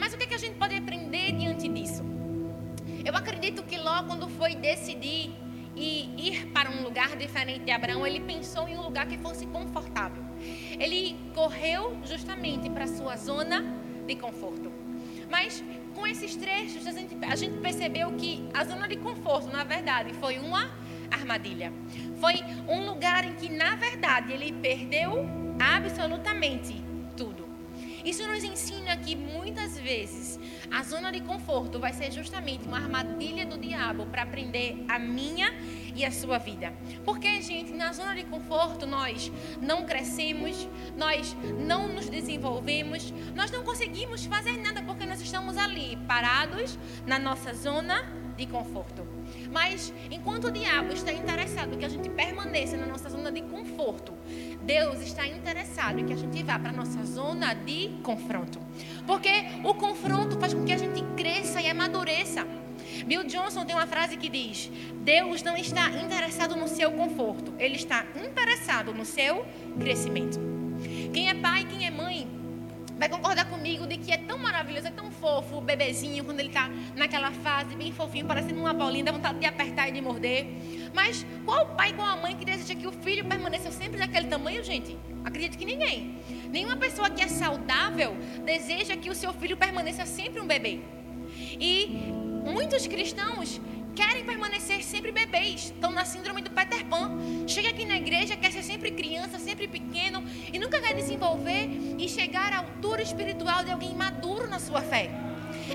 Mas 0.00 0.12
o 0.12 0.18
que, 0.18 0.24
é 0.24 0.26
que 0.26 0.34
a 0.34 0.38
gente 0.38 0.56
pode 0.56 0.74
aprender 0.74 1.30
diante 1.30 1.68
disso? 1.68 2.02
Eu 3.04 3.16
acredito 3.16 3.62
que 3.64 3.76
Ló, 3.76 4.04
quando 4.04 4.28
foi 4.28 4.54
decidir 4.54 5.34
e 5.74 6.10
ir 6.16 6.46
para 6.48 6.70
um 6.70 6.82
lugar 6.82 7.16
diferente 7.16 7.64
de 7.64 7.70
Abraão, 7.70 8.06
ele 8.06 8.20
pensou 8.20 8.68
em 8.68 8.76
um 8.76 8.82
lugar 8.82 9.06
que 9.06 9.18
fosse 9.18 9.46
confortável. 9.46 10.22
Ele 10.78 11.16
correu 11.34 11.98
justamente 12.04 12.70
para 12.70 12.84
a 12.84 12.86
sua 12.86 13.16
zona 13.16 13.64
de 14.06 14.14
conforto. 14.16 14.70
Mas 15.30 15.64
com 15.94 16.06
esses 16.06 16.36
trechos, 16.36 16.86
a 16.86 16.92
gente, 16.92 17.16
a 17.24 17.34
gente 17.34 17.58
percebeu 17.58 18.12
que 18.12 18.48
a 18.54 18.64
zona 18.64 18.86
de 18.86 18.96
conforto, 18.96 19.50
na 19.50 19.64
verdade, 19.64 20.12
foi 20.14 20.38
uma 20.38 20.70
armadilha. 21.10 21.72
Foi 22.20 22.34
um 22.68 22.86
lugar 22.86 23.24
em 23.24 23.34
que, 23.34 23.48
na 23.48 23.74
verdade, 23.76 24.32
ele 24.32 24.52
perdeu 24.52 25.26
absolutamente 25.58 26.82
tudo. 27.16 27.48
Isso 28.04 28.26
nos 28.26 28.42
ensina 28.42 28.96
que 28.96 29.14
muitas 29.14 29.78
vezes 29.78 30.38
a 30.72 30.82
zona 30.82 31.12
de 31.12 31.20
conforto 31.20 31.78
vai 31.78 31.92
ser 31.92 32.10
justamente 32.10 32.66
uma 32.66 32.78
armadilha 32.78 33.44
do 33.44 33.58
diabo 33.58 34.06
para 34.06 34.24
prender 34.24 34.84
a 34.88 34.98
minha 34.98 35.52
e 35.94 36.04
a 36.04 36.10
sua 36.10 36.38
vida. 36.38 36.72
Porque, 37.04 37.42
gente, 37.42 37.72
na 37.72 37.92
zona 37.92 38.14
de 38.14 38.24
conforto 38.24 38.86
nós 38.86 39.30
não 39.60 39.84
crescemos, 39.84 40.68
nós 40.96 41.36
não 41.66 41.88
nos 41.88 42.08
desenvolvemos, 42.08 43.12
nós 43.34 43.50
não 43.50 43.62
conseguimos 43.62 44.24
fazer 44.24 44.56
nada 44.58 44.82
porque 44.82 45.04
nós 45.04 45.20
estamos 45.20 45.56
ali 45.56 45.96
parados 46.08 46.78
na 47.06 47.18
nossa 47.18 47.52
zona 47.52 48.02
de 48.36 48.46
conforto. 48.46 49.06
Mas 49.50 49.92
enquanto 50.10 50.46
o 50.46 50.50
diabo 50.50 50.92
está 50.92 51.12
interessado 51.12 51.76
que 51.76 51.84
a 51.84 51.88
gente 51.88 52.08
permaneça 52.08 52.76
na 52.76 52.86
nossa 52.86 53.10
zona 53.10 53.30
de 53.30 53.42
conforto, 53.42 54.14
Deus 54.64 55.00
está 55.00 55.26
interessado 55.26 55.98
em 55.98 56.06
que 56.06 56.12
a 56.12 56.16
gente 56.16 56.42
vá 56.42 56.58
para 56.58 56.70
a 56.70 56.72
nossa 56.72 57.04
zona 57.04 57.54
de 57.54 57.90
confronto. 58.02 58.60
Porque 59.06 59.30
o 59.64 59.74
confronto 59.74 60.38
faz 60.38 60.54
com 60.54 60.64
que 60.64 60.72
a 60.72 60.78
gente 60.78 61.02
cresça 61.16 61.60
e 61.60 61.68
amadureça. 61.68 62.46
Bill 63.06 63.24
Johnson 63.24 63.64
tem 63.64 63.74
uma 63.74 63.86
frase 63.86 64.16
que 64.16 64.28
diz: 64.28 64.70
Deus 65.02 65.42
não 65.42 65.56
está 65.56 65.90
interessado 65.90 66.56
no 66.56 66.68
seu 66.68 66.92
conforto, 66.92 67.52
Ele 67.58 67.76
está 67.76 68.04
interessado 68.16 68.94
no 68.94 69.04
seu 69.04 69.44
crescimento. 69.78 70.38
Quem 71.12 71.28
é 71.28 71.34
pai, 71.34 71.64
quem 71.64 71.86
é 71.86 71.90
mãe, 71.90 72.01
vai 73.02 73.08
concordar 73.08 73.46
comigo 73.46 73.84
de 73.84 73.96
que 73.96 74.12
é 74.12 74.16
tão 74.16 74.38
maravilhoso, 74.38 74.86
é 74.86 74.90
tão 74.92 75.10
fofo 75.10 75.56
o 75.56 75.60
bebezinho 75.60 76.22
quando 76.22 76.38
ele 76.38 76.50
está 76.50 76.70
naquela 76.94 77.32
fase 77.32 77.74
bem 77.74 77.90
fofinho, 77.90 78.26
parecendo 78.26 78.60
uma 78.60 78.72
bolinha, 78.72 79.06
dá 79.06 79.10
vontade 79.10 79.40
de 79.40 79.46
apertar 79.46 79.88
e 79.88 79.92
de 79.92 80.00
morder. 80.00 80.46
Mas 80.94 81.26
qual 81.44 81.66
pai, 81.74 81.92
qual 81.94 82.06
a 82.06 82.14
mãe 82.14 82.36
que 82.36 82.44
deseja 82.44 82.76
que 82.76 82.86
o 82.86 82.92
filho 82.92 83.24
permaneça 83.24 83.72
sempre 83.72 83.98
daquele 83.98 84.28
tamanho, 84.28 84.62
gente? 84.62 84.96
Acredito 85.24 85.58
que 85.58 85.64
ninguém. 85.64 86.20
Nenhuma 86.48 86.76
pessoa 86.76 87.10
que 87.10 87.20
é 87.20 87.26
saudável 87.26 88.16
deseja 88.44 88.96
que 88.96 89.10
o 89.10 89.16
seu 89.16 89.32
filho 89.32 89.56
permaneça 89.56 90.06
sempre 90.06 90.40
um 90.40 90.46
bebê. 90.46 90.78
E 91.58 91.88
muitos 92.44 92.86
cristãos 92.86 93.60
querem 93.94 94.24
permanecer 94.24 94.82
sempre 94.82 95.12
bebês, 95.12 95.64
estão 95.64 95.90
na 95.90 96.04
síndrome 96.04 96.42
do 96.42 96.50
Peter 96.50 96.84
Pan. 96.86 97.10
Chega 97.46 97.68
aqui 97.68 97.84
na 97.84 97.96
igreja, 97.96 98.36
quer 98.36 98.52
ser 98.52 98.62
sempre 98.62 98.90
criança, 98.90 99.38
sempre 99.38 99.68
pequeno 99.68 100.24
e 100.52 100.58
nunca 100.58 100.80
quer 100.80 100.94
desenvolver 100.94 101.68
e 101.98 102.08
chegar 102.08 102.52
à 102.52 102.58
altura 102.58 103.02
espiritual 103.02 103.64
de 103.64 103.70
alguém 103.70 103.94
maduro 103.94 104.48
na 104.48 104.58
sua 104.58 104.80
fé. 104.80 105.10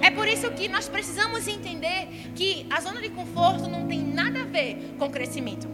É 0.01 0.12
por 0.12 0.27
isso 0.27 0.49
que 0.51 0.67
nós 0.67 0.89
precisamos 0.89 1.47
entender 1.47 2.08
que 2.36 2.65
a 2.69 2.82
zona 2.82 3.01
de 3.01 3.10
conforto 3.10 3.69
não 3.69 3.88
tem 3.88 4.01
nada 4.01 4.41
a 4.41 4.45
ver 4.45 4.95
com 4.97 5.10
crescimento. 5.10 5.67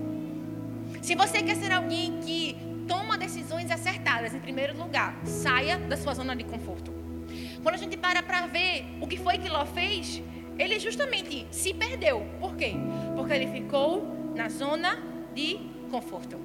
Se 1.01 1.15
você 1.15 1.41
quer 1.41 1.55
ser 1.55 1.71
alguém 1.71 2.19
que 2.19 2.55
toma 2.87 3.17
decisões 3.17 3.71
acertadas, 3.71 4.33
em 4.33 4.39
primeiro 4.39 4.77
lugar, 4.77 5.19
saia 5.25 5.77
da 5.77 5.97
sua 5.97 6.13
zona 6.13 6.35
de 6.35 6.43
conforto. 6.43 6.93
Quando 7.61 7.75
a 7.75 7.77
gente 7.77 7.95
para 7.97 8.21
para 8.21 8.45
ver 8.47 8.85
o 8.99 9.07
que 9.07 9.17
foi 9.17 9.37
que 9.37 9.49
Ló 9.49 9.65
fez, 9.65 10.21
ele 10.57 10.79
justamente 10.79 11.47
se 11.51 11.73
perdeu. 11.73 12.25
Por 12.39 12.55
quê? 12.55 12.73
Porque 13.15 13.33
ele 13.33 13.47
ficou 13.47 14.33
na 14.35 14.49
zona 14.49 15.01
de 15.33 15.59
conforto. 15.89 16.39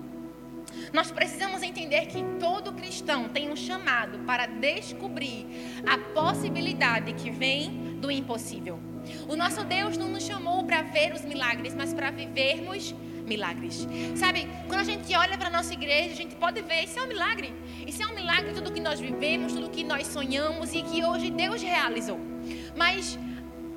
Nós 0.93 1.11
precisamos 1.11 1.63
entender 1.63 2.07
que 2.07 2.23
todo 2.39 2.73
cristão 2.73 3.29
tem 3.29 3.51
um 3.51 3.57
chamado 3.57 4.19
para 4.21 4.47
descobrir 4.47 5.47
a 5.87 5.99
possibilidade 5.99 7.13
que 7.15 7.31
vem 7.31 7.97
do 8.01 8.11
impossível. 8.11 8.79
O 9.29 9.37
nosso 9.37 9.65
Deus 9.65 9.97
não 9.97 10.09
nos 10.09 10.25
chamou 10.25 10.65
para 10.65 10.83
ver 10.83 11.15
os 11.15 11.23
milagres, 11.23 11.75
mas 11.75 11.95
para 11.95 12.11
vivermos 12.11 12.95
milagres. 13.27 13.87
Sabe, 14.17 14.49
quando 14.67 14.81
a 14.81 14.85
gente 14.85 15.15
olha 15.15 15.37
para 15.37 15.49
a 15.49 15.51
nossa 15.51 15.73
igreja, 15.73 16.13
a 16.13 16.17
gente 16.17 16.35
pode 16.37 16.61
ver, 16.63 16.85
isso 16.85 16.99
é 16.99 17.03
um 17.03 17.09
milagre. 17.09 17.55
Isso 17.87 18.03
é 18.03 18.07
um 18.07 18.15
milagre, 18.15 18.53
tudo 18.53 18.73
que 18.73 18.81
nós 18.81 18.99
vivemos, 19.01 19.53
tudo 19.53 19.71
que 19.71 19.85
nós 19.85 20.07
sonhamos 20.07 20.75
e 20.75 20.83
que 20.83 21.05
hoje 21.05 21.31
Deus 21.31 21.63
realizou. 21.63 22.19
Mas 22.77 23.19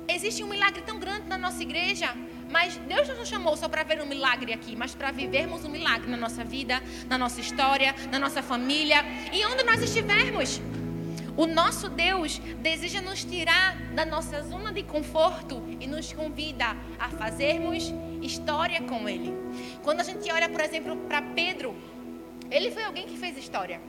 existe 0.08 0.42
um 0.42 0.48
milagre 0.48 0.82
tão 0.82 0.98
grande 0.98 1.28
na 1.28 1.38
nossa 1.38 1.62
igreja, 1.62 2.14
mas 2.50 2.76
Deus 2.76 3.08
não 3.08 3.16
nos 3.16 3.28
chamou 3.28 3.56
só 3.56 3.68
para 3.68 3.82
ver 3.82 4.00
um 4.00 4.06
milagre 4.06 4.52
aqui, 4.52 4.76
mas 4.76 4.94
para 4.94 5.10
vivermos 5.10 5.64
um 5.64 5.68
milagre 5.68 6.10
na 6.10 6.16
nossa 6.16 6.44
vida, 6.44 6.82
na 7.08 7.16
nossa 7.16 7.40
história, 7.40 7.94
na 8.10 8.18
nossa 8.18 8.42
família 8.42 9.04
e 9.32 9.44
onde 9.46 9.62
nós 9.62 9.82
estivermos. 9.82 10.60
O 11.34 11.46
nosso 11.46 11.88
Deus 11.88 12.38
deseja 12.60 13.00
nos 13.00 13.24
tirar 13.24 13.74
da 13.94 14.04
nossa 14.04 14.42
zona 14.42 14.70
de 14.70 14.82
conforto 14.82 15.62
e 15.80 15.86
nos 15.86 16.12
convida 16.12 16.76
a 16.98 17.08
fazermos 17.08 17.92
história 18.20 18.82
com 18.82 19.08
Ele. 19.08 19.32
Quando 19.82 20.00
a 20.00 20.04
gente 20.04 20.30
olha, 20.30 20.48
por 20.50 20.60
exemplo, 20.60 20.94
para 21.08 21.22
Pedro, 21.22 21.74
ele 22.52 22.70
foi 22.70 22.84
alguém 22.84 23.06
que 23.06 23.16
fez 23.16 23.36
história. 23.38 23.80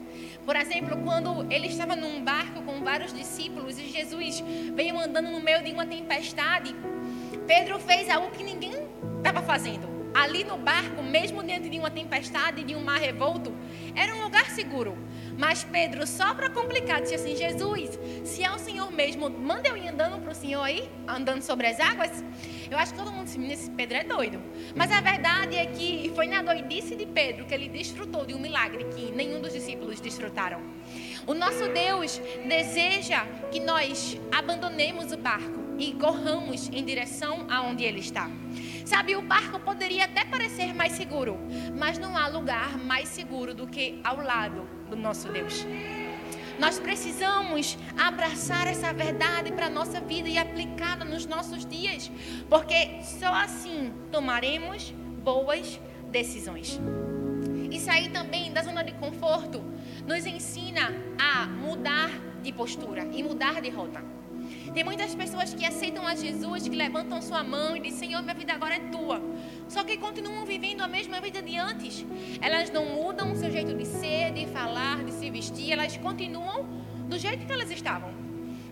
Por 0.44 0.56
exemplo, 0.56 0.96
quando 1.02 1.50
ele 1.50 1.68
estava 1.68 1.96
num 1.96 2.22
barco 2.22 2.62
com 2.62 2.84
vários 2.84 3.12
discípulos 3.12 3.78
e 3.78 3.86
Jesus 3.86 4.44
veio 4.74 4.98
andando 4.98 5.30
no 5.30 5.40
meio 5.40 5.62
de 5.62 5.72
uma 5.72 5.86
tempestade, 5.86 6.74
Pedro 7.46 7.78
fez 7.78 8.10
algo 8.10 8.30
que 8.30 8.44
ninguém 8.44 8.74
estava 9.18 9.40
fazendo. 9.42 9.94
ali 10.14 10.44
no 10.44 10.56
barco, 10.56 11.02
mesmo 11.02 11.42
diante 11.42 11.68
de 11.68 11.76
uma 11.76 11.90
tempestade, 11.90 12.62
de 12.62 12.76
um 12.76 12.80
mar 12.80 13.00
revolto, 13.00 13.52
era 13.96 14.14
um 14.14 14.22
lugar 14.22 14.48
seguro. 14.50 14.96
Mas 15.36 15.64
Pedro, 15.64 16.06
só 16.06 16.34
para 16.34 16.48
complicar, 16.48 17.02
disse 17.02 17.14
assim: 17.14 17.36
Jesus, 17.36 17.98
se 18.24 18.42
é 18.42 18.50
o 18.50 18.58
Senhor 18.58 18.90
mesmo, 18.92 19.28
manda 19.28 19.68
eu 19.68 19.76
ir 19.76 19.88
andando 19.88 20.20
para 20.20 20.32
o 20.32 20.34
Senhor 20.34 20.62
aí, 20.62 20.88
andando 21.08 21.42
sobre 21.42 21.66
as 21.66 21.80
águas. 21.80 22.24
Eu 22.70 22.78
acho 22.78 22.92
que 22.92 22.98
todo 22.98 23.12
mundo 23.12 23.26
disse: 23.26 23.52
esse 23.52 23.70
Pedro 23.70 23.96
é 23.96 24.04
doido. 24.04 24.40
Mas 24.74 24.90
a 24.92 25.00
verdade 25.00 25.56
é 25.56 25.66
que 25.66 26.12
foi 26.14 26.26
na 26.26 26.42
doidice 26.42 26.94
de 26.94 27.06
Pedro 27.06 27.46
que 27.46 27.54
ele 27.54 27.68
desfrutou 27.68 28.24
de 28.24 28.34
um 28.34 28.38
milagre 28.38 28.84
que 28.84 29.12
nenhum 29.12 29.40
dos 29.40 29.52
discípulos 29.52 30.00
desfrutaram. 30.00 30.60
O 31.26 31.34
nosso 31.34 31.68
Deus 31.68 32.20
deseja 32.46 33.24
que 33.50 33.58
nós 33.58 34.18
abandonemos 34.30 35.12
o 35.12 35.16
barco 35.16 35.64
e 35.78 35.92
corramos 35.94 36.68
em 36.68 36.84
direção 36.84 37.46
aonde 37.50 37.82
ele 37.82 38.00
está. 38.00 38.30
Sabe, 38.84 39.16
o 39.16 39.22
barco 39.22 39.58
poderia 39.58 40.04
até 40.04 40.24
parecer 40.24 40.74
mais 40.74 40.92
seguro, 40.92 41.38
mas 41.76 41.98
não 41.98 42.16
há 42.16 42.28
lugar 42.28 42.78
mais 42.78 43.08
seguro 43.08 43.54
do 43.54 43.66
que 43.66 44.00
ao 44.04 44.18
lado 44.18 44.73
do 44.88 44.96
nosso 44.96 45.28
Deus. 45.28 45.66
Nós 46.58 46.78
precisamos 46.78 47.76
abraçar 47.98 48.66
essa 48.66 48.92
verdade 48.92 49.50
para 49.52 49.66
a 49.66 49.70
nossa 49.70 50.00
vida 50.00 50.28
e 50.28 50.38
aplicá-la 50.38 51.04
nos 51.04 51.26
nossos 51.26 51.66
dias, 51.66 52.10
porque 52.48 53.02
só 53.02 53.32
assim 53.34 53.92
tomaremos 54.12 54.94
boas 55.24 55.80
decisões. 56.10 56.80
E 57.70 57.80
sair 57.80 58.10
também 58.10 58.52
da 58.52 58.62
zona 58.62 58.84
de 58.84 58.92
conforto 58.92 59.64
nos 60.06 60.24
ensina 60.26 60.92
a 61.18 61.46
mudar 61.46 62.10
de 62.42 62.52
postura 62.52 63.04
e 63.12 63.22
mudar 63.22 63.60
de 63.60 63.70
rota. 63.70 64.13
Tem 64.74 64.82
muitas 64.82 65.14
pessoas 65.14 65.54
que 65.54 65.64
aceitam 65.64 66.04
a 66.04 66.16
Jesus, 66.16 66.66
que 66.66 66.74
levantam 66.74 67.22
sua 67.22 67.44
mão 67.44 67.76
e 67.76 67.80
dizem: 67.80 68.08
Senhor, 68.08 68.22
minha 68.22 68.34
vida 68.34 68.52
agora 68.52 68.74
é 68.74 68.80
tua. 68.80 69.22
Só 69.68 69.84
que 69.84 69.96
continuam 69.96 70.44
vivendo 70.44 70.80
a 70.82 70.88
mesma 70.88 71.20
vida 71.20 71.40
de 71.40 71.56
antes. 71.56 72.04
Elas 72.40 72.70
não 72.70 72.84
mudam 72.84 73.30
o 73.30 73.36
seu 73.36 73.52
jeito 73.52 73.72
de 73.72 73.86
ser, 73.86 74.32
de 74.32 74.46
falar, 74.46 75.04
de 75.04 75.12
se 75.12 75.30
vestir. 75.30 75.70
Elas 75.70 75.96
continuam 75.96 76.64
do 77.08 77.16
jeito 77.16 77.46
que 77.46 77.52
elas 77.52 77.70
estavam. 77.70 78.12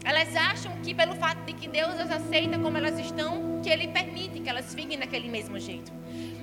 Elas 0.05 0.35
acham 0.35 0.73
que 0.83 0.93
pelo 0.93 1.15
fato 1.15 1.45
de 1.45 1.53
que 1.53 1.69
Deus 1.69 1.95
as 2.01 2.11
aceita 2.11 2.59
como 2.59 2.77
elas 2.77 2.99
estão, 2.99 3.61
que 3.63 3.71
Ele 3.71 3.87
permite 3.87 4.41
que 4.41 4.49
elas 4.49 4.75
fiquem 4.75 4.99
daquele 4.99 5.29
mesmo 5.29 5.57
jeito. 5.61 5.93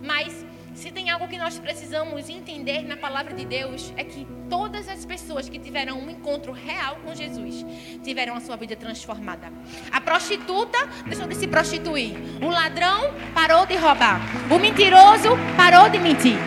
Mas 0.01 0.45
se 0.73 0.91
tem 0.91 1.10
algo 1.10 1.27
que 1.27 1.38
nós 1.38 1.60
precisamos 1.60 2.29
entender 2.29 2.84
na 2.84 2.95
palavra 2.95 3.34
de 3.34 3.45
Deus, 3.45 3.93
é 3.97 4.03
que 4.03 4.27
todas 4.49 4.88
as 4.88 5.05
pessoas 5.05 5.49
que 5.49 5.60
tiveram 5.60 5.99
um 5.99 6.10
encontro 6.10 6.51
real 6.51 6.97
com 7.03 7.13
Jesus 7.13 7.65
tiveram 8.03 8.36
a 8.36 8.39
sua 8.39 8.55
vida 8.55 8.75
transformada. 8.75 9.51
A 9.91 10.01
prostituta 10.01 10.77
deixou 11.05 11.27
de 11.27 11.36
se 11.36 11.47
prostituir. 11.47 12.15
O 12.41 12.49
ladrão 12.49 13.13
parou 13.34 13.65
de 13.65 13.75
roubar. 13.75 14.19
O 14.49 14.60
mentiroso 14.60 15.29
parou 15.58 15.89
de 15.89 15.99
mentir. 15.99 16.38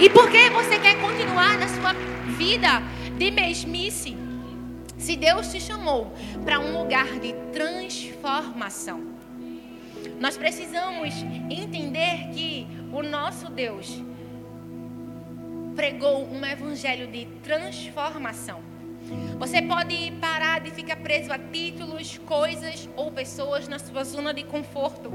E 0.00 0.10
por 0.10 0.30
que 0.30 0.50
você 0.50 0.78
quer 0.78 1.00
continuar 1.00 1.58
na 1.58 1.68
sua 1.68 1.92
vida 2.36 2.82
de 3.16 3.30
mesmice? 3.30 4.16
Se 4.98 5.16
Deus 5.16 5.50
te 5.50 5.60
chamou 5.60 6.12
para 6.44 6.58
um 6.60 6.78
lugar 6.78 7.06
de 7.20 7.32
transformação. 7.52 9.11
Nós 10.22 10.36
precisamos 10.36 11.12
entender 11.50 12.28
que 12.32 12.64
o 12.92 13.02
nosso 13.02 13.50
Deus 13.50 14.00
pregou 15.74 16.24
um 16.32 16.46
evangelho 16.46 17.08
de 17.08 17.26
transformação. 17.42 18.60
Você 19.40 19.60
pode 19.60 20.12
parar 20.20 20.60
de 20.60 20.70
ficar 20.70 20.94
preso 20.98 21.32
a 21.32 21.38
títulos, 21.40 22.18
coisas 22.18 22.88
ou 22.94 23.10
pessoas 23.10 23.66
na 23.66 23.80
sua 23.80 24.04
zona 24.04 24.32
de 24.32 24.44
conforto 24.44 25.10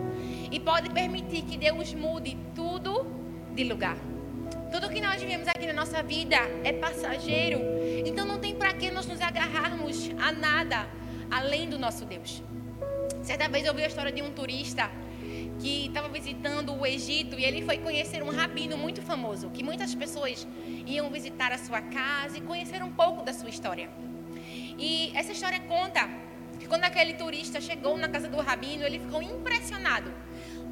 e 0.52 0.60
pode 0.60 0.90
permitir 0.90 1.44
que 1.44 1.58
Deus 1.58 1.94
mude 1.94 2.38
tudo 2.54 3.08
de 3.56 3.64
lugar. 3.64 3.96
Tudo 4.74 4.90
que 4.90 5.00
nós 5.00 5.22
vivemos 5.22 5.48
aqui 5.48 5.68
na 5.68 5.74
nossa 5.74 6.04
vida 6.04 6.36
é 6.66 6.74
passageiro, 6.74 7.62
então 8.06 8.26
não 8.26 8.40
tem 8.40 8.56
para 8.56 8.74
que 8.74 8.92
nós 8.92 9.08
nos 9.08 9.22
agarrarmos 9.22 10.10
a 10.20 10.34
nada 10.34 10.86
além 11.32 11.70
do 11.70 11.80
nosso 11.80 12.04
Deus. 12.04 12.44
Certa 13.28 13.50
vez 13.50 13.66
eu 13.66 13.72
ouvi 13.72 13.84
a 13.84 13.88
história 13.88 14.10
de 14.10 14.22
um 14.22 14.32
turista 14.32 14.90
que 15.60 15.88
estava 15.88 16.08
visitando 16.08 16.74
o 16.74 16.86
Egito 16.86 17.38
e 17.38 17.44
ele 17.44 17.62
foi 17.62 17.78
conhecer 17.78 18.24
um 18.24 18.30
rabino 18.30 18.78
muito 18.78 19.02
famoso, 19.02 19.50
que 19.50 19.62
muitas 19.62 19.94
pessoas 19.94 20.48
iam 20.86 21.10
visitar 21.10 21.52
a 21.52 21.58
sua 21.58 21.82
casa 21.82 22.38
e 22.38 22.42
conhecer 22.42 22.82
um 22.82 22.90
pouco 22.90 23.26
da 23.26 23.34
sua 23.34 23.50
história. 23.50 23.90
E 24.80 25.12
essa 25.14 25.34
história 25.34 25.60
conta 25.60 26.08
que 26.58 26.70
quando 26.70 26.86
aquele 26.86 27.16
turista 27.16 27.60
chegou 27.60 27.98
na 27.98 28.08
casa 28.08 28.30
do 28.30 28.38
rabino, 28.38 28.86
ele 28.86 29.00
ficou 29.00 29.22
impressionado, 29.22 30.10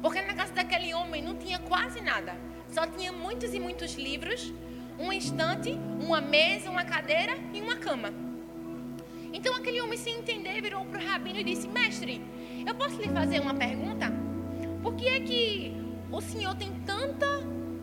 porque 0.00 0.22
na 0.22 0.32
casa 0.32 0.54
daquele 0.54 0.94
homem 0.94 1.20
não 1.20 1.36
tinha 1.36 1.58
quase 1.58 2.00
nada, 2.00 2.34
só 2.70 2.86
tinha 2.86 3.12
muitos 3.12 3.52
e 3.52 3.60
muitos 3.60 3.96
livros, 3.96 4.50
um 4.98 5.12
estante, 5.12 5.78
uma 6.00 6.22
mesa, 6.22 6.70
uma 6.70 6.86
cadeira 6.86 7.36
e 7.52 7.60
uma 7.60 7.76
cama. 7.76 8.25
Então 9.32 9.54
aquele 9.54 9.80
homem, 9.80 9.98
sem 9.98 10.18
entender, 10.18 10.60
virou 10.60 10.84
para 10.84 11.00
o 11.00 11.06
rabino 11.06 11.40
e 11.40 11.44
disse: 11.44 11.68
Mestre, 11.68 12.20
eu 12.66 12.74
posso 12.74 13.00
lhe 13.00 13.08
fazer 13.08 13.40
uma 13.40 13.54
pergunta? 13.54 14.12
Por 14.82 14.94
que 14.94 15.08
é 15.08 15.20
que 15.20 15.72
o 16.10 16.20
Senhor 16.20 16.54
tem 16.56 16.72
tanta 16.84 17.26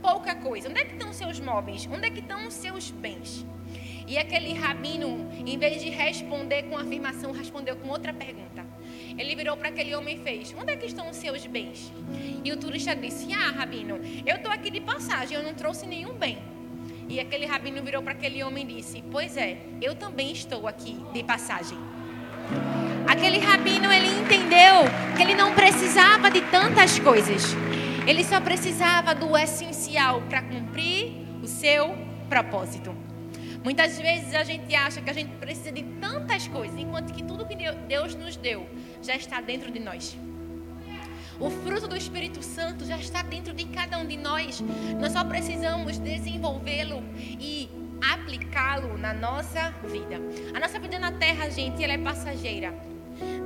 pouca 0.01 0.35
coisa? 0.35 0.69
Onde 0.69 0.79
é 0.79 0.85
que 0.85 0.93
estão 0.93 1.09
os 1.09 1.15
seus 1.15 1.39
móveis? 1.39 1.87
Onde 1.91 2.07
é 2.07 2.09
que 2.09 2.19
estão 2.19 2.47
os 2.47 2.53
seus 2.53 2.91
bens? 2.91 3.45
E 4.07 4.17
aquele 4.17 4.53
rabino, 4.53 5.29
em 5.45 5.57
vez 5.57 5.81
de 5.81 5.89
responder 5.89 6.63
com 6.63 6.77
afirmação, 6.77 7.31
respondeu 7.31 7.75
com 7.77 7.89
outra 7.89 8.13
pergunta. 8.13 8.65
Ele 9.17 9.35
virou 9.35 9.55
para 9.55 9.69
aquele 9.69 9.95
homem 9.95 10.17
e 10.17 10.23
fez: 10.23 10.53
Onde 10.57 10.73
é 10.73 10.75
que 10.75 10.85
estão 10.85 11.09
os 11.09 11.15
seus 11.15 11.45
bens? 11.45 11.91
E 12.43 12.51
o 12.51 12.57
turista 12.57 12.95
disse: 12.95 13.31
Ah, 13.33 13.51
rabino, 13.51 13.99
eu 14.25 14.35
estou 14.35 14.51
aqui 14.51 14.69
de 14.69 14.81
passagem, 14.81 15.37
eu 15.37 15.43
não 15.43 15.53
trouxe 15.53 15.85
nenhum 15.85 16.13
bem. 16.13 16.37
E 17.09 17.19
aquele 17.19 17.45
rabino 17.45 17.83
virou 17.83 18.01
para 18.01 18.13
aquele 18.13 18.43
homem 18.43 18.63
e 18.63 18.75
disse: 18.75 19.03
Pois 19.11 19.37
é, 19.37 19.57
eu 19.81 19.95
também 19.95 20.31
estou 20.31 20.67
aqui 20.67 20.97
de 21.13 21.23
passagem. 21.23 21.77
Aquele 23.07 23.39
rabino, 23.39 23.91
ele 23.91 24.07
entendeu 24.07 24.85
que 25.15 25.21
ele 25.21 25.35
não 25.35 25.53
precisava 25.53 26.31
de 26.31 26.41
tantas 26.41 26.99
coisas. 26.99 27.55
Ele 28.07 28.23
só 28.23 28.41
precisava 28.41 29.13
do 29.13 29.37
essencial 29.37 30.21
para 30.23 30.41
cumprir 30.41 31.13
o 31.41 31.47
seu 31.47 31.95
propósito. 32.27 32.95
Muitas 33.63 33.97
vezes 33.97 34.33
a 34.35 34.43
gente 34.43 34.75
acha 34.75 35.01
que 35.01 35.09
a 35.09 35.13
gente 35.13 35.33
precisa 35.35 35.71
de 35.71 35.83
tantas 36.01 36.47
coisas, 36.47 36.77
enquanto 36.77 37.13
que 37.13 37.23
tudo 37.23 37.45
que 37.45 37.55
Deus 37.55 38.13
nos 38.15 38.35
deu 38.35 38.67
já 39.01 39.15
está 39.15 39.39
dentro 39.39 39.71
de 39.71 39.79
nós. 39.79 40.17
O 41.39 41.49
fruto 41.49 41.87
do 41.87 41.95
Espírito 41.95 42.43
Santo 42.43 42.85
já 42.85 42.97
está 42.97 43.21
dentro 43.21 43.53
de 43.53 43.65
cada 43.65 43.97
um 43.97 44.05
de 44.05 44.17
nós. 44.17 44.61
Nós 44.99 45.11
só 45.11 45.23
precisamos 45.23 45.97
desenvolvê-lo 45.97 47.03
e 47.17 47.69
aplicá-lo 48.13 48.97
na 48.97 49.13
nossa 49.13 49.71
vida. 49.83 50.21
A 50.53 50.59
nossa 50.59 50.79
vida 50.79 50.99
na 50.99 51.11
terra, 51.11 51.49
gente, 51.49 51.83
ela 51.83 51.93
é 51.93 51.97
passageira. 51.97 52.73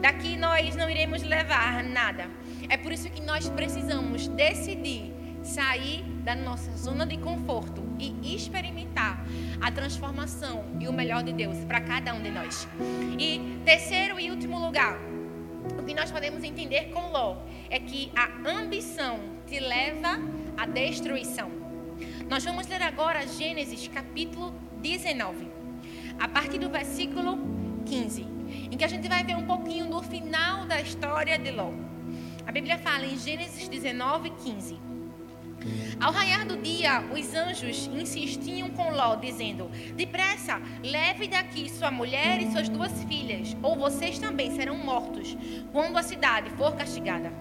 Daqui 0.02 0.38
nós 0.38 0.76
não 0.76 0.90
iremos 0.90 1.24
levar 1.24 1.84
nada. 1.84 2.28
É 2.70 2.78
por 2.78 2.92
isso 2.92 3.10
que 3.10 3.22
nós 3.22 3.50
precisamos 3.50 4.28
decidir 4.28 5.14
sair 5.44 6.04
da 6.24 6.36
nossa 6.36 6.76
zona 6.76 7.06
de 7.06 7.18
conforto 7.18 7.82
e 7.98 8.36
experimentar 8.36 9.26
a 9.62 9.72
transformação 9.72 10.66
e 10.80 10.88
o 10.88 10.94
melhor 10.94 11.24
de 11.24 11.32
Deus 11.32 11.58
para 11.66 11.80
cada 11.82 12.14
um 12.14 12.22
de 12.22 12.30
nós. 12.30 12.68
E 13.18 13.60
terceiro 13.66 14.20
e 14.20 14.30
último 14.30 14.60
lugar, 14.60 15.00
o 15.80 15.84
que 15.84 15.94
nós 15.94 16.12
podemos 16.12 16.44
entender 16.44 16.92
com 16.92 17.12
Ló 17.12 17.38
é 17.70 17.80
que 17.80 18.12
a 18.16 18.50
ambição 18.50 19.20
te 19.46 19.60
leva 19.60 20.20
à 20.56 20.66
destruição. 20.66 21.52
Nós 22.30 22.44
vamos 22.44 22.68
ler 22.68 22.82
agora 22.82 23.26
Gênesis 23.26 23.88
capítulo 23.88 24.54
19, 24.82 25.48
a 26.20 26.28
partir 26.28 26.60
do 26.60 26.70
versículo 26.70 27.38
15 27.86 28.38
em 28.72 28.78
que 28.78 28.84
a 28.84 28.88
gente 28.88 29.08
vai 29.08 29.24
ver 29.24 29.36
um 29.36 29.46
pouquinho 29.46 29.88
do 29.88 30.02
final 30.02 30.66
da 30.66 30.80
história 30.82 31.38
de 31.38 31.52
Ló. 31.52 31.72
A 32.46 32.52
Bíblia 32.52 32.78
fala 32.78 33.06
em 33.06 33.18
Gênesis 33.18 33.68
19, 33.68 34.30
15. 34.30 34.87
Ao 36.00 36.12
raiar 36.12 36.46
do 36.46 36.58
dia, 36.58 37.04
os 37.12 37.34
anjos 37.34 37.88
insistiam 37.88 38.70
com 38.70 38.92
Ló, 38.92 39.16
dizendo: 39.16 39.70
Depressa, 39.96 40.62
leve 40.84 41.28
daqui 41.28 41.70
sua 41.70 41.90
mulher 41.90 42.42
e 42.42 42.52
suas 42.52 42.70
duas 42.70 43.04
filhas, 43.06 43.56
ou 43.62 43.76
vocês 43.76 44.20
também 44.20 44.56
serão 44.56 44.78
mortos 44.78 45.36
quando 45.72 45.98
a 45.98 46.04
cidade 46.04 46.50
for 46.52 46.76
castigada. 46.76 47.32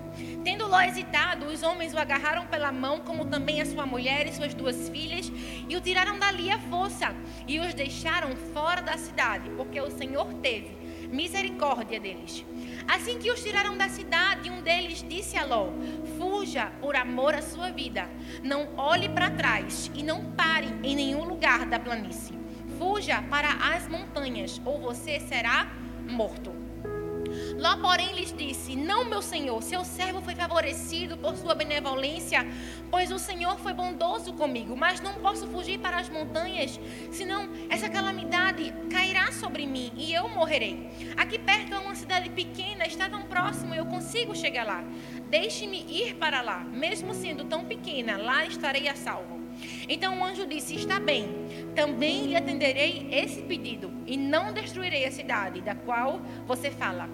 Tendo 0.43 0.67
Ló 0.67 0.81
hesitado, 0.81 1.47
os 1.47 1.63
homens 1.63 1.93
o 1.93 1.99
agarraram 1.99 2.47
pela 2.47 2.73
mão, 2.73 3.01
como 3.01 3.27
também 3.27 3.61
a 3.61 3.67
sua 3.67 3.85
mulher 3.85 4.27
e 4.27 4.33
suas 4.33 4.55
duas 4.55 4.89
filhas, 4.89 5.31
e 5.69 5.77
o 5.77 5.81
tiraram 5.81 6.19
dali 6.19 6.51
à 6.51 6.59
força, 6.59 7.15
e 7.47 7.61
os 7.61 7.75
deixaram 7.75 8.35
fora 8.55 8.81
da 8.81 8.97
cidade, 8.97 9.51
porque 9.51 9.81
o 9.81 9.91
Senhor 9.91 10.33
teve 10.35 10.87
misericórdia 11.07 12.01
deles. 12.01 12.45
Assim 12.89 13.19
que 13.19 13.31
os 13.31 13.43
tiraram 13.43 13.77
da 13.77 13.89
cidade, 13.89 14.51
um 14.51 14.63
deles 14.63 15.05
disse 15.09 15.37
a 15.37 15.45
Ló: 15.45 15.71
Fuja 16.17 16.73
por 16.81 16.97
amor 16.97 17.35
à 17.35 17.43
sua 17.43 17.71
vida. 17.71 18.09
Não 18.43 18.69
olhe 18.77 19.09
para 19.09 19.31
trás 19.31 19.91
e 19.95 20.03
não 20.03 20.33
pare 20.33 20.69
em 20.83 20.95
nenhum 20.95 21.25
lugar 21.25 21.67
da 21.67 21.79
planície. 21.79 22.39
Fuja 22.79 23.23
para 23.23 23.49
as 23.75 23.89
montanhas, 23.89 24.61
ou 24.65 24.81
você 24.81 25.21
será 25.21 25.73
morto. 26.09 26.67
Ló, 27.59 27.77
porém, 27.79 28.13
lhes 28.15 28.33
disse: 28.33 28.77
Não, 28.77 29.05
meu 29.05 29.21
senhor, 29.23 29.63
seu 29.63 29.85
servo 29.85 30.21
foi 30.21 30.35
favorecido 30.35 31.17
por 31.17 31.37
sua 31.37 31.55
benevolência, 31.55 32.47
pois 32.91 33.11
o 33.11 33.19
Senhor 33.19 33.59
foi 33.59 33.73
bondoso 33.73 34.33
comigo, 34.33 34.77
mas 34.77 35.01
não 35.01 35.15
posso 35.15 35.47
fugir 35.49 35.79
para 35.79 35.99
as 35.99 36.09
montanhas, 36.09 36.79
senão 37.11 37.49
essa 37.69 37.89
calamidade 37.89 38.73
cairá 38.91 39.33
sobre 39.33 39.67
mim 39.67 39.93
e 39.97 40.13
eu 40.13 40.29
morrerei. 40.29 40.89
Aqui 41.17 41.39
perto 41.39 41.75
é 41.75 41.79
uma 41.79 41.95
cidade 41.95 42.31
pequena, 42.31 42.87
está 42.87 43.09
tão 43.09 43.23
próximo, 43.23 43.75
eu 43.75 43.87
consigo 43.87 44.35
chegar 44.35 44.67
lá. 44.67 44.85
Deixe-me 45.29 45.85
ir 45.89 46.15
para 46.15 46.41
lá, 46.41 46.61
mesmo 46.61 47.13
sendo 47.13 47.45
tão 47.45 47.65
pequena, 47.65 48.17
lá 48.17 48.47
estarei 48.47 48.89
a 48.89 48.95
salvo. 48.95 49.41
Então 49.89 50.21
o 50.21 50.25
anjo 50.25 50.47
disse: 50.47 50.77
Está 50.77 51.01
bem, 51.01 51.29
também 51.75 52.27
lhe 52.27 52.37
atenderei 52.37 53.09
esse 53.11 53.43
pedido, 53.43 53.93
e 54.07 54.17
não 54.17 54.53
destruirei 54.53 55.05
a 55.05 55.11
cidade 55.11 55.61
da 55.61 55.75
qual 55.75 56.21
você 56.47 56.71
fala. 56.71 57.09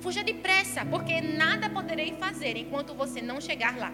Fuja 0.00 0.22
depressa, 0.22 0.84
porque 0.84 1.20
nada 1.20 1.70
poderei 1.70 2.14
fazer 2.18 2.56
enquanto 2.56 2.94
você 2.94 3.22
não 3.22 3.40
chegar 3.40 3.76
lá. 3.78 3.92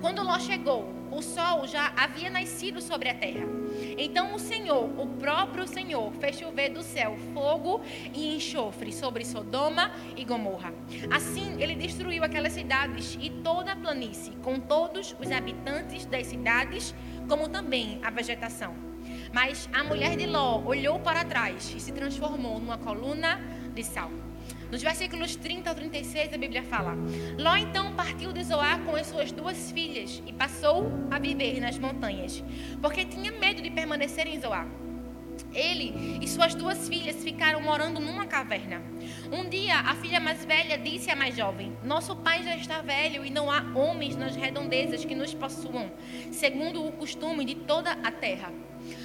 Quando 0.00 0.22
Ló 0.22 0.38
chegou, 0.38 0.92
o 1.10 1.20
sol 1.20 1.66
já 1.66 1.92
havia 1.96 2.30
nascido 2.30 2.80
sobre 2.80 3.08
a 3.08 3.14
terra. 3.14 3.63
Então 3.96 4.34
o 4.34 4.38
Senhor, 4.38 4.84
o 4.98 5.06
próprio 5.18 5.66
Senhor, 5.66 6.12
fez 6.14 6.38
chover 6.38 6.70
do 6.70 6.82
céu 6.82 7.16
fogo 7.32 7.80
e 8.12 8.36
enxofre 8.36 8.92
sobre 8.92 9.24
Sodoma 9.24 9.92
e 10.16 10.24
Gomorra. 10.24 10.72
Assim 11.10 11.60
ele 11.62 11.74
destruiu 11.74 12.24
aquelas 12.24 12.52
cidades 12.52 13.18
e 13.20 13.30
toda 13.30 13.72
a 13.72 13.76
planície, 13.76 14.32
com 14.42 14.58
todos 14.58 15.14
os 15.18 15.30
habitantes 15.30 16.06
das 16.06 16.26
cidades, 16.26 16.94
como 17.28 17.48
também 17.48 18.00
a 18.02 18.10
vegetação. 18.10 18.74
Mas 19.32 19.68
a 19.72 19.84
mulher 19.84 20.16
de 20.16 20.26
Ló 20.26 20.62
olhou 20.64 20.98
para 21.00 21.24
trás 21.24 21.72
e 21.74 21.80
se 21.80 21.92
transformou 21.92 22.58
numa 22.58 22.78
coluna 22.78 23.40
de 23.74 23.82
sal. 23.82 24.10
Nos 24.70 24.82
versículos 24.82 25.36
30 25.36 25.70
ao 25.70 25.74
36, 25.76 26.32
a 26.32 26.38
Bíblia 26.38 26.62
fala: 26.62 26.94
Ló 27.38 27.56
então 27.56 27.94
partiu 27.94 28.32
de 28.32 28.42
Zoar 28.42 28.80
com 28.80 28.96
as 28.96 29.06
suas 29.06 29.30
duas 29.30 29.70
filhas 29.70 30.22
e 30.26 30.32
passou 30.32 30.90
a 31.10 31.18
viver 31.18 31.60
nas 31.60 31.78
montanhas, 31.78 32.42
porque 32.80 33.04
tinha 33.04 33.32
medo 33.32 33.62
de 33.62 33.70
permanecer 33.70 34.26
em 34.26 34.40
Zoar. 34.40 34.66
Ele 35.52 36.18
e 36.20 36.28
suas 36.28 36.54
duas 36.54 36.88
filhas 36.88 37.22
ficaram 37.22 37.60
morando 37.60 38.00
numa 38.00 38.26
caverna. 38.26 38.82
Um 39.32 39.48
dia, 39.48 39.76
a 39.78 39.94
filha 39.94 40.20
mais 40.20 40.44
velha 40.44 40.78
disse 40.78 41.10
à 41.10 41.16
mais 41.16 41.36
jovem: 41.36 41.76
Nosso 41.82 42.16
pai 42.16 42.42
já 42.42 42.56
está 42.56 42.80
velho 42.80 43.24
e 43.24 43.30
não 43.30 43.50
há 43.50 43.60
homens 43.74 44.16
nas 44.16 44.34
redondezas 44.34 45.04
que 45.04 45.14
nos 45.14 45.34
possuam, 45.34 45.90
segundo 46.32 46.84
o 46.84 46.92
costume 46.92 47.44
de 47.44 47.54
toda 47.54 47.92
a 47.92 48.10
terra. 48.10 48.52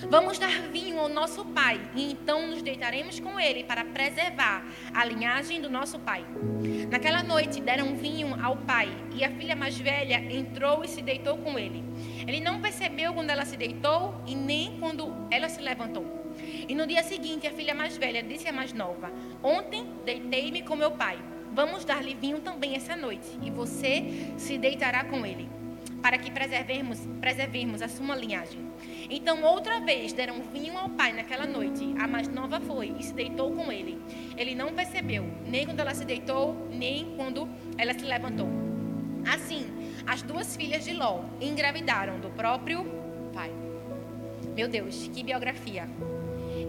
Vamos 0.10 0.40
dar 0.40 0.62
vinho 0.72 1.00
ao 1.00 1.10
nosso 1.10 1.46
pai 1.46 1.80
e 1.96 2.12
então 2.12 2.48
nos 2.48 2.62
deitaremos 2.62 3.20
com 3.20 3.40
ele 3.40 3.64
para 3.64 3.86
preservar 3.86 4.66
a 4.94 5.06
linhagem 5.06 5.62
do 5.62 5.70
nosso 5.70 6.00
pai. 6.00 6.26
Naquela 6.90 7.24
noite 7.24 7.62
deram 7.62 7.96
vinho 7.96 8.36
ao 8.44 8.58
pai 8.58 8.90
e 9.14 9.24
a 9.24 9.32
filha 9.32 9.56
mais 9.56 9.78
velha 9.78 10.16
entrou 10.34 10.84
e 10.84 10.88
se 10.88 11.02
deitou 11.02 11.38
com 11.38 11.58
ele. 11.58 11.84
Ele 12.28 12.40
não 12.40 12.62
percebeu 12.62 13.14
quando 13.14 13.30
ela 13.30 13.46
se 13.46 13.58
deitou 13.58 14.16
e 14.26 14.36
nem 14.36 14.80
quando 14.80 15.14
ela 15.30 15.50
se 15.50 15.62
levantou. 15.62 16.06
E 16.68 16.74
no 16.74 16.88
dia 16.88 17.04
seguinte 17.04 17.48
a 17.48 17.52
filha 17.52 17.74
mais 17.74 17.98
velha 17.98 18.24
disse 18.24 18.48
à 18.48 18.54
mais 18.54 18.74
nova: 18.74 19.12
Ontem 19.44 19.86
deitei-me 20.06 20.62
com 20.62 20.76
meu 20.76 20.92
pai. 20.92 21.18
Vamos 21.52 21.84
dar-lhe 21.84 22.14
vinho 22.14 22.40
também 22.40 22.76
essa 22.76 22.96
noite 22.96 23.28
e 23.42 23.50
você 23.50 24.34
se 24.38 24.58
deitará 24.58 25.04
com 25.04 25.26
ele 25.26 25.50
para 26.02 26.18
que 26.18 26.32
preservemos, 26.32 27.00
preservemos 27.20 27.82
a 27.82 27.88
sua 27.88 28.16
linhagem. 28.16 28.60
Então, 29.10 29.44
outra 29.44 29.80
vez, 29.80 30.14
deram 30.14 30.42
vinho 30.42 30.78
ao 30.78 30.90
pai 30.90 31.14
naquela 31.14 31.46
noite. 31.46 31.94
A 32.00 32.08
mais 32.08 32.28
nova 32.28 32.60
foi 32.60 32.96
e 33.00 33.04
se 33.04 33.14
deitou 33.14 33.52
com 33.52 33.72
ele. 33.72 34.00
Ele 34.38 34.56
não 34.56 34.74
percebeu, 34.74 35.26
nem 35.46 35.66
quando 35.66 35.80
ela 35.80 35.94
se 35.94 36.06
deitou, 36.06 36.68
nem 36.72 37.16
quando 37.16 37.48
ela 37.78 37.94
se 37.94 38.06
levantou. 38.06 38.48
Assim, 39.28 39.66
as 40.06 40.22
duas 40.22 40.56
filhas 40.56 40.86
de 40.86 40.94
Ló 40.94 41.24
engravidaram 41.42 42.20
do 42.20 42.30
próprio 42.30 42.84
pai. 43.34 43.52
Meu 44.56 44.68
Deus, 44.68 45.10
que 45.14 45.24
biografia. 45.24 45.90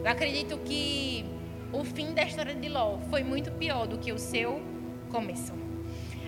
Eu 0.02 0.06
acredito 0.06 0.58
que 0.58 1.24
o 1.72 1.84
fim 1.84 2.12
da 2.12 2.24
história 2.24 2.54
de 2.54 2.68
Ló 2.68 2.98
foi 3.10 3.22
muito 3.22 3.50
pior 3.52 3.86
do 3.86 3.98
que 3.98 4.12
o 4.12 4.18
seu 4.18 4.60
começo. 5.10 5.52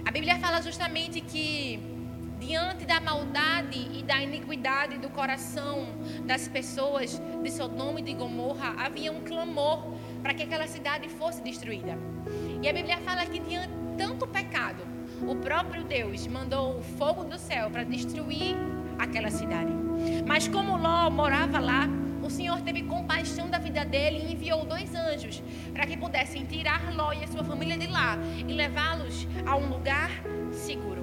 A 0.05 0.11
Bíblia 0.11 0.39
fala 0.39 0.61
justamente 0.61 1.21
que 1.21 1.79
diante 2.45 2.85
da 2.85 3.01
maldade 3.01 3.89
e 3.97 4.03
da 4.03 4.21
iniquidade 4.21 4.99
do 4.99 5.09
coração 5.09 5.87
das 6.25 6.49
pessoas 6.49 7.21
de 7.41 7.51
Sodoma 7.51 8.01
e 8.01 8.03
de 8.03 8.15
Gomorra, 8.15 8.75
havia 8.85 9.13
um 9.13 9.21
clamor 9.21 9.95
para 10.21 10.35
que 10.35 10.43
aquela 10.43 10.67
cidade 10.67 11.09
fosse 11.09 11.41
destruída. 11.41 11.97
E 12.61 12.69
a 12.69 12.73
Bíblia 12.73 12.99
fala 12.99 13.25
que 13.27 13.39
diante 13.39 13.69
de 13.69 13.97
tanto 13.97 14.27
pecado, 14.27 14.83
o 15.27 15.37
próprio 15.37 15.85
Deus 15.85 16.27
mandou 16.27 16.79
o 16.79 16.83
fogo 16.83 17.25
do 17.25 17.39
céu 17.39 17.71
para 17.71 17.85
destruir 17.85 18.57
aquela 18.99 19.31
cidade. 19.31 19.73
Mas 20.27 20.49
como 20.49 20.77
Ló 20.77 21.11
morava 21.11 21.61
lá, 21.61 21.89
o 22.25 22.31
Senhor 22.31 22.61
teve 22.63 22.83
compaixão 22.83 23.49
da 23.49 23.59
vida 23.59 23.85
dele 23.85 24.19
e 24.19 24.33
enviou 24.33 24.65
dois 24.65 24.93
anjos 24.95 25.41
para 25.73 25.87
que 25.87 25.97
pudessem 25.97 26.45
tirar 26.45 26.93
Ló 26.95 27.13
e 27.13 27.23
a 27.23 27.29
sua 27.29 27.45
família 27.45 27.79
de 27.79 27.87
lá 27.87 28.17
e 28.49 28.53
levá-los 28.53 29.29
a 29.47 29.57
um 29.57 29.69
lugar 29.69 30.11
seguro. 30.51 31.02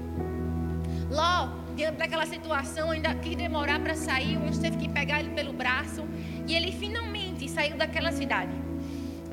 Ló, 1.10 1.50
diante 1.76 1.98
daquela 1.98 2.26
situação, 2.26 2.92
ainda 2.92 3.16
quis 3.16 3.36
demorar 3.36 3.80
para 3.80 3.96
sair, 3.96 4.38
o 4.38 4.44
anjo 4.44 4.62
teve 4.62 4.78
que 4.78 4.90
pegar 4.90 5.20
ele 5.20 5.32
pelo 5.32 5.52
braço 5.52 6.08
e 6.48 6.56
ele 6.56 6.72
finalmente 6.72 7.50
saiu 7.50 7.76
daquela 7.78 8.12
cidade. 8.12 8.54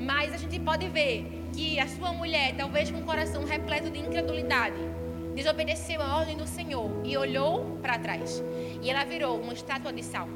Mas 0.01 0.33
a 0.33 0.37
gente 0.37 0.59
pode 0.59 0.87
ver 0.89 1.49
que 1.53 1.79
a 1.79 1.87
sua 1.87 2.11
mulher, 2.13 2.55
talvez 2.55 2.89
com 2.89 2.99
o 2.99 3.03
coração 3.03 3.43
repleto 3.45 3.89
de 3.89 3.99
incredulidade, 3.99 4.77
desobedeceu 5.35 6.01
a 6.01 6.17
ordem 6.17 6.35
do 6.35 6.47
Senhor 6.47 6.89
e 7.03 7.15
olhou 7.15 7.77
para 7.81 7.99
trás. 7.99 8.43
E 8.81 8.89
ela 8.89 9.03
virou 9.03 9.39
uma 9.39 9.53
estátua 9.53 9.93
de 9.93 10.03
sal. 10.03 10.27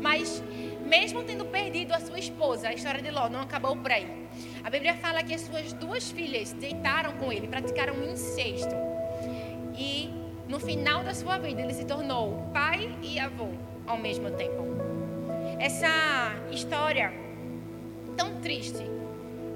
Mas, 0.00 0.42
mesmo 0.86 1.22
tendo 1.22 1.44
perdido 1.44 1.92
a 1.92 2.00
sua 2.00 2.18
esposa, 2.18 2.68
a 2.68 2.74
história 2.74 3.02
de 3.02 3.10
Ló 3.10 3.28
não 3.28 3.40
acabou 3.40 3.76
por 3.76 3.92
aí. 3.92 4.28
A 4.64 4.70
Bíblia 4.70 4.94
fala 4.94 5.22
que 5.22 5.34
as 5.34 5.42
suas 5.42 5.72
duas 5.74 6.10
filhas 6.10 6.52
deitaram 6.54 7.12
com 7.12 7.30
ele, 7.30 7.48
praticaram 7.48 7.94
um 7.94 8.12
incesto. 8.12 8.74
E 9.76 10.19
no 10.50 10.58
final 10.58 11.04
da 11.04 11.14
sua 11.14 11.38
vida, 11.38 11.62
ele 11.62 11.72
se 11.72 11.84
tornou 11.84 12.50
pai 12.52 12.92
e 13.00 13.20
avô 13.20 13.50
ao 13.86 13.96
mesmo 13.96 14.32
tempo. 14.32 14.66
Essa 15.60 16.34
história 16.50 17.12
tão 18.16 18.40
triste, 18.40 18.84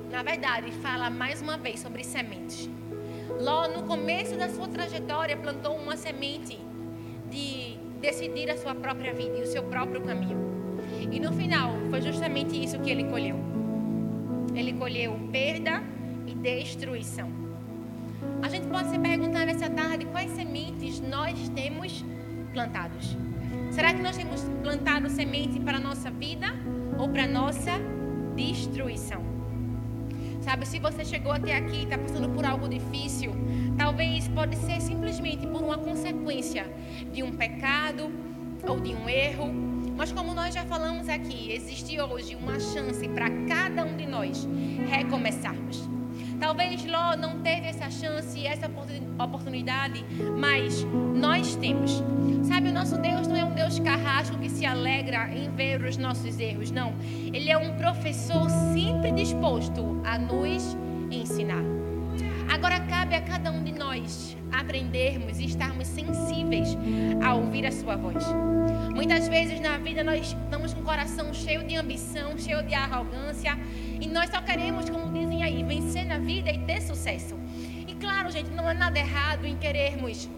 na 0.08 0.22
verdade, 0.22 0.70
fala 0.70 1.10
mais 1.10 1.42
uma 1.42 1.58
vez 1.58 1.80
sobre 1.80 2.04
sementes. 2.04 2.70
Ló, 3.40 3.66
no 3.66 3.82
começo 3.82 4.36
da 4.36 4.48
sua 4.48 4.68
trajetória, 4.68 5.36
plantou 5.36 5.74
uma 5.76 5.96
semente 5.96 6.56
de 7.28 7.76
decidir 8.00 8.48
a 8.48 8.56
sua 8.56 8.76
própria 8.76 9.12
vida 9.12 9.36
e 9.38 9.42
o 9.42 9.46
seu 9.46 9.64
próprio 9.64 10.00
caminho. 10.00 10.38
E 11.10 11.18
no 11.18 11.32
final, 11.32 11.72
foi 11.90 12.02
justamente 12.02 12.62
isso 12.62 12.78
que 12.78 12.90
ele 12.90 13.04
colheu. 13.04 13.36
Ele 14.54 14.72
colheu 14.74 15.18
perda 15.32 15.82
e 16.24 16.34
destruição. 16.34 17.43
A 18.44 18.48
gente 18.50 18.66
pode 18.66 18.90
se 18.90 18.98
perguntar 18.98 19.46
nessa 19.46 19.70
tarde 19.70 20.04
quais 20.04 20.30
sementes 20.32 21.00
nós 21.00 21.48
temos 21.54 22.04
plantados. 22.52 23.16
Será 23.70 23.94
que 23.94 24.02
nós 24.02 24.18
temos 24.18 24.42
plantado 24.62 25.08
semente 25.08 25.58
para 25.58 25.78
a 25.78 25.80
nossa 25.80 26.10
vida 26.10 26.48
ou 26.98 27.08
para 27.08 27.24
a 27.24 27.26
nossa 27.26 27.70
destruição? 28.36 29.22
Sabe, 30.42 30.66
se 30.66 30.78
você 30.78 31.06
chegou 31.06 31.32
até 31.32 31.56
aqui 31.56 31.76
e 31.76 31.82
está 31.84 31.96
passando 31.96 32.28
por 32.34 32.44
algo 32.44 32.68
difícil, 32.68 33.32
talvez 33.78 34.28
pode 34.28 34.56
ser 34.56 34.78
simplesmente 34.82 35.46
por 35.46 35.62
uma 35.62 35.78
consequência 35.78 36.66
de 37.14 37.22
um 37.22 37.32
pecado 37.32 38.12
ou 38.68 38.78
de 38.78 38.94
um 38.94 39.08
erro. 39.08 39.50
Mas 39.96 40.12
como 40.12 40.34
nós 40.34 40.52
já 40.52 40.66
falamos 40.66 41.08
aqui, 41.08 41.50
existe 41.50 41.98
hoje 41.98 42.36
uma 42.36 42.60
chance 42.60 43.08
para 43.08 43.30
cada 43.48 43.86
um 43.86 43.96
de 43.96 44.04
nós 44.04 44.46
recomeçarmos. 44.90 45.93
Talvez 46.44 46.84
Ló 46.84 47.16
não 47.16 47.40
teve 47.40 47.68
essa 47.68 47.90
chance 47.90 48.38
e 48.38 48.46
essa 48.46 48.70
oportunidade, 49.18 50.04
mas 50.38 50.86
nós 51.14 51.56
temos. 51.56 52.02
Sabe, 52.42 52.68
o 52.68 52.72
nosso 52.72 52.98
Deus 52.98 53.26
não 53.26 53.34
é 53.34 53.42
um 53.42 53.54
Deus 53.54 53.78
carrasco 53.78 54.36
que 54.36 54.50
se 54.50 54.66
alegra 54.66 55.32
em 55.32 55.50
ver 55.56 55.82
os 55.82 55.96
nossos 55.96 56.38
erros, 56.38 56.70
não. 56.70 56.92
Ele 57.32 57.50
é 57.50 57.56
um 57.56 57.74
professor 57.78 58.50
sempre 58.74 59.10
disposto 59.12 60.02
a 60.04 60.18
nos 60.18 60.76
ensinar. 61.10 61.64
Agora 62.52 62.78
cabe 62.80 63.14
a 63.14 63.22
cada 63.22 63.50
um 63.50 63.64
de 63.64 63.72
nós 63.72 64.36
aprendermos 64.52 65.40
e 65.40 65.46
estarmos 65.46 65.88
sensíveis 65.88 66.76
a 67.24 67.34
ouvir 67.34 67.66
a 67.66 67.72
sua 67.72 67.96
voz. 67.96 68.22
Muitas 68.94 69.28
vezes 69.28 69.60
na 69.60 69.78
vida 69.78 70.04
nós 70.04 70.26
estamos 70.26 70.74
com 70.74 70.80
o 70.80 70.84
coração 70.84 71.32
cheio 71.32 71.64
de 71.64 71.74
ambição, 71.74 72.38
cheio 72.38 72.62
de 72.62 72.74
arrogância, 72.74 73.58
e 74.00 74.06
nós 74.06 74.30
só 74.30 74.40
queremos, 74.40 74.88
como 74.88 75.12
dizem 75.12 75.42
aí, 75.42 75.62
vencer 75.62 76.04
na 76.04 76.18
vida 76.18 76.50
e 76.50 76.58
ter 76.58 76.80
sucesso. 76.80 77.36
E 77.86 77.94
claro, 77.94 78.30
gente, 78.30 78.50
não 78.50 78.68
é 78.68 78.74
nada 78.74 78.98
errado 78.98 79.46
em 79.46 79.56
querermos 79.56 80.28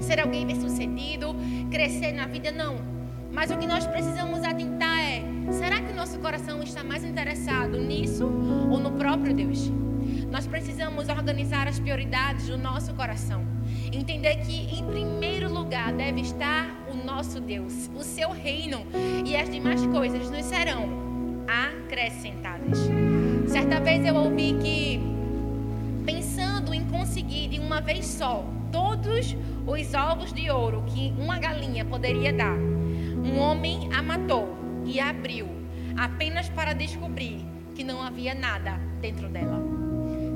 ser 0.00 0.20
alguém 0.20 0.46
bem-sucedido, 0.46 1.34
crescer 1.70 2.12
na 2.12 2.26
vida, 2.26 2.50
não. 2.50 2.76
Mas 3.32 3.50
o 3.50 3.56
que 3.56 3.66
nós 3.66 3.86
precisamos 3.86 4.42
atentar 4.42 4.98
é: 4.98 5.22
será 5.52 5.80
que 5.80 5.92
o 5.92 5.96
nosso 5.96 6.18
coração 6.18 6.62
está 6.62 6.82
mais 6.82 7.04
interessado 7.04 7.78
nisso 7.78 8.24
ou 8.70 8.78
no 8.78 8.92
próprio 8.92 9.34
Deus? 9.34 9.70
nós 10.30 10.46
precisamos 10.46 11.08
organizar 11.08 11.66
as 11.66 11.78
prioridades 11.78 12.46
do 12.46 12.56
nosso 12.56 12.94
coração. 12.94 13.44
Entender 13.92 14.36
que, 14.36 14.74
em 14.74 14.84
primeiro 14.86 15.52
lugar, 15.52 15.92
deve 15.92 16.20
estar 16.20 16.86
o 16.90 16.96
nosso 16.96 17.40
Deus, 17.40 17.90
o 17.94 18.02
seu 18.02 18.30
reino, 18.30 18.86
e 19.26 19.36
as 19.36 19.50
demais 19.50 19.84
coisas 19.86 20.30
nos 20.30 20.44
serão 20.44 21.09
acrescentadas. 21.50 22.78
Certa 23.48 23.80
vez 23.80 24.06
eu 24.06 24.14
ouvi 24.14 24.54
que, 24.62 25.00
pensando 26.06 26.72
em 26.72 26.84
conseguir 26.84 27.48
de 27.48 27.58
uma 27.58 27.80
vez 27.80 28.06
só 28.06 28.44
todos 28.70 29.36
os 29.66 29.94
ovos 29.94 30.32
de 30.32 30.48
ouro 30.48 30.84
que 30.86 31.12
uma 31.18 31.38
galinha 31.38 31.84
poderia 31.84 32.32
dar, 32.32 32.56
um 32.56 33.38
homem 33.38 33.88
a 33.92 34.00
matou 34.00 34.56
e 34.84 35.00
abriu, 35.00 35.48
apenas 35.96 36.48
para 36.48 36.72
descobrir 36.72 37.44
que 37.74 37.82
não 37.82 38.00
havia 38.00 38.34
nada 38.34 38.80
dentro 39.00 39.28
dela. 39.28 39.60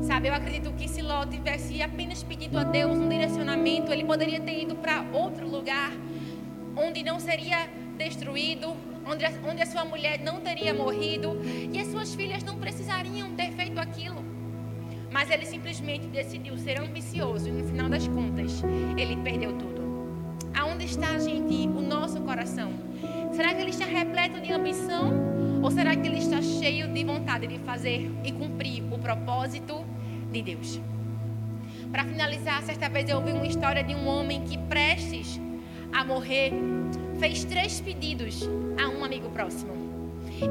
Sabe, 0.03 0.29
eu 0.29 0.35
acredito 0.35 0.71
que 0.73 0.87
se 0.87 1.01
Ló 1.01 1.25
tivesse 1.25 1.81
apenas 1.81 2.23
pedido 2.23 2.59
a 2.59 2.65
Deus 2.65 2.99
um 2.99 3.09
direcionamento, 3.09 3.91
ele 3.91 4.05
poderia 4.05 4.41
ter 4.41 4.63
ido 4.63 4.75
para 4.75 5.03
outro 5.13 5.49
lugar 5.49 5.93
onde 6.77 7.03
não 7.03 7.19
seria 7.19 7.69
destruído, 7.97 8.77
onde 9.07 9.25
a, 9.25 9.33
onde 9.49 9.63
a 9.63 9.67
sua 9.67 9.85
mulher 9.85 10.21
não 10.21 10.41
teria 10.41 10.73
morrido 10.73 11.41
e 11.73 11.79
as 11.79 11.89
suas 11.89 12.15
filhas 12.15 12.43
não 12.43 12.57
precisariam 12.57 13.35
ter 13.35 13.53
feito 13.53 13.79
aquilo. 13.79 14.25
Mas 15.11 15.31
ele 15.31 15.47
simplesmente 15.47 16.07
decidiu 16.09 16.57
ser 16.59 16.81
ambicioso 16.81 17.49
e 17.49 17.53
no 17.53 17.65
final 17.65 17.89
das 17.89 18.09
contas, 18.09 18.63
ele 18.97 19.17
perdeu 19.17 19.53
tudo. 19.53 19.75
Aonde 20.55 20.85
está, 20.85 21.19
gente, 21.19 21.69
o 21.69 21.81
nosso 21.81 22.21
coração? 22.23 22.73
Será 23.33 23.55
que 23.55 23.61
ele 23.61 23.71
está 23.71 23.85
repleto 23.85 24.41
de 24.41 24.53
ambição? 24.53 25.13
Ou 25.63 25.71
será 25.71 25.97
que 25.97 26.07
ele 26.07 26.19
está 26.19 26.43
cheio 26.43 26.89
de 26.93 27.05
vontade 27.05 27.47
de 27.47 27.59
fazer 27.61 28.11
e 28.25 28.33
cumprir 28.33 28.83
o 28.93 28.99
propósito 28.99 29.85
de 30.31 30.43
Deus? 30.43 30.81
Para 31.91 32.05
finalizar, 32.05 32.63
certa 32.63 32.89
vez 32.89 33.09
eu 33.09 33.17
ouvi 33.19 33.33
uma 33.33 33.47
história 33.47 33.83
de 33.83 33.95
um 33.95 34.07
homem 34.07 34.43
que, 34.43 34.59
prestes 34.59 35.41
a 35.93 36.05
morrer, 36.05 36.53
fez 37.25 37.43
três 37.43 37.81
pedidos 37.81 38.47
a 38.79 38.87
um 38.87 39.03
amigo 39.03 39.31
próximo. 39.31 39.73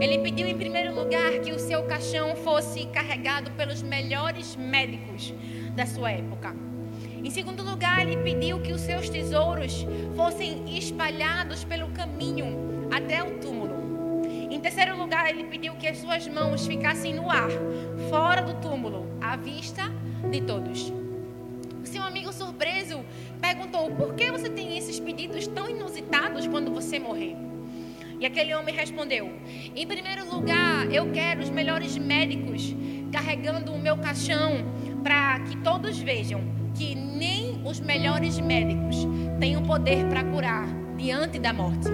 Ele 0.02 0.18
pediu, 0.18 0.48
em 0.48 0.58
primeiro 0.58 0.96
lugar, 0.96 1.32
que 1.44 1.52
o 1.52 1.60
seu 1.60 1.84
caixão 1.84 2.36
fosse 2.38 2.88
carregado 2.88 3.52
pelos 3.52 3.84
melhores 3.84 4.56
médicos 4.56 5.32
da 5.76 5.86
sua 5.86 6.10
época. 6.10 6.56
Em 7.24 7.30
segundo 7.30 7.62
lugar, 7.62 8.02
ele 8.02 8.18
pediu 8.24 8.60
que 8.60 8.74
os 8.74 8.82
seus 8.82 9.08
tesouros 9.08 9.86
fossem 10.16 10.76
espalhados 10.76 11.64
pelo 11.64 11.90
caminho 11.90 12.88
até 12.92 13.22
o 13.22 13.38
túmulo. 13.38 14.24
Em 14.50 14.60
terceiro 14.60 14.98
lugar, 14.98 15.30
ele 15.30 15.44
pediu 15.44 15.76
que 15.76 15.88
as 15.88 16.00
suas 16.00 16.28
mãos 16.28 16.66
ficassem 16.66 17.14
no 17.14 17.30
ar, 17.30 17.52
fora 18.10 18.42
do 18.42 18.56
túmulo, 18.56 19.06
à 19.22 19.36
vista 19.36 19.84
de 20.32 20.42
todos. 20.42 20.92
O 21.84 21.86
seu 21.86 22.02
amigo 22.02 22.34
surpreso 22.34 23.04
perguntou: 23.42 23.92
Por 23.92 24.16
que 24.16 24.32
você 24.32 24.50
tem 24.50 24.63
inusitados 26.44 26.48
quando 26.48 26.72
você 26.72 27.00
morrer? 27.00 27.36
E 28.20 28.26
aquele 28.26 28.54
homem 28.54 28.76
respondeu: 28.76 29.32
Em 29.76 29.86
primeiro 29.86 30.30
lugar, 30.30 30.92
eu 30.92 31.12
quero 31.12 31.42
os 31.42 31.50
melhores 31.50 31.98
médicos 31.98 32.76
carregando 33.12 33.74
o 33.74 33.80
meu 33.80 33.98
caixão 33.98 34.66
para 35.04 35.40
que 35.42 35.58
todos 35.58 36.00
vejam 36.00 36.42
que 36.76 36.96
nem 36.96 37.62
os 37.66 37.80
melhores 37.80 38.40
médicos 38.40 39.08
têm 39.40 39.58
o 39.58 39.62
poder 39.62 40.06
para 40.08 40.24
curar 40.24 40.68
diante 40.98 41.40
da 41.40 41.54
morte. 41.54 41.90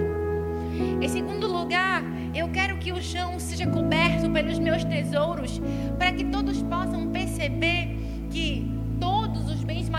Em 1.00 1.08
segundo 1.08 1.46
lugar, 1.46 2.02
eu 2.34 2.48
quero 2.48 2.78
que 2.78 2.92
o 2.92 3.02
chão 3.02 3.38
seja 3.38 3.66
coberto 3.66 4.30
pelos 4.30 4.58
meus 4.58 4.84
tesouros, 4.84 5.60
para 5.98 6.12
que 6.12 6.24
todos 6.24 6.62
possam 6.62 7.08
perceber 7.08 7.88
que 8.30 8.79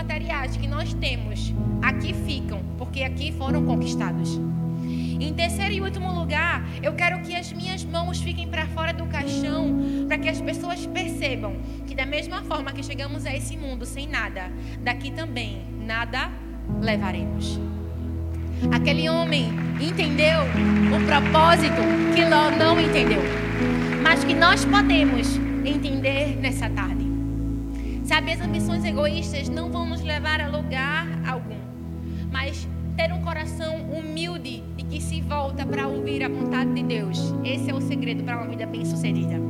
materiais 0.02 0.56
que 0.56 0.66
nós 0.66 0.92
temos 0.94 1.54
aqui 1.80 2.12
ficam, 2.12 2.60
porque 2.76 3.04
aqui 3.04 3.30
foram 3.30 3.64
conquistados. 3.64 4.40
Em 4.84 5.32
terceiro 5.32 5.72
e 5.72 5.80
último 5.80 6.12
lugar, 6.12 6.68
eu 6.82 6.92
quero 6.94 7.20
que 7.20 7.36
as 7.36 7.52
minhas 7.52 7.84
mãos 7.84 8.20
fiquem 8.20 8.48
para 8.48 8.66
fora 8.66 8.92
do 8.92 9.06
caixão, 9.06 10.04
para 10.08 10.18
que 10.18 10.28
as 10.28 10.40
pessoas 10.40 10.84
percebam 10.86 11.54
que, 11.86 11.94
da 11.94 12.04
mesma 12.04 12.42
forma 12.42 12.72
que 12.72 12.82
chegamos 12.82 13.24
a 13.24 13.32
esse 13.32 13.56
mundo 13.56 13.86
sem 13.86 14.08
nada, 14.08 14.50
daqui 14.80 15.12
também 15.12 15.62
nada 15.86 16.32
levaremos. 16.80 17.60
Aquele 18.72 19.08
homem 19.08 19.50
entendeu 19.80 20.40
o 20.96 21.06
propósito 21.06 21.80
que 22.12 22.24
Ló 22.24 22.50
não 22.50 22.80
entendeu, 22.80 23.22
mas 24.02 24.24
que 24.24 24.34
nós 24.34 24.64
podemos 24.64 25.36
entender 25.64 26.36
nessa 26.40 26.68
tarde. 26.68 27.01
Sabe, 28.12 28.32
as 28.32 28.42
ambições 28.42 28.84
egoístas 28.84 29.48
não 29.48 29.72
vão 29.72 29.86
nos 29.86 30.02
levar 30.02 30.38
a 30.38 30.46
lugar 30.46 31.06
algum, 31.26 31.56
mas 32.30 32.68
ter 32.94 33.10
um 33.10 33.22
coração 33.22 33.74
humilde 33.90 34.62
e 34.76 34.82
que 34.82 35.00
se 35.00 35.22
volta 35.22 35.64
para 35.64 35.88
ouvir 35.88 36.22
a 36.22 36.28
vontade 36.28 36.74
de 36.74 36.82
Deus. 36.82 37.32
Esse 37.42 37.70
é 37.70 37.74
o 37.74 37.80
segredo 37.80 38.22
para 38.22 38.36
uma 38.36 38.46
vida 38.46 38.66
bem-sucedida. 38.66 39.40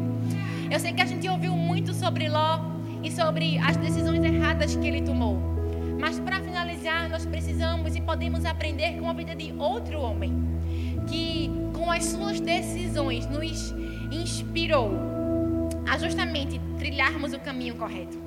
Eu 0.70 0.78
sei 0.78 0.92
que 0.92 1.02
a 1.02 1.04
gente 1.04 1.28
ouviu 1.28 1.56
muito 1.56 1.92
sobre 1.92 2.28
Ló 2.28 2.60
e 3.02 3.10
sobre 3.10 3.58
as 3.58 3.76
decisões 3.78 4.22
erradas 4.22 4.76
que 4.76 4.86
ele 4.86 5.02
tomou. 5.02 5.36
Mas 6.00 6.20
para 6.20 6.40
finalizar, 6.40 7.08
nós 7.08 7.26
precisamos 7.26 7.96
e 7.96 8.00
podemos 8.00 8.44
aprender 8.44 8.96
com 9.00 9.10
a 9.10 9.12
vida 9.12 9.34
de 9.34 9.52
outro 9.58 9.98
homem 9.98 10.32
que, 11.08 11.50
com 11.72 11.90
as 11.90 12.04
suas 12.04 12.38
decisões, 12.38 13.26
nos 13.26 13.74
inspirou 14.12 14.92
a 15.90 15.98
justamente 15.98 16.60
trilharmos 16.78 17.32
o 17.32 17.40
caminho 17.40 17.74
correto. 17.74 18.21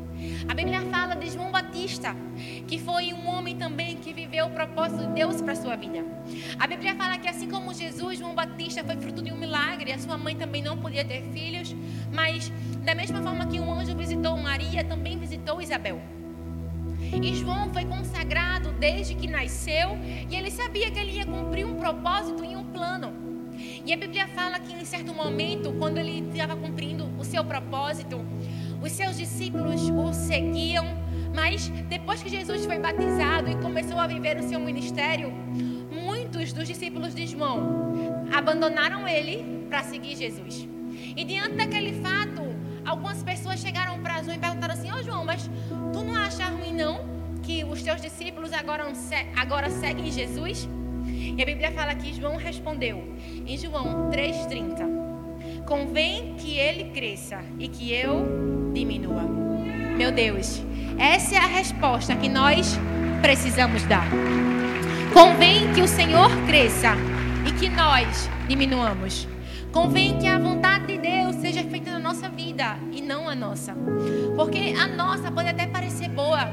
A 0.47 0.53
Bíblia 0.53 0.81
fala 0.81 1.15
de 1.15 1.29
João 1.29 1.51
Batista, 1.51 2.15
que 2.67 2.79
foi 2.79 3.13
um 3.13 3.27
homem 3.27 3.55
também 3.55 3.97
que 3.97 4.13
viveu 4.13 4.47
o 4.47 4.49
propósito 4.51 5.07
de 5.07 5.13
Deus 5.13 5.41
para 5.41 5.53
a 5.53 5.55
sua 5.55 5.75
vida. 5.75 6.05
A 6.59 6.67
Bíblia 6.67 6.95
fala 6.95 7.17
que 7.17 7.27
assim 7.27 7.49
como 7.49 7.73
Jesus, 7.73 8.19
João 8.19 8.33
Batista 8.35 8.83
foi 8.83 8.95
fruto 8.97 9.21
de 9.21 9.31
um 9.31 9.37
milagre, 9.37 9.91
a 9.91 9.99
sua 9.99 10.17
mãe 10.17 10.35
também 10.35 10.61
não 10.61 10.77
podia 10.77 11.03
ter 11.03 11.21
filhos, 11.33 11.75
mas 12.11 12.51
da 12.83 12.95
mesma 12.95 13.21
forma 13.21 13.45
que 13.47 13.59
um 13.59 13.71
anjo 13.71 13.95
visitou 13.95 14.37
Maria, 14.37 14.83
também 14.83 15.17
visitou 15.17 15.61
Isabel. 15.61 16.01
E 17.21 17.35
João 17.35 17.69
foi 17.71 17.85
consagrado 17.85 18.71
desde 18.73 19.15
que 19.15 19.27
nasceu 19.27 19.97
e 20.29 20.35
ele 20.35 20.51
sabia 20.51 20.91
que 20.91 20.99
ele 20.99 21.11
ia 21.11 21.25
cumprir 21.25 21.65
um 21.65 21.75
propósito 21.75 22.43
e 22.43 22.55
um 22.55 22.63
plano. 22.63 23.13
E 23.85 23.93
a 23.93 23.97
Bíblia 23.97 24.27
fala 24.27 24.59
que 24.59 24.73
em 24.73 24.83
certo 24.83 25.13
momento, 25.13 25.71
quando 25.73 25.97
ele 25.97 26.27
estava 26.29 26.55
cumprindo 26.55 27.09
o 27.17 27.23
seu 27.23 27.43
propósito, 27.43 28.25
os 28.81 28.91
seus 28.91 29.17
discípulos 29.17 29.89
o 29.89 30.13
seguiam, 30.13 30.85
mas 31.33 31.67
depois 31.89 32.21
que 32.21 32.29
Jesus 32.29 32.65
foi 32.65 32.79
batizado 32.79 33.49
e 33.49 33.55
começou 33.55 33.99
a 33.99 34.07
viver 34.07 34.37
o 34.37 34.43
seu 34.43 34.59
ministério, 34.59 35.31
muitos 35.91 36.53
dos 36.53 36.67
discípulos 36.67 37.13
de 37.13 37.27
João 37.27 38.25
abandonaram 38.33 39.07
ele 39.07 39.65
para 39.69 39.83
seguir 39.83 40.15
Jesus. 40.15 40.67
E 41.15 41.23
diante 41.23 41.55
daquele 41.55 41.93
fato, 42.01 42.41
algumas 42.85 43.21
pessoas 43.23 43.59
chegaram 43.59 44.01
para 44.01 44.21
João 44.21 44.35
e 44.35 44.39
perguntaram 44.39 44.73
assim: 44.73 44.91
Ô 44.91 44.95
oh, 44.99 45.03
João, 45.03 45.25
mas 45.25 45.49
tu 45.91 46.03
não 46.03 46.15
acha 46.15 46.45
ruim 46.45 46.73
não 46.73 47.03
que 47.43 47.63
os 47.63 47.81
teus 47.83 48.01
discípulos 48.01 48.53
agora, 48.53 48.91
agora 49.35 49.69
seguem 49.69 50.11
Jesus? 50.11 50.67
E 51.05 51.41
a 51.41 51.45
Bíblia 51.45 51.71
fala 51.71 51.93
que 51.95 52.13
João 52.13 52.37
respondeu 52.37 53.03
em 53.45 53.57
João 53.57 54.09
3,30: 54.09 55.04
Convém 55.65 56.35
que 56.35 56.59
ele 56.59 56.91
cresça 56.91 57.39
e 57.57 57.67
que 57.67 57.91
eu 57.91 58.71
diminua. 58.71 59.23
Meu 59.97 60.11
Deus, 60.11 60.61
essa 60.95 61.33
é 61.33 61.37
a 61.39 61.47
resposta 61.47 62.15
que 62.15 62.29
nós 62.29 62.77
precisamos 63.19 63.81
dar. 63.85 64.07
Convém 65.11 65.73
que 65.73 65.81
o 65.81 65.87
Senhor 65.87 66.29
cresça 66.45 66.89
e 67.47 67.51
que 67.53 67.67
nós 67.67 68.29
diminuamos. 68.47 69.27
Convém 69.71 70.19
que 70.19 70.27
a 70.27 70.37
vontade 70.37 70.85
de 70.85 70.99
Deus 70.99 71.37
seja 71.37 71.63
feita 71.63 71.91
na 71.91 71.99
nossa 71.99 72.29
vida 72.29 72.77
e 72.91 73.01
não 73.01 73.27
a 73.27 73.33
nossa. 73.33 73.75
Porque 74.35 74.75
a 74.79 74.87
nossa 74.87 75.31
pode 75.31 75.49
até 75.49 75.65
parecer 75.65 76.09
boa, 76.09 76.47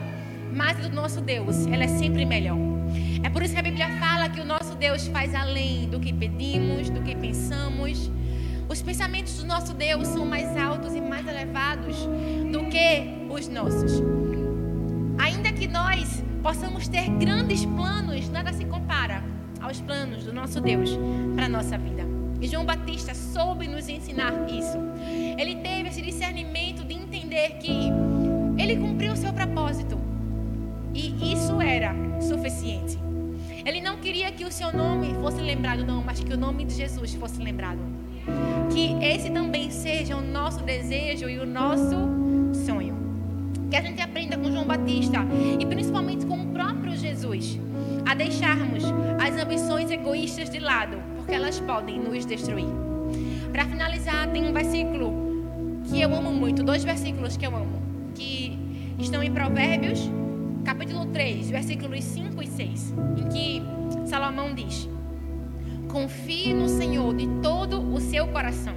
mas 0.54 0.78
do 0.78 0.88
nosso 0.88 1.20
Deus, 1.20 1.66
ela 1.66 1.84
é 1.84 1.88
sempre 1.88 2.24
melhor. 2.24 2.56
É 3.22 3.28
por 3.28 3.42
isso 3.42 3.52
que 3.52 3.60
a 3.60 3.62
Bíblia 3.62 3.90
fala 4.00 4.30
que 4.30 4.40
o 4.40 4.44
nosso 4.44 4.74
Deus 4.74 5.06
faz 5.08 5.34
além 5.34 5.86
do 5.90 6.00
que 6.00 6.14
pedimos, 6.14 6.88
do 6.88 7.02
que 7.02 7.14
pensamos. 7.14 8.10
Os 8.72 8.80
pensamentos 8.80 9.36
do 9.36 9.44
nosso 9.44 9.74
Deus 9.74 10.08
são 10.08 10.24
mais 10.24 10.56
altos 10.56 10.94
e 10.94 11.00
mais 11.02 11.28
elevados 11.28 11.94
do 12.50 12.70
que 12.70 13.28
os 13.28 13.46
nossos. 13.46 14.02
Ainda 15.18 15.52
que 15.52 15.68
nós 15.68 16.24
possamos 16.42 16.88
ter 16.88 17.06
grandes 17.18 17.66
planos, 17.66 18.30
nada 18.30 18.50
se 18.50 18.64
compara 18.64 19.22
aos 19.60 19.78
planos 19.78 20.24
do 20.24 20.32
nosso 20.32 20.58
Deus 20.58 20.88
para 21.34 21.44
a 21.44 21.48
nossa 21.50 21.76
vida. 21.76 22.02
E 22.40 22.48
João 22.48 22.64
Batista 22.64 23.12
soube 23.14 23.68
nos 23.68 23.90
ensinar 23.90 24.32
isso. 24.48 24.78
Ele 25.38 25.56
teve 25.56 25.90
esse 25.90 26.00
discernimento 26.00 26.82
de 26.82 26.94
entender 26.94 27.58
que 27.58 27.90
ele 28.56 28.76
cumpriu 28.78 29.12
o 29.12 29.16
seu 29.16 29.34
propósito. 29.34 29.98
E 30.94 31.30
isso 31.30 31.60
era 31.60 31.94
suficiente. 32.22 32.98
Ele 33.66 33.82
não 33.82 33.98
queria 33.98 34.32
que 34.32 34.46
o 34.46 34.50
seu 34.50 34.72
nome 34.72 35.12
fosse 35.20 35.42
lembrado, 35.42 35.84
não, 35.84 36.02
mas 36.02 36.20
que 36.20 36.32
o 36.32 36.38
nome 36.38 36.64
de 36.64 36.74
Jesus 36.74 37.12
fosse 37.14 37.38
lembrado. 37.38 38.01
Que 38.72 39.04
esse 39.04 39.30
também 39.30 39.70
seja 39.70 40.16
o 40.16 40.20
nosso 40.20 40.62
desejo 40.62 41.28
e 41.28 41.38
o 41.38 41.46
nosso 41.46 41.96
sonho. 42.66 42.96
Que 43.70 43.76
a 43.76 43.82
gente 43.82 44.00
aprenda 44.00 44.36
com 44.36 44.50
João 44.50 44.64
Batista 44.64 45.18
e 45.58 45.64
principalmente 45.64 46.26
com 46.26 46.40
o 46.40 46.46
próprio 46.46 46.96
Jesus 46.96 47.58
a 48.06 48.14
deixarmos 48.14 48.84
as 49.18 49.36
ambições 49.42 49.90
egoístas 49.90 50.50
de 50.50 50.58
lado, 50.58 50.96
porque 51.16 51.32
elas 51.32 51.58
podem 51.60 51.98
nos 51.98 52.26
destruir. 52.26 52.66
Para 53.50 53.64
finalizar, 53.64 54.28
tem 54.28 54.46
um 54.46 54.52
versículo 54.52 55.12
que 55.84 56.00
eu 56.00 56.14
amo 56.14 56.32
muito, 56.32 56.62
dois 56.62 56.84
versículos 56.84 57.36
que 57.36 57.46
eu 57.46 57.54
amo, 57.54 57.82
que 58.14 58.58
estão 58.98 59.22
em 59.22 59.32
Provérbios, 59.32 60.10
capítulo 60.64 61.06
3, 61.06 61.50
versículos 61.50 62.04
5 62.04 62.42
e 62.42 62.46
6, 62.46 62.94
em 63.18 63.28
que 63.28 63.62
Salomão 64.08 64.54
diz: 64.54 64.88
Confie 65.92 66.54
no 66.54 66.70
Senhor 66.70 67.14
de 67.14 67.28
todo 67.42 67.78
o 67.92 68.00
seu 68.00 68.26
coração 68.28 68.72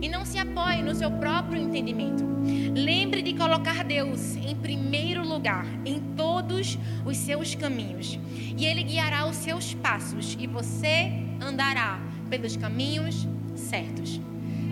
e 0.00 0.08
não 0.08 0.24
se 0.24 0.38
apoie 0.38 0.82
no 0.82 0.94
seu 0.94 1.10
próprio 1.10 1.60
entendimento. 1.60 2.24
Lembre 2.74 3.20
de 3.20 3.34
colocar 3.34 3.84
Deus 3.84 4.36
em 4.36 4.56
primeiro 4.56 5.22
lugar 5.28 5.66
em 5.84 6.00
todos 6.16 6.78
os 7.04 7.18
seus 7.18 7.54
caminhos, 7.54 8.18
e 8.56 8.64
Ele 8.64 8.82
guiará 8.84 9.26
os 9.26 9.36
seus 9.36 9.74
passos, 9.74 10.34
e 10.40 10.46
você 10.46 11.12
andará 11.42 12.00
pelos 12.30 12.56
caminhos 12.56 13.28
certos. 13.54 14.18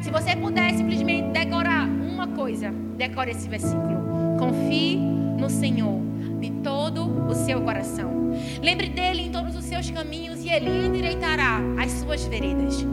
Se 0.01 0.11
você 0.11 0.35
puder 0.35 0.73
simplesmente 0.75 1.33
decorar 1.33 1.87
uma 1.87 2.29
coisa, 2.29 2.71
decore 2.97 3.33
esse 3.33 3.47
versículo. 3.47 4.39
Confie 4.39 4.97
no 4.97 5.51
Senhor 5.51 6.01
de 6.41 6.51
todo 6.63 7.05
o 7.29 7.35
seu 7.35 7.61
coração. 7.61 8.24
Lembre 8.63 8.89
dele 8.89 9.23
em 9.23 9.31
todos 9.31 9.57
os 9.57 9.65
seus 9.65 9.91
caminhos 9.91 10.45
e 10.45 10.49
ele 10.49 10.87
endireitará 10.87 11.61
as 11.79 11.93
suas 11.93 12.25
veredas. 12.25 12.85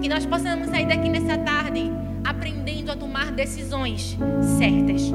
Que 0.00 0.08
nós 0.08 0.26
possamos 0.26 0.68
sair 0.68 0.86
daqui 0.86 1.08
nessa 1.08 1.38
tarde 1.38 1.90
aprendendo 2.24 2.90
a 2.90 2.96
tomar 2.96 3.30
decisões 3.32 4.16
certas. 4.58 5.12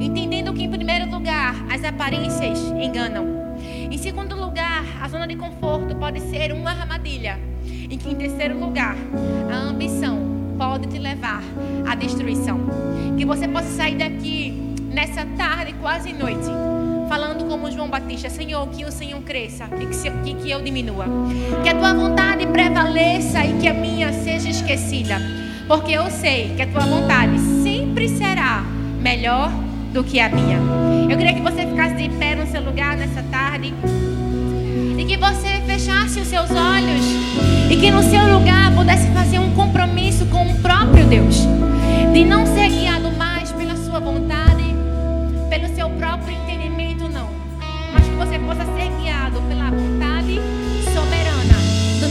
Entendendo 0.00 0.52
que, 0.52 0.64
em 0.64 0.70
primeiro 0.70 1.10
lugar, 1.10 1.54
as 1.70 1.84
aparências 1.84 2.58
enganam. 2.70 3.56
Em 3.90 3.98
segundo 3.98 4.34
lugar, 4.34 4.84
a 5.00 5.08
zona 5.08 5.26
de 5.26 5.36
conforto 5.36 5.94
pode 5.96 6.20
ser 6.20 6.52
uma 6.52 6.70
armadilha. 6.70 7.38
E 7.64 7.96
que, 7.96 8.10
em 8.10 8.14
terceiro 8.14 8.58
lugar, 8.58 8.96
a 9.50 9.56
ambição 9.56 10.18
pode 10.58 10.86
te 10.88 10.98
levar 10.98 11.42
à 11.86 11.94
destruição. 11.94 12.60
Que 13.16 13.24
você 13.24 13.46
possa 13.46 13.68
sair 13.68 13.96
daqui 13.96 14.50
nessa 14.90 15.24
tarde, 15.36 15.74
quase 15.74 16.12
noite, 16.12 16.48
falando 17.08 17.44
como 17.48 17.70
João 17.70 17.88
Batista: 17.88 18.28
Senhor, 18.28 18.66
que 18.68 18.84
o 18.84 18.92
Senhor 18.92 19.20
cresça 19.22 19.68
e 19.80 19.86
que, 19.86 20.34
que, 20.34 20.50
eu 20.50 20.60
diminua. 20.62 21.06
Que 21.62 21.68
a 21.68 21.74
tua 21.74 21.94
vontade 21.94 22.46
prevaleça 22.46 23.44
e 23.44 23.54
que 23.54 23.68
a 23.68 23.74
minha 23.74 24.12
seja 24.12 24.48
esquecida. 24.48 25.16
Porque 25.66 25.92
eu 25.92 26.10
sei 26.10 26.54
que 26.54 26.62
a 26.62 26.66
tua 26.66 26.86
vontade 26.86 27.38
sempre 27.62 28.08
será 28.08 28.64
melhor 29.00 29.50
do 29.92 30.04
que 30.04 30.20
a 30.20 30.28
minha. 30.28 30.58
Eu 31.08 31.16
queria 31.16 31.34
que 31.34 31.40
você 31.40 31.66
ficasse 31.66 31.94
de 31.96 32.08
pé 32.10 32.34
no 32.34 32.46
seu 32.46 32.62
lugar 32.62 32.96
nessa 32.96 33.22
tarde 33.24 33.72
e 34.98 35.04
que 35.04 35.16
você 35.16 35.60
fechasse 35.66 36.20
os 36.20 36.28
seus 36.28 36.50
olhos 36.50 37.04
e 37.70 37.76
que 37.76 37.90
no 37.90 38.02
seu 38.02 38.38
lugar 38.38 38.74
pudesse 38.74 39.08
fazer 39.08 39.38
um 39.38 39.52
compromisso 39.54 40.26
com 40.26 40.46
o 40.46 40.54
próprio 40.56 41.04
Deus, 41.06 41.36
de 42.12 42.24
não 42.24 42.46
ser 42.46 42.68
guiado 42.68 43.05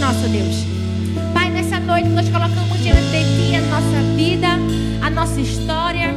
nosso 0.06 0.30
Deus. 0.30 0.64
Pai, 1.34 1.50
nessa 1.50 1.80
noite 1.80 2.08
nós 2.10 2.30
colocamos 2.30 2.78
diante 2.78 3.02
de 3.02 3.50
Ti 3.50 3.56
a 3.56 3.62
nossa 3.62 4.02
vida, 4.16 4.48
a 5.02 5.10
nossa 5.10 5.42
história, 5.42 6.14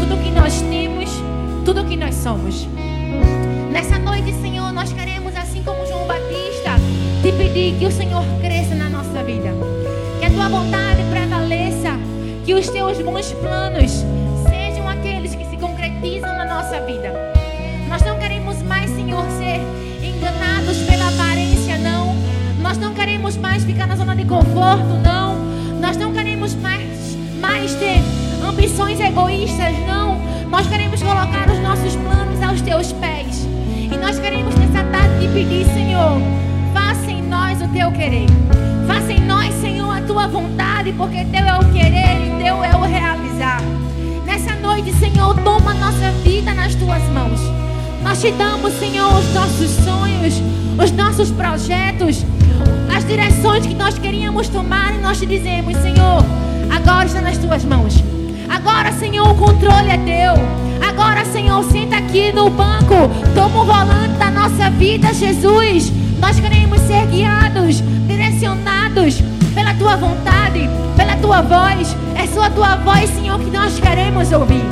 tudo 0.00 0.16
que 0.22 0.30
nós 0.30 0.62
temos, 0.62 1.10
tudo 1.62 1.84
que 1.84 1.94
nós 1.94 2.14
somos. 2.14 2.66
Nessa 3.70 3.98
noite, 3.98 4.32
Senhor, 4.40 4.72
nós 4.72 4.94
queremos, 4.94 5.36
assim 5.36 5.62
como 5.62 5.86
João 5.86 6.06
Batista, 6.06 6.80
te 7.20 7.30
pedir 7.32 7.78
que 7.78 7.84
o 7.84 7.92
Senhor 7.92 8.24
cresça 8.40 8.74
na 8.74 8.88
nossa 8.88 9.22
vida. 9.22 9.50
Que 10.20 10.24
a 10.24 10.30
tua 10.30 10.48
vontade 10.48 11.02
prevaleça. 11.10 11.98
Que 12.46 12.54
os 12.54 12.66
teus 12.70 12.96
bons 13.02 13.30
planos 13.32 14.06
sejam 14.48 14.88
aqueles 14.88 15.34
que 15.34 15.44
se 15.44 15.58
concretizam 15.58 16.34
na 16.34 16.46
nossa 16.46 16.80
vida. 16.80 17.37
Queremos 23.28 23.36
mais 23.36 23.64
ficar 23.64 23.86
na 23.86 23.94
zona 23.94 24.16
de 24.16 24.24
conforto, 24.24 25.02
não. 25.04 25.36
Nós 25.80 25.98
não 25.98 26.14
queremos 26.14 26.54
mais, 26.54 27.14
mais 27.38 27.74
ter 27.74 28.00
ambições 28.42 28.98
egoístas, 28.98 29.74
não. 29.86 30.18
Nós 30.48 30.66
queremos 30.66 31.02
colocar 31.02 31.46
os 31.50 31.58
nossos 31.58 31.94
planos 31.96 32.42
aos 32.42 32.62
teus 32.62 32.90
pés. 32.92 33.46
E 33.92 33.96
nós 33.98 34.18
queremos 34.18 34.54
nessa 34.54 34.82
tarde 34.84 35.20
te 35.20 35.28
pedir, 35.28 35.66
Senhor, 35.74 36.18
faça 36.72 37.10
em 37.10 37.22
nós 37.22 37.60
o 37.60 37.68
teu 37.68 37.92
querer. 37.92 38.28
Faça 38.86 39.12
em 39.12 39.20
nós, 39.20 39.52
Senhor, 39.56 39.94
a 39.94 40.00
tua 40.00 40.26
vontade, 40.26 40.94
porque 40.96 41.22
teu 41.26 41.44
é 41.44 41.58
o 41.58 41.64
querer 41.70 42.28
e 42.28 42.42
teu 42.42 42.64
é 42.64 42.74
o 42.74 42.80
realizar. 42.80 43.60
Nessa 44.24 44.54
noite, 44.54 44.90
Senhor, 44.94 45.34
toma 45.42 45.74
nossa 45.74 46.10
vida 46.24 46.54
nas 46.54 46.74
tuas 46.76 47.02
mãos. 47.10 47.40
Nós 48.02 48.22
te 48.22 48.30
damos, 48.32 48.72
Senhor, 48.78 49.12
os 49.18 49.34
nossos 49.34 49.70
sonhos, 49.84 50.42
os 50.82 50.92
nossos 50.92 51.30
projetos, 51.30 52.24
as 52.94 53.04
direções 53.04 53.66
que 53.66 53.74
nós 53.74 53.98
queríamos 53.98 54.48
tomar 54.48 54.94
e 54.94 54.98
nós 54.98 55.18
te 55.18 55.26
dizemos, 55.26 55.76
Senhor, 55.78 56.24
agora 56.74 57.06
está 57.06 57.20
nas 57.20 57.38
tuas 57.38 57.64
mãos. 57.64 58.02
Agora, 58.48 58.92
Senhor, 58.92 59.28
o 59.28 59.34
controle 59.34 59.90
é 59.90 59.98
teu. 59.98 60.88
Agora, 60.88 61.24
Senhor, 61.24 61.62
senta 61.64 61.96
aqui 61.96 62.32
no 62.32 62.50
banco. 62.50 62.94
Toma 63.34 63.60
o 63.60 63.64
volante 63.64 64.14
da 64.18 64.30
nossa 64.30 64.70
vida, 64.70 65.12
Jesus. 65.12 65.92
Nós 66.18 66.40
queremos 66.40 66.80
ser 66.80 67.06
guiados, 67.06 67.82
direcionados 68.06 69.22
pela 69.54 69.74
tua 69.74 69.96
vontade, 69.96 70.68
pela 70.96 71.16
tua 71.16 71.42
voz. 71.42 71.96
É 72.14 72.26
só 72.26 72.44
a 72.44 72.50
tua 72.50 72.76
voz, 72.76 73.10
Senhor, 73.10 73.38
que 73.38 73.50
nós 73.50 73.78
queremos 73.78 74.32
ouvir. 74.32 74.64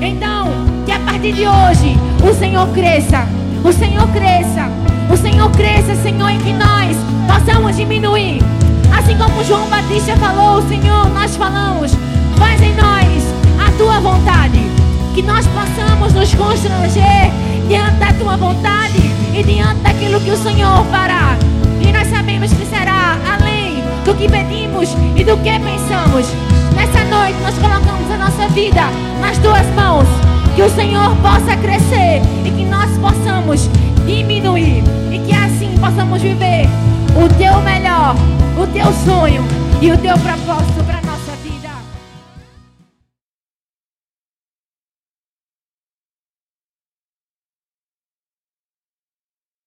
Então, 0.00 0.48
que 0.86 0.92
a 0.92 0.98
partir 1.00 1.32
de 1.32 1.46
hoje 1.46 1.96
o 2.22 2.34
Senhor 2.34 2.68
cresça. 2.68 3.26
O 3.64 3.72
Senhor 3.72 4.06
cresça. 4.08 4.70
O 5.10 5.16
Senhor 5.16 5.50
cresça, 5.50 5.94
Senhor, 5.96 6.28
em 6.30 6.38
que 6.38 6.52
nós 6.52 6.96
possamos 7.26 7.76
diminuir. 7.76 8.42
Assim 8.96 9.16
como 9.16 9.44
João 9.44 9.68
Batista 9.68 10.16
falou, 10.16 10.62
Senhor, 10.68 11.08
nós 11.10 11.36
falamos. 11.36 11.92
Faz 12.36 12.60
em 12.62 12.74
nós 12.74 13.22
a 13.66 13.70
tua 13.76 14.00
vontade. 14.00 14.60
Que 15.14 15.22
nós 15.22 15.46
possamos 15.48 16.12
nos 16.12 16.34
constranger 16.34 17.30
diante 17.68 17.96
da 17.96 18.12
tua 18.14 18.36
vontade 18.36 18.98
e 19.34 19.42
diante 19.42 19.80
daquilo 19.80 20.20
que 20.20 20.30
o 20.30 20.36
Senhor 20.36 20.84
fará. 20.90 21.36
E 21.80 21.92
nós 21.92 22.08
sabemos 22.08 22.52
que 22.52 22.66
será 22.66 23.16
além 23.38 23.82
do 24.04 24.14
que 24.14 24.28
pedimos 24.28 24.88
e 25.16 25.24
do 25.24 25.36
que 25.38 25.58
pensamos. 25.60 26.26
Nessa 26.74 27.04
noite 27.04 27.38
nós 27.42 27.54
colocamos 27.58 28.10
a 28.10 28.16
nossa 28.16 28.48
vida 28.48 28.82
nas 29.20 29.38
tuas 29.38 29.66
mãos. 29.74 30.06
Que 30.56 30.62
o 30.62 30.70
Senhor 30.70 31.14
possa 31.16 31.56
crescer 31.56 32.22
e 32.44 32.50
que 32.50 32.64
nós 32.64 32.90
possamos 32.98 33.68
diminuir. 34.06 34.82
E 35.12 35.18
que 35.18 35.34
assim 35.34 35.76
possamos 35.78 36.20
viver 36.20 36.66
o 37.16 37.28
teu 37.36 37.60
melhor, 37.62 38.14
o 38.56 38.66
teu 38.66 38.92
sonho 39.04 39.42
e 39.80 39.90
o 39.92 39.98
teu 39.98 40.16
propósito 40.18 40.84
para 40.84 41.00
nós. 41.02 41.13